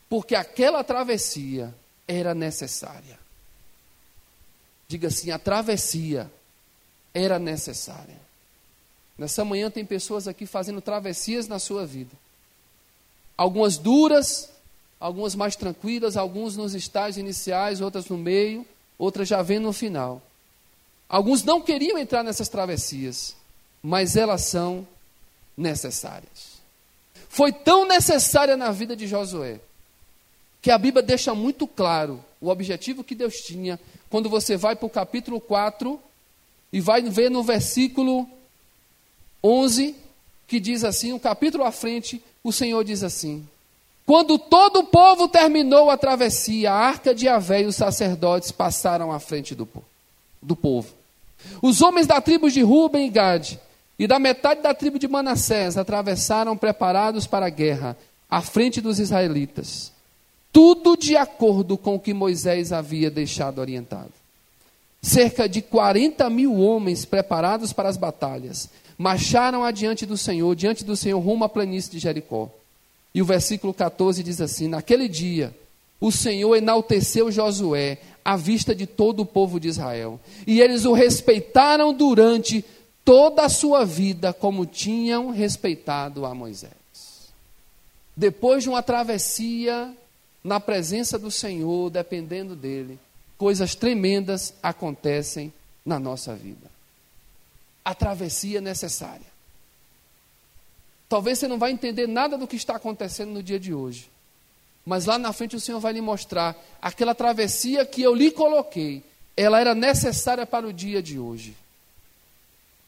Porque 0.09 0.35
aquela 0.35 0.83
travessia 0.83 1.73
era 2.07 2.33
necessária. 2.33 3.19
Diga 4.87 5.07
assim: 5.07 5.29
a 5.29 5.37
travessia 5.37 6.29
era 7.13 7.37
necessária. 7.37 8.19
Nessa 9.17 9.45
manhã 9.45 9.69
tem 9.69 9.85
pessoas 9.85 10.27
aqui 10.27 10.45
fazendo 10.45 10.81
travessias 10.81 11.47
na 11.47 11.59
sua 11.59 11.85
vida. 11.85 12.15
Algumas 13.37 13.77
duras, 13.77 14.49
algumas 14.99 15.35
mais 15.35 15.55
tranquilas, 15.55 16.17
alguns 16.17 16.57
nos 16.57 16.73
estágios 16.73 17.17
iniciais, 17.17 17.81
outras 17.81 18.07
no 18.07 18.17
meio, 18.17 18.65
outras 18.97 19.27
já 19.27 19.41
vêm 19.41 19.59
no 19.59 19.71
final. 19.71 20.21
Alguns 21.07 21.43
não 21.43 21.61
queriam 21.61 21.97
entrar 21.97 22.23
nessas 22.23 22.49
travessias, 22.49 23.35
mas 23.83 24.15
elas 24.15 24.41
são 24.41 24.87
necessárias. 25.55 26.59
Foi 27.27 27.51
tão 27.51 27.87
necessária 27.87 28.55
na 28.55 28.71
vida 28.71 28.95
de 28.95 29.07
Josué, 29.07 29.59
que 30.61 30.71
a 30.71 30.77
Bíblia 30.77 31.01
deixa 31.03 31.33
muito 31.33 31.65
claro 31.65 32.23
o 32.41 32.49
objetivo 32.49 33.03
que 33.03 33.15
Deus 33.15 33.35
tinha 33.35 33.79
quando 34.09 34.29
você 34.29 34.57
vai 34.57 34.75
para 34.75 34.85
o 34.85 34.89
capítulo 34.89 35.39
4 35.39 35.99
e 36.71 36.81
vai 36.81 37.01
ver 37.01 37.29
no 37.29 37.43
versículo 37.43 38.27
11, 39.43 39.95
que 40.47 40.59
diz 40.59 40.83
assim, 40.83 41.13
um 41.13 41.19
capítulo 41.19 41.63
à 41.63 41.71
frente, 41.71 42.21
o 42.43 42.51
Senhor 42.51 42.83
diz 42.83 43.03
assim: 43.03 43.47
Quando 44.05 44.37
todo 44.37 44.79
o 44.79 44.85
povo 44.85 45.27
terminou 45.27 45.89
a 45.89 45.97
travessia, 45.97 46.71
a 46.71 46.75
arca 46.75 47.13
de 47.13 47.27
Avé 47.27 47.61
e 47.61 47.65
os 47.65 47.75
sacerdotes 47.75 48.51
passaram 48.51 49.11
à 49.11 49.19
frente 49.19 49.55
do, 49.55 49.67
do 50.41 50.55
povo. 50.55 50.93
Os 51.61 51.81
homens 51.81 52.05
da 52.05 52.19
tribo 52.19 52.49
de 52.49 52.61
Ruben 52.61 53.07
e 53.07 53.09
Gade 53.09 53.59
e 53.97 54.07
da 54.07 54.19
metade 54.19 54.61
da 54.61 54.73
tribo 54.73 54.99
de 54.99 55.07
Manassés 55.07 55.77
atravessaram 55.77 56.55
preparados 56.57 57.25
para 57.27 57.45
a 57.45 57.49
guerra, 57.49 57.97
à 58.29 58.41
frente 58.41 58.81
dos 58.81 58.99
israelitas. 58.99 59.91
Tudo 60.51 60.97
de 60.97 61.15
acordo 61.15 61.77
com 61.77 61.95
o 61.95 61.99
que 61.99 62.13
Moisés 62.13 62.71
havia 62.71 63.09
deixado 63.09 63.59
orientado. 63.59 64.11
Cerca 65.01 65.47
de 65.47 65.61
40 65.61 66.29
mil 66.29 66.59
homens 66.59 67.05
preparados 67.05 67.71
para 67.71 67.87
as 67.87 67.97
batalhas 67.97 68.69
marcharam 68.97 69.63
adiante 69.63 70.05
do 70.05 70.17
Senhor, 70.17 70.53
diante 70.55 70.83
do 70.83 70.95
Senhor, 70.95 71.19
rumo 71.19 71.45
à 71.45 71.49
planície 71.49 71.91
de 71.91 71.99
Jericó. 71.99 72.49
E 73.13 73.21
o 73.21 73.25
versículo 73.25 73.73
14 73.73 74.21
diz 74.21 74.41
assim: 74.41 74.67
Naquele 74.67 75.07
dia, 75.07 75.55
o 76.01 76.11
Senhor 76.11 76.55
enalteceu 76.55 77.31
Josué 77.31 77.99
à 78.25 78.35
vista 78.35 78.75
de 78.75 78.85
todo 78.85 79.21
o 79.21 79.25
povo 79.25 79.59
de 79.59 79.69
Israel, 79.69 80.19
e 80.45 80.61
eles 80.61 80.85
o 80.85 80.93
respeitaram 80.93 81.93
durante 81.93 82.63
toda 83.05 83.43
a 83.43 83.49
sua 83.49 83.85
vida, 83.85 84.33
como 84.33 84.65
tinham 84.65 85.29
respeitado 85.31 86.25
a 86.25 86.35
Moisés. 86.35 86.71
Depois 88.15 88.63
de 88.63 88.69
uma 88.69 88.83
travessia 88.83 89.91
na 90.43 90.59
presença 90.59 91.17
do 91.17 91.29
Senhor, 91.29 91.89
dependendo 91.89 92.55
dele, 92.55 92.99
coisas 93.37 93.75
tremendas 93.75 94.53
acontecem 94.61 95.53
na 95.85 95.99
nossa 95.99 96.35
vida. 96.35 96.69
A 97.83 97.93
travessia 97.93 98.61
necessária. 98.61 99.27
Talvez 101.07 101.39
você 101.39 101.47
não 101.47 101.57
vai 101.57 101.71
entender 101.71 102.07
nada 102.07 102.37
do 102.37 102.47
que 102.47 102.55
está 102.55 102.75
acontecendo 102.75 103.31
no 103.31 103.41
dia 103.41 103.59
de 103.59 103.73
hoje. 103.73 104.09
Mas 104.85 105.05
lá 105.05 105.17
na 105.17 105.33
frente 105.33 105.55
o 105.55 105.59
Senhor 105.59 105.79
vai 105.79 105.93
lhe 105.93 106.01
mostrar 106.01 106.55
aquela 106.81 107.15
travessia 107.15 107.85
que 107.85 108.01
eu 108.01 108.13
lhe 108.13 108.31
coloquei, 108.31 109.03
ela 109.35 109.59
era 109.59 109.73
necessária 109.73 110.45
para 110.45 110.67
o 110.67 110.73
dia 110.73 111.01
de 111.01 111.17
hoje. 111.17 111.55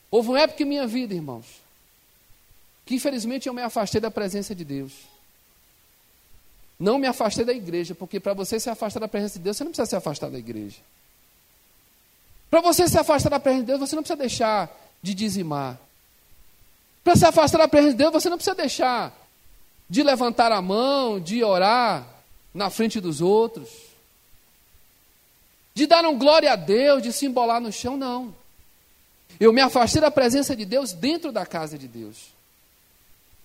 Houve 0.10 0.30
uma 0.30 0.42
época 0.42 0.64
em 0.64 0.66
minha 0.66 0.86
vida, 0.86 1.14
irmãos, 1.14 1.46
que 2.86 2.96
infelizmente 2.96 3.48
eu 3.48 3.54
me 3.54 3.62
afastei 3.62 4.02
da 4.02 4.12
presença 4.12 4.54
de 4.54 4.66
Deus. 4.66 4.92
Não 6.82 6.98
me 6.98 7.06
afastei 7.06 7.46
da 7.46 7.54
igreja, 7.54 7.94
porque 7.94 8.20
para 8.20 8.34
você 8.34 8.60
se 8.60 8.68
afastar 8.68 9.02
da 9.02 9.08
presença 9.08 9.38
de 9.38 9.44
Deus, 9.44 9.56
você 9.56 9.64
não 9.64 9.70
precisa 9.70 9.86
se 9.86 9.96
afastar 9.96 10.32
da 10.32 10.40
igreja. 10.40 10.78
Para 12.50 12.60
você 12.60 12.88
se 12.88 12.98
afastar 12.98 13.30
da 13.30 13.40
presença 13.40 13.62
de 13.62 13.68
Deus, 13.68 13.80
você 13.80 13.96
não 13.96 14.02
precisa 14.02 14.18
deixar 14.18 14.92
de 15.00 15.14
dizimar. 15.14 15.80
Para 17.04 17.16
se 17.16 17.24
afastar 17.24 17.60
da 17.60 17.68
presença 17.68 17.92
de 17.92 17.98
Deus, 18.00 18.12
você 18.12 18.30
não 18.30 18.38
precisa 18.38 18.56
deixar 18.56 19.16
de 19.88 20.02
levantar 20.02 20.52
a 20.52 20.60
mão, 20.60 21.20
de 21.20 21.44
orar 21.44 22.04
na 22.52 22.72
frente 22.72 23.00
dos 23.00 23.22
outros, 23.22 23.70
de 25.76 25.86
dar 25.86 26.04
um 26.04 26.18
glória 26.18 26.52
a 26.52 26.56
Deus, 26.56 27.04
de 27.04 27.14
se 27.14 27.28
embolar 27.28 27.62
no 27.62 27.72
chão, 27.72 27.96
não. 27.96 28.34
Eu 29.40 29.54
me 29.54 29.62
afastei 29.62 30.02
da 30.02 30.10
presença 30.10 30.56
de 30.56 30.66
Deus 30.66 30.94
dentro 30.94 31.32
da 31.32 31.46
casa 31.46 31.78
de 31.78 31.88
Deus. 31.88 32.32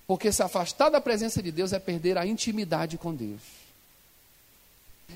Porque 0.07 0.31
se 0.31 0.43
afastar 0.43 0.89
da 0.89 1.01
presença 1.01 1.43
de 1.43 1.51
Deus 1.51 1.73
é 1.73 1.79
perder 1.79 2.17
a 2.17 2.27
intimidade 2.27 2.97
com 2.97 3.15
Deus. 3.15 3.41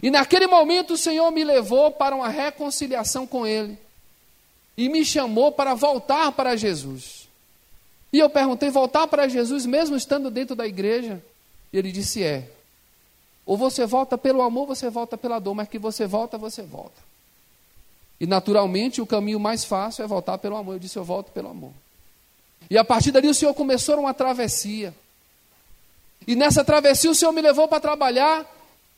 E 0.03 0.11
naquele 0.11 0.47
momento 0.47 0.95
o 0.95 0.97
Senhor 0.97 1.31
me 1.31 1.45
levou 1.45 1.91
para 1.91 2.15
uma 2.15 2.29
reconciliação 2.29 3.27
com 3.27 3.47
Ele. 3.47 3.79
E 4.77 4.89
me 4.89 5.05
chamou 5.05 5.53
para 5.53 5.75
voltar 5.75 6.33
para 6.33 6.57
Jesus. 6.57 7.29
E 8.13 8.19
eu 8.19 8.31
perguntei: 8.31 8.71
voltar 8.71 9.07
para 9.07 9.29
Jesus 9.29 9.67
mesmo 9.67 9.97
estando 9.97 10.31
dentro 10.31 10.57
da 10.57 10.67
igreja? 10.67 11.23
E 11.73 11.79
ele 11.79 11.93
disse: 11.93 12.23
é. 12.23 12.49
Ou 13.45 13.57
você 13.57 13.87
volta 13.87 14.17
pelo 14.17 14.43
amor, 14.43 14.67
você 14.67 14.89
volta 14.89 15.19
pela 15.19 15.39
dor, 15.39 15.55
mas 15.55 15.69
que 15.69 15.79
você 15.79 16.07
volta, 16.07 16.39
você 16.39 16.63
volta. 16.63 17.01
E 18.21 18.27
naturalmente 18.27 19.01
o 19.01 19.07
caminho 19.07 19.41
mais 19.41 19.65
fácil 19.65 20.05
é 20.05 20.07
voltar 20.07 20.39
pelo 20.39 20.57
amor. 20.57 20.75
Eu 20.75 20.79
disse: 20.79 20.99
eu 20.99 21.05
volto 21.05 21.31
pelo 21.33 21.49
amor. 21.49 21.73
E 22.69 22.77
a 22.77 22.85
partir 22.85 23.11
dali 23.11 23.29
o 23.29 23.35
Senhor 23.35 23.55
começou 23.55 23.99
uma 23.99 24.13
travessia. 24.15 24.95
E 26.27 26.37
nessa 26.37 26.65
travessia 26.65 27.11
o 27.11 27.15
Senhor 27.15 27.33
me 27.33 27.41
levou 27.41 27.67
para 27.67 27.81
trabalhar 27.81 28.47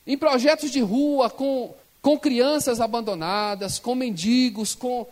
em 0.07 0.18
projetos 0.18 0.70
de 0.70 0.81
rua, 0.81 1.31
com, 1.31 1.75
com 2.01 2.18
crianças 2.18 2.81
abandonadas, 2.81 3.79
com 3.79 3.94
mendigos, 3.94 4.75
com, 4.75 5.07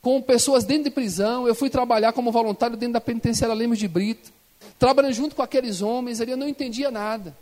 com 0.00 0.22
pessoas 0.22 0.64
dentro 0.64 0.84
de 0.84 0.90
prisão. 0.90 1.46
Eu 1.46 1.54
fui 1.54 1.68
trabalhar 1.68 2.12
como 2.12 2.30
voluntário 2.30 2.76
dentro 2.76 2.94
da 2.94 3.00
penitenciária 3.00 3.54
Lemos 3.54 3.78
de 3.78 3.88
Brito, 3.88 4.32
trabalhando 4.78 5.12
junto 5.12 5.34
com 5.34 5.42
aqueles 5.42 5.82
homens, 5.82 6.20
ali 6.20 6.30
eu 6.30 6.36
não 6.36 6.48
entendia 6.48 6.90
nada. 6.90 7.36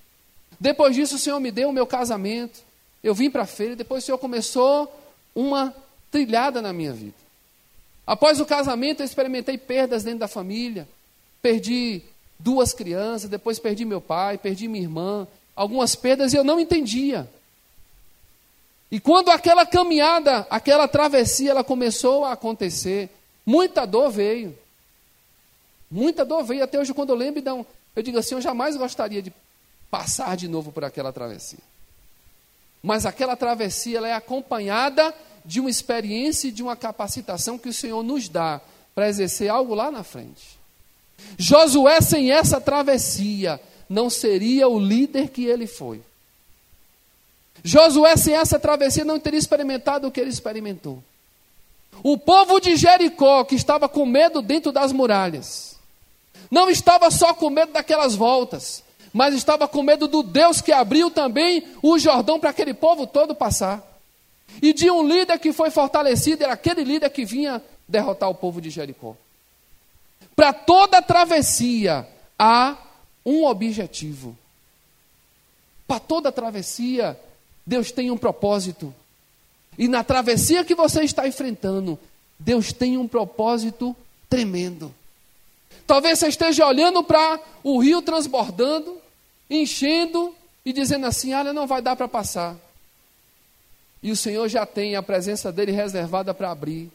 Depois 0.59 0.95
disso 0.95 1.17
o 1.17 1.19
Senhor 1.19 1.39
me 1.41 1.51
deu 1.51 1.69
o 1.69 1.73
meu 1.73 1.87
casamento, 1.87 2.61
eu 3.03 3.15
vim 3.15 3.31
para 3.31 3.43
a 3.43 3.47
feira, 3.47 3.77
depois 3.77 4.03
o 4.03 4.07
Senhor 4.07 4.19
começou 4.19 4.91
uma 5.35 5.75
trilhada 6.11 6.63
na 6.63 6.73
minha 6.73 6.93
vida. 6.93 7.24
Após 8.07 8.39
o 8.41 8.47
casamento, 8.47 9.01
eu 9.01 9.07
experimentei 9.07 9.57
perdas 9.57 10.05
dentro 10.05 10.21
da 10.21 10.29
família. 10.29 10.87
Perdi 11.41 12.03
duas 12.39 12.73
crianças, 12.73 13.31
depois 13.31 13.59
perdi 13.59 13.85
meu 13.85 14.01
pai, 14.01 14.37
perdi 14.37 14.69
minha 14.69 14.85
irmã. 14.85 15.27
Algumas 15.57 15.95
perdas 15.95 16.33
e 16.33 16.37
eu 16.37 16.45
não 16.45 16.61
entendia. 16.61 17.29
E 18.91 19.01
quando 19.01 19.31
aquela 19.31 19.65
caminhada, 19.65 20.47
aquela 20.51 20.87
travessia, 20.87 21.51
ela 21.51 21.65
começou 21.65 22.25
a 22.25 22.33
acontecer, 22.33 23.11
muita 23.45 23.87
dor 23.87 24.11
veio. 24.11 24.57
Muita 25.91 26.25
dor 26.25 26.45
veio. 26.45 26.65
Até 26.65 26.79
hoje, 26.79 26.93
quando 26.93 27.11
eu 27.11 27.17
lembro, 27.17 27.43
eu 27.97 28.03
digo 28.03 28.19
assim: 28.19 28.35
eu 28.35 28.41
jamais 28.41 28.77
gostaria 28.77 29.23
de 29.23 29.33
passar 29.91 30.37
de 30.37 30.49
novo 30.49 30.73
por 30.73 30.85
aquela 30.85 31.13
travessia. 31.13 31.61
Mas 32.83 33.07
aquela 33.07 33.35
travessia 33.35 33.99
ela 33.99 34.09
é 34.09 34.13
acompanhada 34.13 35.15
de 35.45 35.61
uma 35.61 35.71
experiência 35.71 36.49
e 36.49 36.53
de 36.53 36.63
uma 36.63 36.77
capacitação 36.77 37.59
que 37.59 37.69
o 37.69 37.75
Senhor 37.75 38.03
nos 38.03 38.29
dá 38.29 38.61
para 38.95 39.09
exercer 39.09 39.51
algo 39.51 39.75
lá 39.75 39.91
na 39.91 40.03
frente. 40.03 40.59
Josué, 41.37 42.01
sem 42.01 42.31
essa 42.31 42.61
travessia, 42.61 43.61
não 43.89 44.09
seria 44.09 44.69
o 44.69 44.79
líder 44.79 45.29
que 45.29 45.45
ele 45.45 45.67
foi. 45.67 46.01
Josué, 47.63 48.17
sem 48.17 48.35
essa 48.35 48.59
travessia, 48.59 49.05
não 49.05 49.19
teria 49.19 49.39
experimentado 49.39 50.07
o 50.07 50.11
que 50.11 50.21
ele 50.21 50.31
experimentou. 50.31 51.03
O 52.03 52.19
povo 52.19 52.61
de 52.61 52.77
Jericó, 52.77 53.45
que 53.45 53.55
estava 53.55 53.89
com 53.89 54.05
medo 54.05 54.43
dentro 54.43 54.73
das 54.73 54.93
muralhas, 54.93 55.77
não 56.51 56.69
estava 56.69 57.11
só 57.11 57.33
com 57.33 57.49
medo 57.49 57.73
daquelas 57.73 58.15
voltas, 58.15 58.83
mas 59.13 59.35
estava 59.35 59.69
com 59.69 59.83
medo 59.83 60.09
do 60.09 60.23
Deus 60.23 60.61
que 60.61 60.73
abriu 60.73 61.11
também 61.11 61.65
o 61.83 61.99
Jordão 61.99 62.39
para 62.39 62.51
aquele 62.51 62.75
povo 62.75 63.07
todo 63.07 63.35
passar. 63.35 63.94
E 64.63 64.73
de 64.73 64.91
um 64.91 65.07
líder 65.07 65.39
que 65.39 65.53
foi 65.53 65.71
fortalecido, 65.71 66.45
era 66.45 66.53
aquele 66.53 66.85
líder 66.85 67.11
que 67.11 67.25
vinha 67.25 67.63
derrotar 67.87 68.29
o 68.29 68.35
povo 68.35 68.61
de 68.61 68.71
Jericó. 68.71 69.17
Para 70.35 70.53
toda 70.53 71.03
travessia 71.03 72.07
há 72.39 72.77
um 73.25 73.45
objetivo. 73.45 74.37
Para 75.87 76.01
toda 76.01 76.33
travessia, 76.33 77.19
Deus 77.67 77.93
tem 77.93 78.11
um 78.11 78.17
propósito. 78.17 78.95
E 79.79 79.89
na 79.89 80.05
travessia 80.05 80.65
que 80.65 80.75
você 80.75 81.03
está 81.03 81.27
enfrentando, 81.27 81.99
Deus 82.39 82.73
tem 82.73 82.97
um 82.97 83.09
propósito 83.09 83.95
tremendo. 84.29 84.95
Talvez 85.87 86.19
você 86.19 86.29
esteja 86.29 86.67
olhando 86.67 87.03
para 87.03 87.41
o 87.63 87.79
rio 87.79 88.01
transbordando, 88.01 88.99
enchendo 89.49 90.35
e 90.65 90.73
dizendo 90.73 91.07
assim: 91.07 91.35
olha, 91.35 91.53
não 91.53 91.67
vai 91.67 91.83
dar 91.83 91.97
para 91.97 92.09
passar. 92.09 92.57
E 94.05 94.11
o 94.11 94.17
Senhor 94.17 94.47
já 94.49 94.67
tem 94.67 94.97
a 94.97 95.03
presença 95.03 95.51
dele 95.51 95.73
reservada 95.73 96.35
para 96.35 96.51
abrir, 96.51 96.93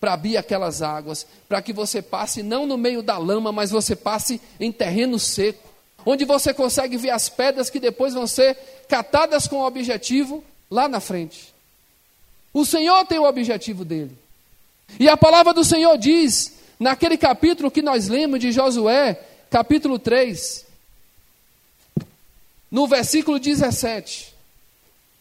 para 0.00 0.14
abrir 0.14 0.38
aquelas 0.38 0.80
águas, 0.80 1.26
para 1.46 1.60
que 1.60 1.70
você 1.70 2.00
passe 2.00 2.42
não 2.42 2.64
no 2.64 2.78
meio 2.78 3.02
da 3.02 3.18
lama, 3.18 3.52
mas 3.52 3.70
você 3.70 3.94
passe 3.94 4.40
em 4.58 4.72
terreno 4.72 5.18
seco, 5.18 5.68
onde 6.06 6.24
você 6.24 6.54
consegue 6.54 6.96
ver 6.96 7.10
as 7.10 7.28
pedras 7.28 7.68
que 7.68 7.78
depois 7.78 8.14
vão 8.14 8.26
ser 8.26 8.56
catadas 8.88 9.46
com 9.46 9.56
o 9.56 9.66
objetivo 9.66 10.42
lá 10.70 10.88
na 10.88 10.98
frente. 10.98 11.54
O 12.54 12.64
Senhor 12.64 13.04
tem 13.04 13.18
o 13.18 13.28
objetivo 13.28 13.84
dele. 13.84 14.16
E 14.98 15.10
a 15.10 15.16
palavra 15.16 15.52
do 15.52 15.62
Senhor 15.62 15.98
diz, 15.98 16.54
naquele 16.80 17.18
capítulo 17.18 17.70
que 17.70 17.82
nós 17.82 18.08
lemos 18.08 18.40
de 18.40 18.50
Josué, 18.50 19.20
capítulo 19.50 19.98
3, 19.98 20.64
no 22.70 22.86
versículo 22.86 23.38
17. 23.38 24.35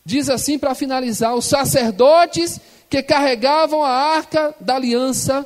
Diz 0.05 0.29
assim 0.29 0.59
para 0.59 0.75
finalizar: 0.75 1.33
os 1.33 1.45
sacerdotes 1.45 2.59
que 2.89 3.01
carregavam 3.01 3.83
a 3.83 3.89
arca 3.89 4.53
da 4.59 4.75
aliança 4.75 5.45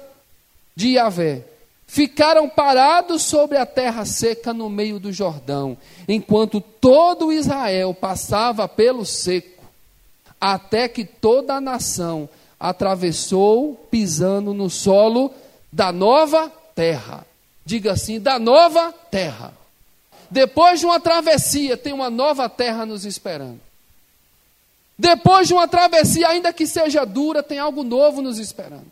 de 0.75 0.95
Yahvé 0.95 1.45
ficaram 1.87 2.47
parados 2.47 3.23
sobre 3.23 3.57
a 3.57 3.65
terra 3.65 4.05
seca 4.05 4.53
no 4.53 4.69
meio 4.69 4.99
do 4.99 5.11
Jordão, 5.11 5.77
enquanto 6.07 6.61
todo 6.61 7.31
Israel 7.31 7.93
passava 7.93 8.67
pelo 8.67 9.05
seco, 9.05 9.63
até 10.39 10.87
que 10.87 11.03
toda 11.05 11.55
a 11.55 11.61
nação 11.61 12.29
atravessou 12.59 13.73
pisando 13.89 14.53
no 14.53 14.69
solo 14.69 15.33
da 15.71 15.91
nova 15.91 16.51
terra. 16.75 17.25
Diga 17.65 17.93
assim: 17.93 18.19
da 18.19 18.37
nova 18.37 18.91
terra. 19.09 19.53
Depois 20.29 20.81
de 20.81 20.85
uma 20.85 20.99
travessia, 20.99 21.77
tem 21.77 21.93
uma 21.93 22.09
nova 22.09 22.47
terra 22.49 22.85
nos 22.85 23.05
esperando. 23.05 23.68
Depois 24.99 25.47
de 25.47 25.53
uma 25.53 25.65
travessia, 25.65 26.27
ainda 26.27 26.51
que 26.51 26.67
seja 26.67 27.05
dura, 27.05 27.41
tem 27.41 27.57
algo 27.57 27.85
novo 27.85 28.21
nos 28.21 28.37
esperando. 28.37 28.91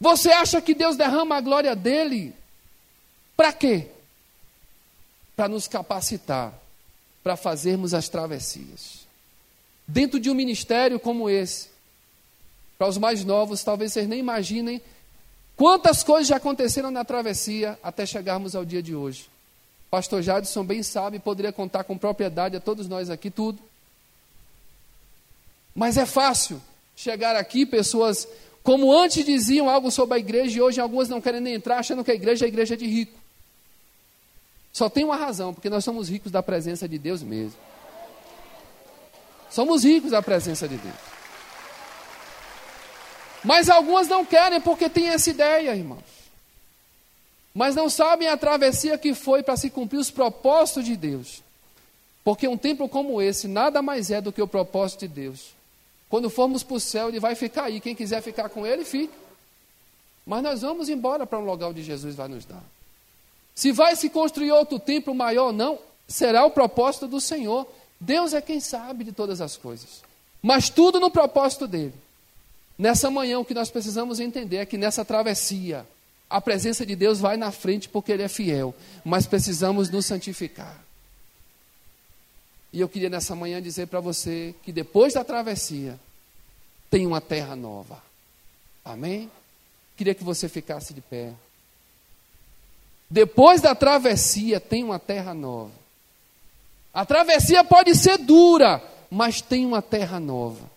Você 0.00 0.32
acha 0.32 0.60
que 0.60 0.74
Deus 0.74 0.96
derrama 0.96 1.36
a 1.36 1.40
glória 1.40 1.76
dele? 1.76 2.34
Para 3.36 3.52
quê? 3.52 3.86
Para 5.36 5.46
nos 5.46 5.68
capacitar 5.68 6.52
para 7.22 7.36
fazermos 7.36 7.94
as 7.94 8.08
travessias. 8.08 9.06
Dentro 9.86 10.18
de 10.18 10.28
um 10.28 10.34
ministério 10.34 10.98
como 10.98 11.30
esse, 11.30 11.68
para 12.76 12.88
os 12.88 12.98
mais 12.98 13.24
novos, 13.24 13.62
talvez 13.62 13.92
vocês 13.92 14.08
nem 14.08 14.18
imaginem 14.18 14.82
quantas 15.56 16.02
coisas 16.02 16.26
já 16.26 16.36
aconteceram 16.36 16.90
na 16.90 17.04
travessia 17.04 17.78
até 17.80 18.04
chegarmos 18.04 18.56
ao 18.56 18.64
dia 18.64 18.82
de 18.82 18.96
hoje. 18.96 19.28
Pastor 19.90 20.22
Jadson 20.22 20.64
bem 20.64 20.82
sabe, 20.82 21.18
poderia 21.18 21.52
contar 21.52 21.84
com 21.84 21.96
propriedade 21.96 22.56
a 22.56 22.60
todos 22.60 22.86
nós 22.88 23.08
aqui 23.08 23.30
tudo. 23.30 23.58
Mas 25.74 25.96
é 25.96 26.04
fácil 26.04 26.60
chegar 26.94 27.36
aqui, 27.36 27.64
pessoas 27.64 28.28
como 28.62 28.92
antes 28.92 29.24
diziam 29.24 29.68
algo 29.70 29.90
sobre 29.90 30.16
a 30.16 30.18
igreja 30.18 30.58
e 30.58 30.60
hoje 30.60 30.80
algumas 30.80 31.08
não 31.08 31.22
querem 31.22 31.40
nem 31.40 31.54
entrar, 31.54 31.78
achando 31.78 32.04
que 32.04 32.10
a 32.10 32.14
igreja 32.14 32.44
é 32.44 32.46
a 32.46 32.48
igreja 32.48 32.76
de 32.76 32.86
rico. 32.86 33.18
Só 34.72 34.90
tem 34.90 35.04
uma 35.04 35.16
razão, 35.16 35.54
porque 35.54 35.70
nós 35.70 35.84
somos 35.84 36.10
ricos 36.10 36.30
da 36.30 36.42
presença 36.42 36.86
de 36.86 36.98
Deus 36.98 37.22
mesmo. 37.22 37.58
Somos 39.50 39.84
ricos 39.84 40.10
da 40.10 40.20
presença 40.20 40.68
de 40.68 40.76
Deus. 40.76 40.94
Mas 43.42 43.70
algumas 43.70 44.06
não 44.06 44.24
querem 44.24 44.60
porque 44.60 44.88
têm 44.90 45.08
essa 45.08 45.30
ideia, 45.30 45.74
irmãos. 45.74 46.17
Mas 47.58 47.74
não 47.74 47.90
sabem 47.90 48.28
a 48.28 48.36
travessia 48.36 48.96
que 48.96 49.12
foi 49.12 49.42
para 49.42 49.56
se 49.56 49.68
cumprir 49.68 49.98
os 49.98 50.12
propósitos 50.12 50.84
de 50.84 50.96
Deus. 50.96 51.42
Porque 52.22 52.46
um 52.46 52.56
templo 52.56 52.88
como 52.88 53.20
esse 53.20 53.48
nada 53.48 53.82
mais 53.82 54.12
é 54.12 54.20
do 54.20 54.30
que 54.30 54.40
o 54.40 54.46
propósito 54.46 55.00
de 55.00 55.08
Deus. 55.08 55.56
Quando 56.08 56.30
formos 56.30 56.62
para 56.62 56.76
o 56.76 56.80
céu, 56.80 57.08
ele 57.08 57.18
vai 57.18 57.34
ficar 57.34 57.64
aí. 57.64 57.80
Quem 57.80 57.96
quiser 57.96 58.22
ficar 58.22 58.48
com 58.48 58.64
ele, 58.64 58.84
fica. 58.84 59.12
Mas 60.24 60.40
nós 60.40 60.62
vamos 60.62 60.88
embora 60.88 61.26
para 61.26 61.40
um 61.40 61.44
lugar 61.44 61.70
onde 61.70 61.82
Jesus 61.82 62.14
vai 62.14 62.28
nos 62.28 62.44
dar. 62.44 62.62
Se 63.56 63.72
vai 63.72 63.96
se 63.96 64.08
construir 64.08 64.52
outro 64.52 64.78
templo 64.78 65.12
maior 65.12 65.46
ou 65.46 65.52
não, 65.52 65.80
será 66.06 66.44
o 66.44 66.52
propósito 66.52 67.08
do 67.08 67.20
Senhor. 67.20 67.66
Deus 67.98 68.34
é 68.34 68.40
quem 68.40 68.60
sabe 68.60 69.02
de 69.02 69.10
todas 69.10 69.40
as 69.40 69.56
coisas. 69.56 70.04
Mas 70.40 70.70
tudo 70.70 71.00
no 71.00 71.10
propósito 71.10 71.66
dele. 71.66 71.94
Nessa 72.78 73.10
manhã, 73.10 73.40
o 73.40 73.44
que 73.44 73.52
nós 73.52 73.68
precisamos 73.68 74.20
entender 74.20 74.58
é 74.58 74.64
que 74.64 74.78
nessa 74.78 75.04
travessia, 75.04 75.84
a 76.30 76.40
presença 76.40 76.84
de 76.84 76.94
Deus 76.94 77.18
vai 77.18 77.36
na 77.36 77.50
frente 77.50 77.88
porque 77.88 78.12
Ele 78.12 78.22
é 78.22 78.28
fiel. 78.28 78.74
Mas 79.04 79.26
precisamos 79.26 79.88
nos 79.88 80.06
santificar. 80.06 80.78
E 82.72 82.80
eu 82.80 82.88
queria 82.88 83.08
nessa 83.08 83.34
manhã 83.34 83.62
dizer 83.62 83.86
para 83.86 84.00
você 84.00 84.54
que 84.62 84.70
depois 84.70 85.14
da 85.14 85.24
travessia 85.24 85.98
tem 86.90 87.06
uma 87.06 87.20
terra 87.20 87.56
nova. 87.56 88.02
Amém? 88.84 89.30
Queria 89.96 90.14
que 90.14 90.22
você 90.22 90.48
ficasse 90.48 90.92
de 90.92 91.00
pé. 91.00 91.32
Depois 93.08 93.62
da 93.62 93.74
travessia 93.74 94.60
tem 94.60 94.84
uma 94.84 94.98
terra 94.98 95.32
nova. 95.32 95.72
A 96.92 97.06
travessia 97.06 97.64
pode 97.64 97.94
ser 97.94 98.18
dura, 98.18 98.82
mas 99.10 99.40
tem 99.40 99.64
uma 99.64 99.80
terra 99.80 100.20
nova. 100.20 100.70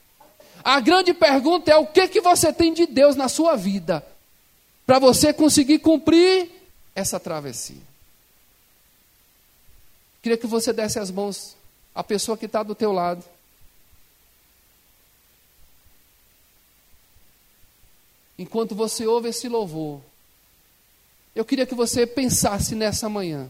A 0.64 0.80
grande 0.80 1.14
pergunta 1.14 1.70
é 1.72 1.76
o 1.76 1.88
que 1.88 2.08
que 2.08 2.22
você 2.22 2.54
tem 2.54 2.74
de 2.74 2.86
Deus 2.86 3.18
na 3.18 3.28
sua 3.28 3.58
vida 3.58 4.06
para 4.86 5.00
você 5.00 5.34
conseguir 5.34 5.80
cumprir 5.80 6.50
essa 6.94 7.20
travessia. 7.20 7.82
Queria 10.22 10.38
que 10.38 10.48
você 10.48 10.72
desse 10.72 11.00
as 11.00 11.10
mãos 11.10 11.56
a 11.94 12.04
pessoa 12.04 12.38
que 12.38 12.46
está 12.46 12.64
do 12.64 12.76
teu 12.76 12.92
lado. 12.92 13.24
Enquanto 18.38 18.74
você 18.74 19.06
ouve 19.06 19.30
esse 19.30 19.48
louvor, 19.48 20.02
eu 21.36 21.46
queria 21.46 21.66
que 21.66 21.76
você 21.76 22.08
pensasse 22.08 22.76
nessa 22.76 23.08
manhã. 23.08 23.50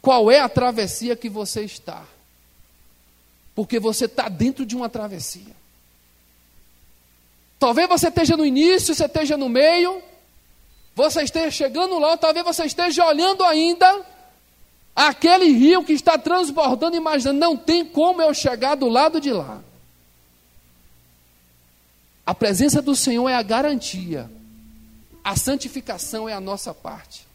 Qual 0.00 0.30
é 0.30 0.40
a 0.40 0.48
travessia 0.48 1.16
que 1.16 1.28
você 1.28 1.62
está? 1.62 2.06
Porque 3.54 3.80
você 3.80 4.04
está 4.04 4.28
dentro 4.28 4.64
de 4.64 4.76
uma 4.76 4.88
travessia. 4.88 5.54
Talvez 7.58 7.88
você 7.88 8.08
esteja 8.08 8.36
no 8.36 8.44
início, 8.44 8.94
você 8.94 9.06
esteja 9.06 9.36
no 9.36 9.48
meio, 9.48 10.02
você 10.94 11.22
esteja 11.22 11.50
chegando 11.50 11.98
lá, 11.98 12.16
talvez 12.16 12.44
você 12.44 12.64
esteja 12.64 13.04
olhando 13.04 13.42
ainda 13.44 14.04
Aquele 14.96 15.52
rio 15.52 15.84
que 15.84 15.92
está 15.92 16.16
transbordando, 16.16 16.96
imaginando, 16.96 17.38
não 17.38 17.54
tem 17.54 17.84
como 17.84 18.22
eu 18.22 18.32
chegar 18.32 18.76
do 18.76 18.88
lado 18.88 19.20
de 19.20 19.30
lá. 19.30 19.62
A 22.24 22.34
presença 22.34 22.80
do 22.80 22.96
Senhor 22.96 23.28
é 23.28 23.34
a 23.34 23.42
garantia. 23.42 24.30
A 25.22 25.36
santificação 25.36 26.26
é 26.26 26.32
a 26.32 26.40
nossa 26.40 26.72
parte. 26.72 27.26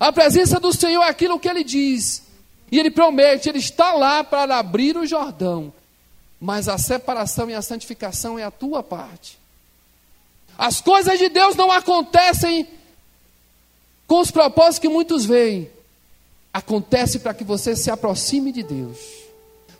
A 0.00 0.10
presença 0.10 0.58
do 0.58 0.72
Senhor 0.72 1.02
é 1.02 1.10
aquilo 1.10 1.38
que 1.38 1.48
ele 1.48 1.62
diz. 1.62 2.22
E 2.72 2.78
ele 2.78 2.90
promete, 2.90 3.50
ele 3.50 3.58
está 3.58 3.92
lá 3.92 4.24
para 4.24 4.56
abrir 4.56 4.96
o 4.96 5.04
Jordão. 5.04 5.70
Mas 6.40 6.68
a 6.68 6.78
separação 6.78 7.50
e 7.50 7.54
a 7.54 7.62
santificação 7.62 8.38
é 8.38 8.44
a 8.44 8.50
tua 8.50 8.82
parte. 8.82 9.38
As 10.56 10.80
coisas 10.80 11.18
de 11.18 11.28
Deus 11.28 11.56
não 11.56 11.70
acontecem 11.70 12.66
com 14.06 14.20
os 14.20 14.30
propósitos 14.30 14.78
que 14.78 14.88
muitos 14.88 15.24
veem 15.24 15.70
acontece 16.52 17.20
para 17.20 17.34
que 17.34 17.44
você 17.44 17.76
se 17.76 17.90
aproxime 17.90 18.50
de 18.50 18.62
Deus. 18.62 18.98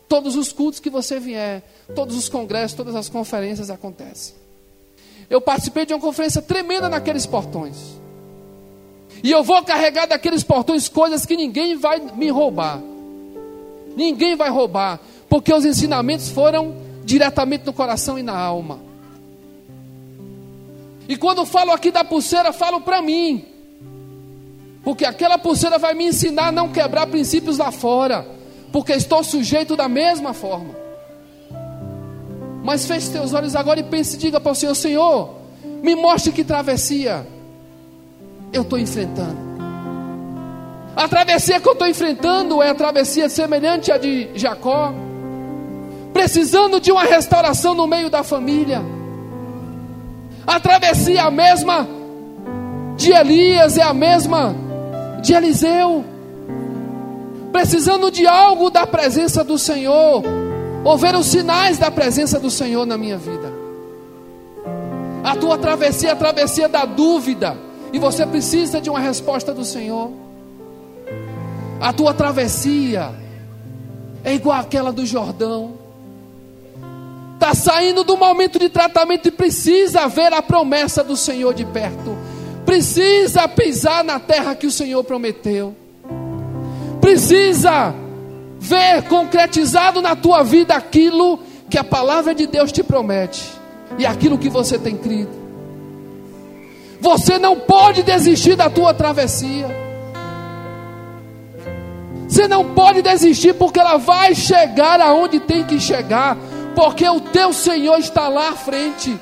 Todos 0.07 0.35
os 0.35 0.51
cultos 0.51 0.79
que 0.79 0.89
você 0.89 1.19
vier, 1.19 1.63
todos 1.93 2.15
os 2.15 2.29
congressos, 2.29 2.75
todas 2.77 2.95
as 2.95 3.09
conferências 3.09 3.69
acontecem. 3.69 4.35
Eu 5.29 5.41
participei 5.41 5.85
de 5.85 5.93
uma 5.93 5.99
conferência 5.99 6.41
tremenda 6.41 6.89
naqueles 6.89 7.25
portões. 7.25 7.75
E 9.21 9.29
eu 9.31 9.43
vou 9.43 9.61
carregar 9.63 10.07
daqueles 10.07 10.43
portões 10.43 10.87
coisas 10.87 11.25
que 11.25 11.35
ninguém 11.35 11.75
vai 11.75 11.99
me 11.99 12.29
roubar. 12.29 12.81
Ninguém 13.95 14.35
vai 14.35 14.49
roubar, 14.49 14.99
porque 15.29 15.53
os 15.53 15.63
ensinamentos 15.63 16.29
foram 16.29 16.75
diretamente 17.05 17.65
no 17.65 17.73
coração 17.73 18.17
e 18.17 18.23
na 18.23 18.37
alma. 18.37 18.79
E 21.07 21.15
quando 21.15 21.45
falo 21.45 21.71
aqui 21.71 21.91
da 21.91 22.03
pulseira, 22.03 22.51
falo 22.51 22.81
para 22.81 23.01
mim. 23.01 23.45
Porque 24.83 25.05
aquela 25.05 25.37
pulseira 25.37 25.77
vai 25.77 25.93
me 25.93 26.05
ensinar 26.05 26.47
a 26.47 26.51
não 26.51 26.69
quebrar 26.69 27.07
princípios 27.07 27.57
lá 27.57 27.71
fora. 27.71 28.27
Porque 28.71 28.93
estou 28.93 29.23
sujeito 29.23 29.75
da 29.75 29.89
mesma 29.89 30.33
forma. 30.33 30.75
Mas 32.63 32.85
feche 32.85 33.07
seus 33.07 33.33
olhos 33.33 33.55
agora 33.55 33.79
e 33.79 33.83
pense 33.83 34.15
e 34.15 34.19
diga 34.19 34.39
para 34.39 34.51
o 34.51 34.55
Senhor: 34.55 34.75
Senhor, 34.75 35.35
me 35.81 35.95
mostre 35.95 36.31
que 36.31 36.43
travessia 36.43 37.25
eu 38.53 38.61
estou 38.61 38.77
enfrentando. 38.77 39.49
A 40.95 41.07
travessia 41.07 41.59
que 41.59 41.67
eu 41.67 41.73
estou 41.73 41.87
enfrentando 41.87 42.61
é 42.61 42.69
a 42.69 42.75
travessia 42.75 43.29
semelhante 43.29 43.91
à 43.91 43.97
de 43.97 44.29
Jacó, 44.35 44.93
precisando 46.19 46.81
de 46.81 46.91
uma 46.91 47.05
restauração 47.05 47.73
no 47.73 47.87
meio 47.87 48.09
da 48.09 48.23
família. 48.23 48.81
A 50.45 50.59
travessia 50.59 51.21
é 51.21 51.23
a 51.23 51.31
mesma 51.31 51.87
de 52.97 53.13
Elias, 53.13 53.77
é 53.77 53.83
a 53.83 53.93
mesma 53.93 54.53
de 55.21 55.33
Eliseu, 55.33 56.03
precisando 57.53 58.11
de 58.11 58.27
algo 58.27 58.69
da 58.69 58.85
presença 58.85 59.45
do 59.45 59.57
Senhor, 59.57 60.21
ou 60.83 60.97
ver 60.97 61.15
os 61.15 61.27
sinais 61.27 61.77
da 61.77 61.89
presença 61.89 62.37
do 62.37 62.51
Senhor 62.51 62.85
na 62.85 62.97
minha 62.97 63.17
vida. 63.17 63.53
A 65.23 65.37
tua 65.37 65.57
travessia 65.57 66.09
é 66.09 66.11
a 66.11 66.17
travessia 66.17 66.67
da 66.67 66.83
dúvida, 66.83 67.55
e 67.93 67.97
você 67.97 68.25
precisa 68.25 68.81
de 68.81 68.89
uma 68.89 68.99
resposta 68.99 69.53
do 69.53 69.63
Senhor. 69.63 70.11
A 71.79 71.93
tua 71.93 72.13
travessia 72.13 73.09
é 74.21 74.33
igual 74.33 74.59
àquela 74.59 74.91
do 74.91 75.05
Jordão. 75.05 75.78
Está 77.51 77.71
saindo 77.73 78.03
do 78.03 78.15
momento 78.15 78.59
de 78.59 78.69
tratamento 78.69 79.27
e 79.27 79.31
precisa 79.31 80.07
ver 80.07 80.31
a 80.33 80.41
promessa 80.41 81.03
do 81.03 81.17
Senhor 81.17 81.53
de 81.53 81.65
perto 81.65 82.15
precisa 82.69 83.47
pisar 83.47 84.03
na 84.03 84.19
terra 84.19 84.53
que 84.53 84.67
o 84.67 84.71
Senhor 84.71 85.03
prometeu, 85.03 85.75
precisa 87.01 87.95
ver 88.59 89.01
concretizado 89.07 90.03
na 90.03 90.15
tua 90.15 90.43
vida 90.43 90.75
aquilo 90.75 91.39
que 91.67 91.79
a 91.79 91.83
palavra 91.83 92.35
de 92.35 92.45
Deus 92.45 92.71
te 92.71 92.83
promete. 92.83 93.57
e 93.97 94.05
aquilo 94.05 94.37
que 94.37 94.49
você 94.49 94.77
tem 94.77 94.95
crido. 94.95 95.31
Você 97.01 97.39
não 97.39 97.55
pode 97.59 98.03
desistir 98.03 98.55
da 98.55 98.69
tua 98.69 98.93
travessia. 98.93 99.67
Você 102.27 102.47
não 102.47 102.75
pode 102.75 103.01
desistir 103.01 103.55
porque 103.55 103.79
ela 103.79 103.97
vai 103.97 104.35
chegar 104.35 105.01
aonde 105.01 105.39
tem 105.39 105.63
que 105.63 105.79
chegar, 105.79 106.37
porque 106.79 107.05
o 107.09 107.19
teu 107.19 107.51
Senhor 107.51 107.97
está 107.99 108.29
lá 108.29 108.51
à 108.51 108.53
frente. 108.53 109.19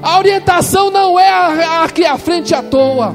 A 0.00 0.18
orientação 0.18 0.88
não 0.88 1.18
é 1.18 1.82
aqui 1.82 2.04
à 2.04 2.16
frente 2.16 2.54
à 2.54 2.62
toa, 2.62 3.12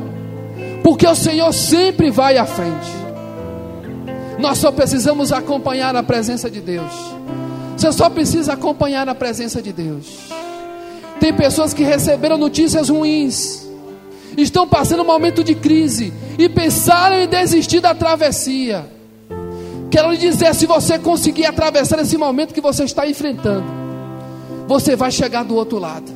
porque 0.83 1.07
o 1.07 1.15
Senhor 1.15 1.53
sempre 1.53 2.11
vai 2.11 2.37
à 2.37 2.45
frente. 2.45 2.91
Nós 4.37 4.57
só 4.57 4.73
precisamos 4.73 5.31
acompanhar 5.31 5.95
a 5.95 6.03
presença 6.03 6.51
de 6.51 6.59
Deus. 6.59 6.91
Você 7.77 7.93
só 7.93 8.09
precisa 8.09 8.51
acompanhar 8.51 9.07
a 9.07 9.15
presença 9.15 9.61
de 9.61 9.71
Deus. 9.71 10.27
Tem 11.17 11.33
pessoas 11.33 11.73
que 11.73 11.83
receberam 11.83 12.37
notícias 12.37 12.89
ruins, 12.89 13.65
estão 14.35 14.67
passando 14.67 15.03
um 15.03 15.07
momento 15.07 15.45
de 15.45 15.55
crise 15.55 16.11
e 16.37 16.49
pensaram 16.49 17.15
em 17.15 17.27
desistir 17.27 17.79
da 17.79 17.95
travessia. 17.95 18.96
Quero 19.89 20.11
lhe 20.11 20.17
dizer: 20.17 20.53
se 20.53 20.65
você 20.65 20.99
conseguir 20.99 21.45
atravessar 21.45 21.99
esse 21.99 22.17
momento 22.17 22.53
que 22.53 22.61
você 22.61 22.83
está 22.83 23.07
enfrentando, 23.07 23.65
você 24.67 24.95
vai 24.95 25.11
chegar 25.11 25.43
do 25.43 25.55
outro 25.55 25.79
lado. 25.79 26.11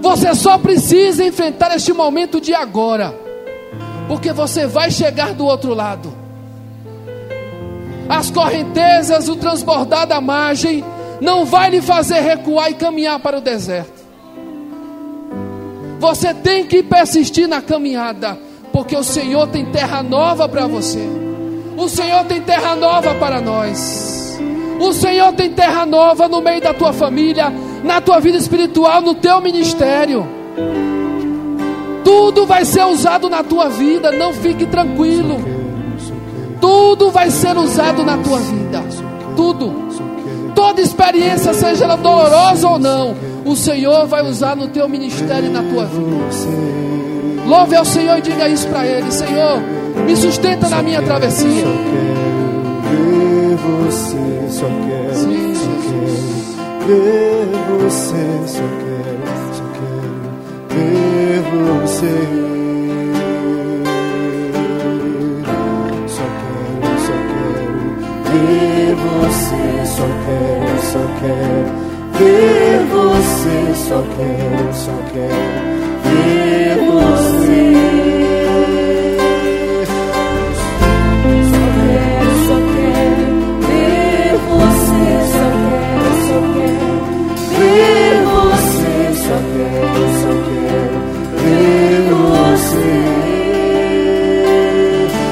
Você 0.00 0.34
só 0.34 0.58
precisa 0.58 1.24
enfrentar 1.24 1.74
este 1.74 1.92
momento 1.92 2.40
de 2.40 2.54
agora, 2.54 3.14
porque 4.06 4.32
você 4.32 4.66
vai 4.66 4.90
chegar 4.90 5.32
do 5.32 5.44
outro 5.44 5.74
lado. 5.74 6.12
As 8.08 8.30
correntezas, 8.30 9.28
o 9.28 9.36
transbordar 9.36 10.06
da 10.06 10.20
margem, 10.20 10.84
não 11.20 11.46
vai 11.46 11.70
lhe 11.70 11.80
fazer 11.80 12.20
recuar 12.20 12.70
e 12.70 12.74
caminhar 12.74 13.18
para 13.18 13.38
o 13.38 13.40
deserto. 13.40 14.04
Você 15.98 16.34
tem 16.34 16.66
que 16.66 16.82
persistir 16.82 17.48
na 17.48 17.62
caminhada, 17.62 18.38
porque 18.72 18.94
o 18.94 19.02
Senhor 19.02 19.46
tem 19.48 19.64
terra 19.64 20.02
nova 20.02 20.46
para 20.46 20.66
você. 20.66 21.23
O 21.76 21.88
Senhor 21.88 22.24
tem 22.24 22.40
terra 22.40 22.76
nova 22.76 23.14
para 23.14 23.40
nós. 23.40 24.40
O 24.80 24.92
Senhor 24.92 25.32
tem 25.32 25.50
terra 25.50 25.86
nova 25.86 26.28
no 26.28 26.40
meio 26.40 26.60
da 26.60 26.74
tua 26.74 26.92
família, 26.92 27.52
na 27.82 28.00
tua 28.00 28.20
vida 28.20 28.38
espiritual, 28.38 29.00
no 29.00 29.14
teu 29.14 29.40
ministério. 29.40 30.26
Tudo 32.04 32.46
vai 32.46 32.64
ser 32.64 32.84
usado 32.84 33.28
na 33.28 33.42
tua 33.42 33.68
vida, 33.68 34.12
não 34.12 34.32
fique 34.32 34.66
tranquilo. 34.66 35.36
Tudo 36.60 37.10
vai 37.10 37.30
ser 37.30 37.56
usado 37.56 38.04
na 38.04 38.18
tua 38.18 38.38
vida. 38.38 38.82
Tudo 39.36 39.84
toda 40.54 40.80
experiência, 40.80 41.52
seja 41.52 41.84
ela 41.84 41.96
dolorosa 41.96 42.68
ou 42.68 42.78
não, 42.78 43.14
o 43.44 43.54
Senhor 43.54 44.06
vai 44.06 44.22
usar 44.22 44.56
no 44.56 44.68
teu 44.68 44.88
ministério 44.88 45.48
e 45.48 45.52
na 45.52 45.62
tua 45.62 45.84
vida. 45.84 47.44
Louve 47.46 47.76
ao 47.76 47.84
Senhor 47.84 48.18
e 48.18 48.22
diga 48.22 48.48
isso 48.48 48.66
para 48.68 48.86
Ele: 48.86 49.10
Senhor, 49.10 49.60
me 50.02 50.16
sustenta 50.16 50.68
na 50.68 50.82
minha 50.82 51.02
travessia. 51.02 51.64
Ver 52.90 53.56
você, 53.56 54.50
só 54.50 54.66
quero, 54.66 55.14
Sim, 55.14 55.54
só 55.54 55.70
quero 55.82 56.24
ver 56.86 57.48
você, 57.80 58.24
só 58.46 58.62
quero, 58.80 59.24
só 59.52 59.64
quero 59.74 60.22
ver 60.70 61.42
você. 61.50 62.14
Só 66.06 66.24
quero, 66.40 66.88
só 67.00 67.16
quero 67.30 67.80
ver 68.30 68.94
você, 68.94 69.62
só 69.86 70.06
quero, 70.26 70.76
só 70.92 71.04
quero 71.20 71.68
ver 72.18 72.78
você, 72.92 73.56
só 73.88 73.98
quero, 74.16 74.74
só 74.74 74.96
quero 75.12 75.83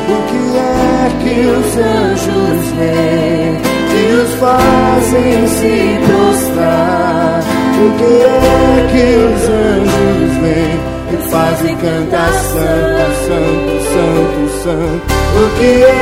O 0.09 0.21
que 0.29 0.43
é 0.59 1.11
que 1.23 1.37
os 1.47 1.77
anjos 1.79 2.61
veem 2.77 3.57
e 3.93 4.13
os 4.15 4.35
fazem 4.35 5.47
se 5.49 5.99
prostrar? 6.07 7.41
O 7.79 7.87
que 7.99 8.13
é 8.23 8.89
que 8.93 9.05
os 9.17 9.43
anjos 9.49 10.33
veem 10.43 10.79
e 11.13 11.17
fazem 11.31 11.75
cantar 11.77 12.33
santo, 12.33 13.13
santo, 13.27 13.73
santo, 13.93 14.43
santo? 14.63 15.23
O 15.35 15.45
que 15.59 15.73
é 15.83 15.97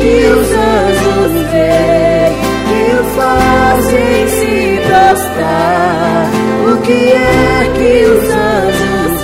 que 0.00 0.14
os 0.26 0.48
anjos 0.50 1.32
veem 1.52 2.32
e 2.70 2.80
os 2.94 3.08
fazem 3.14 4.28
se 4.28 4.80
prostrar? 4.86 6.30
O 6.66 6.76
que 6.82 7.12
é 7.12 7.70
que 7.76 7.90
os 8.06 8.39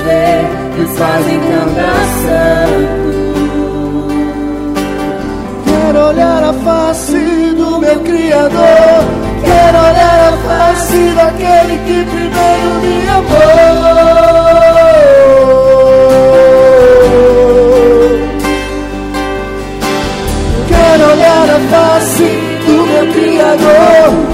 veem 0.07 0.47
e 0.79 0.87
fazem 0.97 1.41
cantar 1.51 2.05
santo? 2.23 3.07
Quero 5.67 5.99
olhar 6.09 6.43
a 6.45 6.53
face 6.53 7.19
do 7.57 7.79
meu 7.79 8.01
Criador. 8.01 9.01
Quero 9.45 9.79
olhar 9.79 10.19
a 10.29 10.37
face 10.47 11.01
daquele 11.15 11.77
que 11.87 11.99
primeiro 12.11 12.69
me 12.83 12.97
amou. 13.09 13.57
Quero 20.69 21.05
olhar 21.13 21.47
a 21.51 21.61
face 21.71 22.29
do 22.67 22.77
meu 22.87 23.07
Criador. 23.13 24.26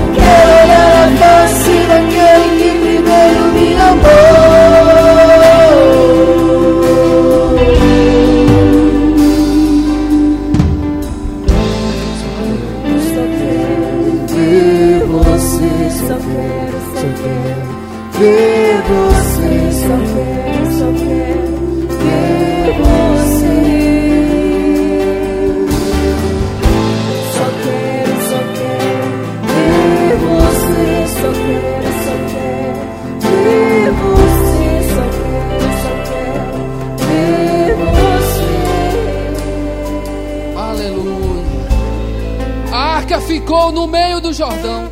No 43.71 43.87
meio 43.87 44.21
do 44.21 44.33
Jordão. 44.33 44.91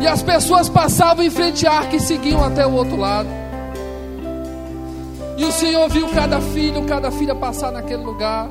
E 0.00 0.06
as 0.06 0.22
pessoas 0.22 0.68
passavam 0.68 1.24
em 1.24 1.30
frente 1.30 1.66
à 1.66 1.72
arca 1.72 1.96
e 1.96 2.00
seguiam 2.00 2.44
até 2.44 2.66
o 2.66 2.72
outro 2.72 2.96
lado. 2.96 3.28
E 5.38 5.44
o 5.44 5.52
Senhor 5.52 5.88
viu 5.88 6.08
cada 6.08 6.40
filho, 6.40 6.84
cada 6.84 7.10
filha 7.10 7.34
passar 7.34 7.70
naquele 7.70 8.02
lugar. 8.02 8.48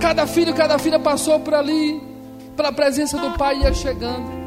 Cada 0.00 0.26
filho, 0.26 0.52
cada 0.54 0.78
filha 0.78 0.98
passou 0.98 1.38
por 1.40 1.54
ali, 1.54 2.02
pela 2.56 2.72
presença 2.72 3.16
do 3.18 3.30
Pai 3.38 3.60
ia 3.60 3.72
chegando. 3.72 4.42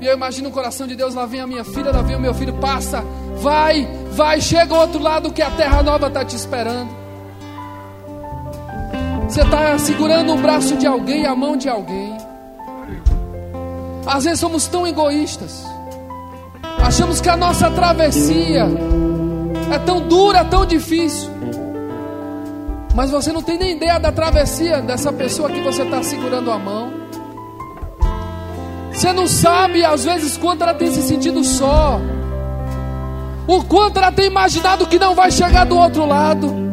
E 0.00 0.06
eu 0.06 0.14
imagino 0.14 0.48
o 0.48 0.52
coração 0.52 0.86
de 0.86 0.94
Deus, 0.94 1.14
lá 1.14 1.26
vem 1.26 1.40
a 1.40 1.46
minha 1.46 1.64
filha, 1.64 1.90
lá 1.90 2.02
vem 2.02 2.16
o 2.16 2.20
meu 2.20 2.34
filho, 2.34 2.54
passa, 2.54 3.04
vai, 3.36 3.88
vai, 4.12 4.40
chega 4.40 4.74
ao 4.74 4.82
outro 4.82 5.00
lado 5.00 5.32
que 5.32 5.42
a 5.42 5.50
terra 5.50 5.82
nova 5.82 6.08
está 6.08 6.24
te 6.24 6.36
esperando. 6.36 6.97
Você 9.28 9.42
está 9.42 9.78
segurando 9.78 10.32
o 10.32 10.38
braço 10.38 10.74
de 10.78 10.86
alguém, 10.86 11.26
a 11.26 11.36
mão 11.36 11.54
de 11.54 11.68
alguém. 11.68 12.16
Às 14.06 14.24
vezes 14.24 14.40
somos 14.40 14.66
tão 14.66 14.86
egoístas. 14.86 15.66
Achamos 16.82 17.20
que 17.20 17.28
a 17.28 17.36
nossa 17.36 17.70
travessia 17.70 18.66
é 19.70 19.78
tão 19.80 20.00
dura, 20.00 20.46
tão 20.46 20.64
difícil. 20.64 21.30
Mas 22.94 23.10
você 23.10 23.30
não 23.30 23.42
tem 23.42 23.58
nem 23.58 23.76
ideia 23.76 24.00
da 24.00 24.10
travessia 24.10 24.80
dessa 24.80 25.12
pessoa 25.12 25.50
que 25.50 25.60
você 25.60 25.82
está 25.82 26.02
segurando 26.02 26.50
a 26.50 26.58
mão. 26.58 26.90
Você 28.90 29.12
não 29.12 29.28
sabe, 29.28 29.84
às 29.84 30.04
vezes, 30.04 30.38
quanto 30.38 30.62
ela 30.62 30.72
tem 30.72 30.90
se 30.90 31.02
sentido 31.02 31.44
só. 31.44 32.00
O 33.46 33.62
quanto 33.62 33.98
ela 33.98 34.10
tem 34.10 34.26
imaginado 34.26 34.86
que 34.86 34.98
não 34.98 35.14
vai 35.14 35.30
chegar 35.30 35.64
do 35.66 35.76
outro 35.76 36.06
lado. 36.06 36.67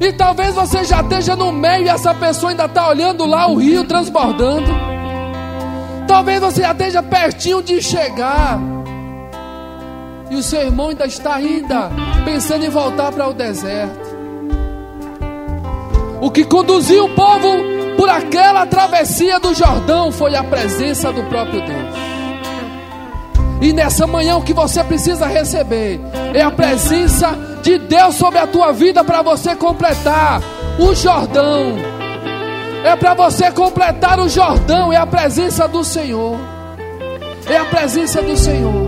E 0.00 0.12
talvez 0.12 0.54
você 0.54 0.84
já 0.84 1.00
esteja 1.00 1.36
no 1.36 1.52
meio 1.52 1.84
e 1.84 1.88
essa 1.88 2.14
pessoa 2.14 2.50
ainda 2.50 2.64
está 2.64 2.88
olhando 2.88 3.24
lá 3.24 3.46
o 3.46 3.56
rio 3.56 3.84
transbordando. 3.84 4.70
Talvez 6.06 6.40
você 6.40 6.62
já 6.62 6.72
esteja 6.72 7.02
pertinho 7.02 7.62
de 7.62 7.80
chegar. 7.80 8.58
E 10.30 10.36
o 10.36 10.42
seu 10.42 10.62
irmão 10.62 10.88
ainda 10.88 11.06
está 11.06 11.34
ainda 11.34 11.90
pensando 12.24 12.64
em 12.64 12.70
voltar 12.70 13.12
para 13.12 13.28
o 13.28 13.34
deserto. 13.34 14.14
O 16.20 16.30
que 16.30 16.44
conduziu 16.44 17.04
o 17.04 17.10
povo 17.10 17.48
por 17.96 18.08
aquela 18.08 18.66
travessia 18.66 19.38
do 19.38 19.54
Jordão 19.54 20.10
foi 20.10 20.34
a 20.34 20.42
presença 20.42 21.12
do 21.12 21.22
próprio 21.24 21.60
Deus. 21.60 22.13
E 23.64 23.72
nessa 23.72 24.06
manhã 24.06 24.36
o 24.36 24.42
que 24.42 24.52
você 24.52 24.84
precisa 24.84 25.26
receber 25.26 25.98
é 26.34 26.42
a 26.42 26.50
presença 26.50 27.34
de 27.62 27.78
Deus 27.78 28.14
sobre 28.16 28.38
a 28.38 28.46
tua 28.46 28.72
vida 28.72 29.02
para 29.02 29.22
você 29.22 29.56
completar 29.56 30.42
o 30.78 30.94
Jordão. 30.94 31.74
É 32.84 32.94
para 32.94 33.14
você 33.14 33.50
completar 33.50 34.20
o 34.20 34.28
Jordão, 34.28 34.92
é 34.92 34.98
a 34.98 35.06
presença 35.06 35.66
do 35.66 35.82
Senhor. 35.82 36.38
É 37.46 37.56
a 37.56 37.64
presença 37.64 38.20
do 38.20 38.36
Senhor. 38.36 38.83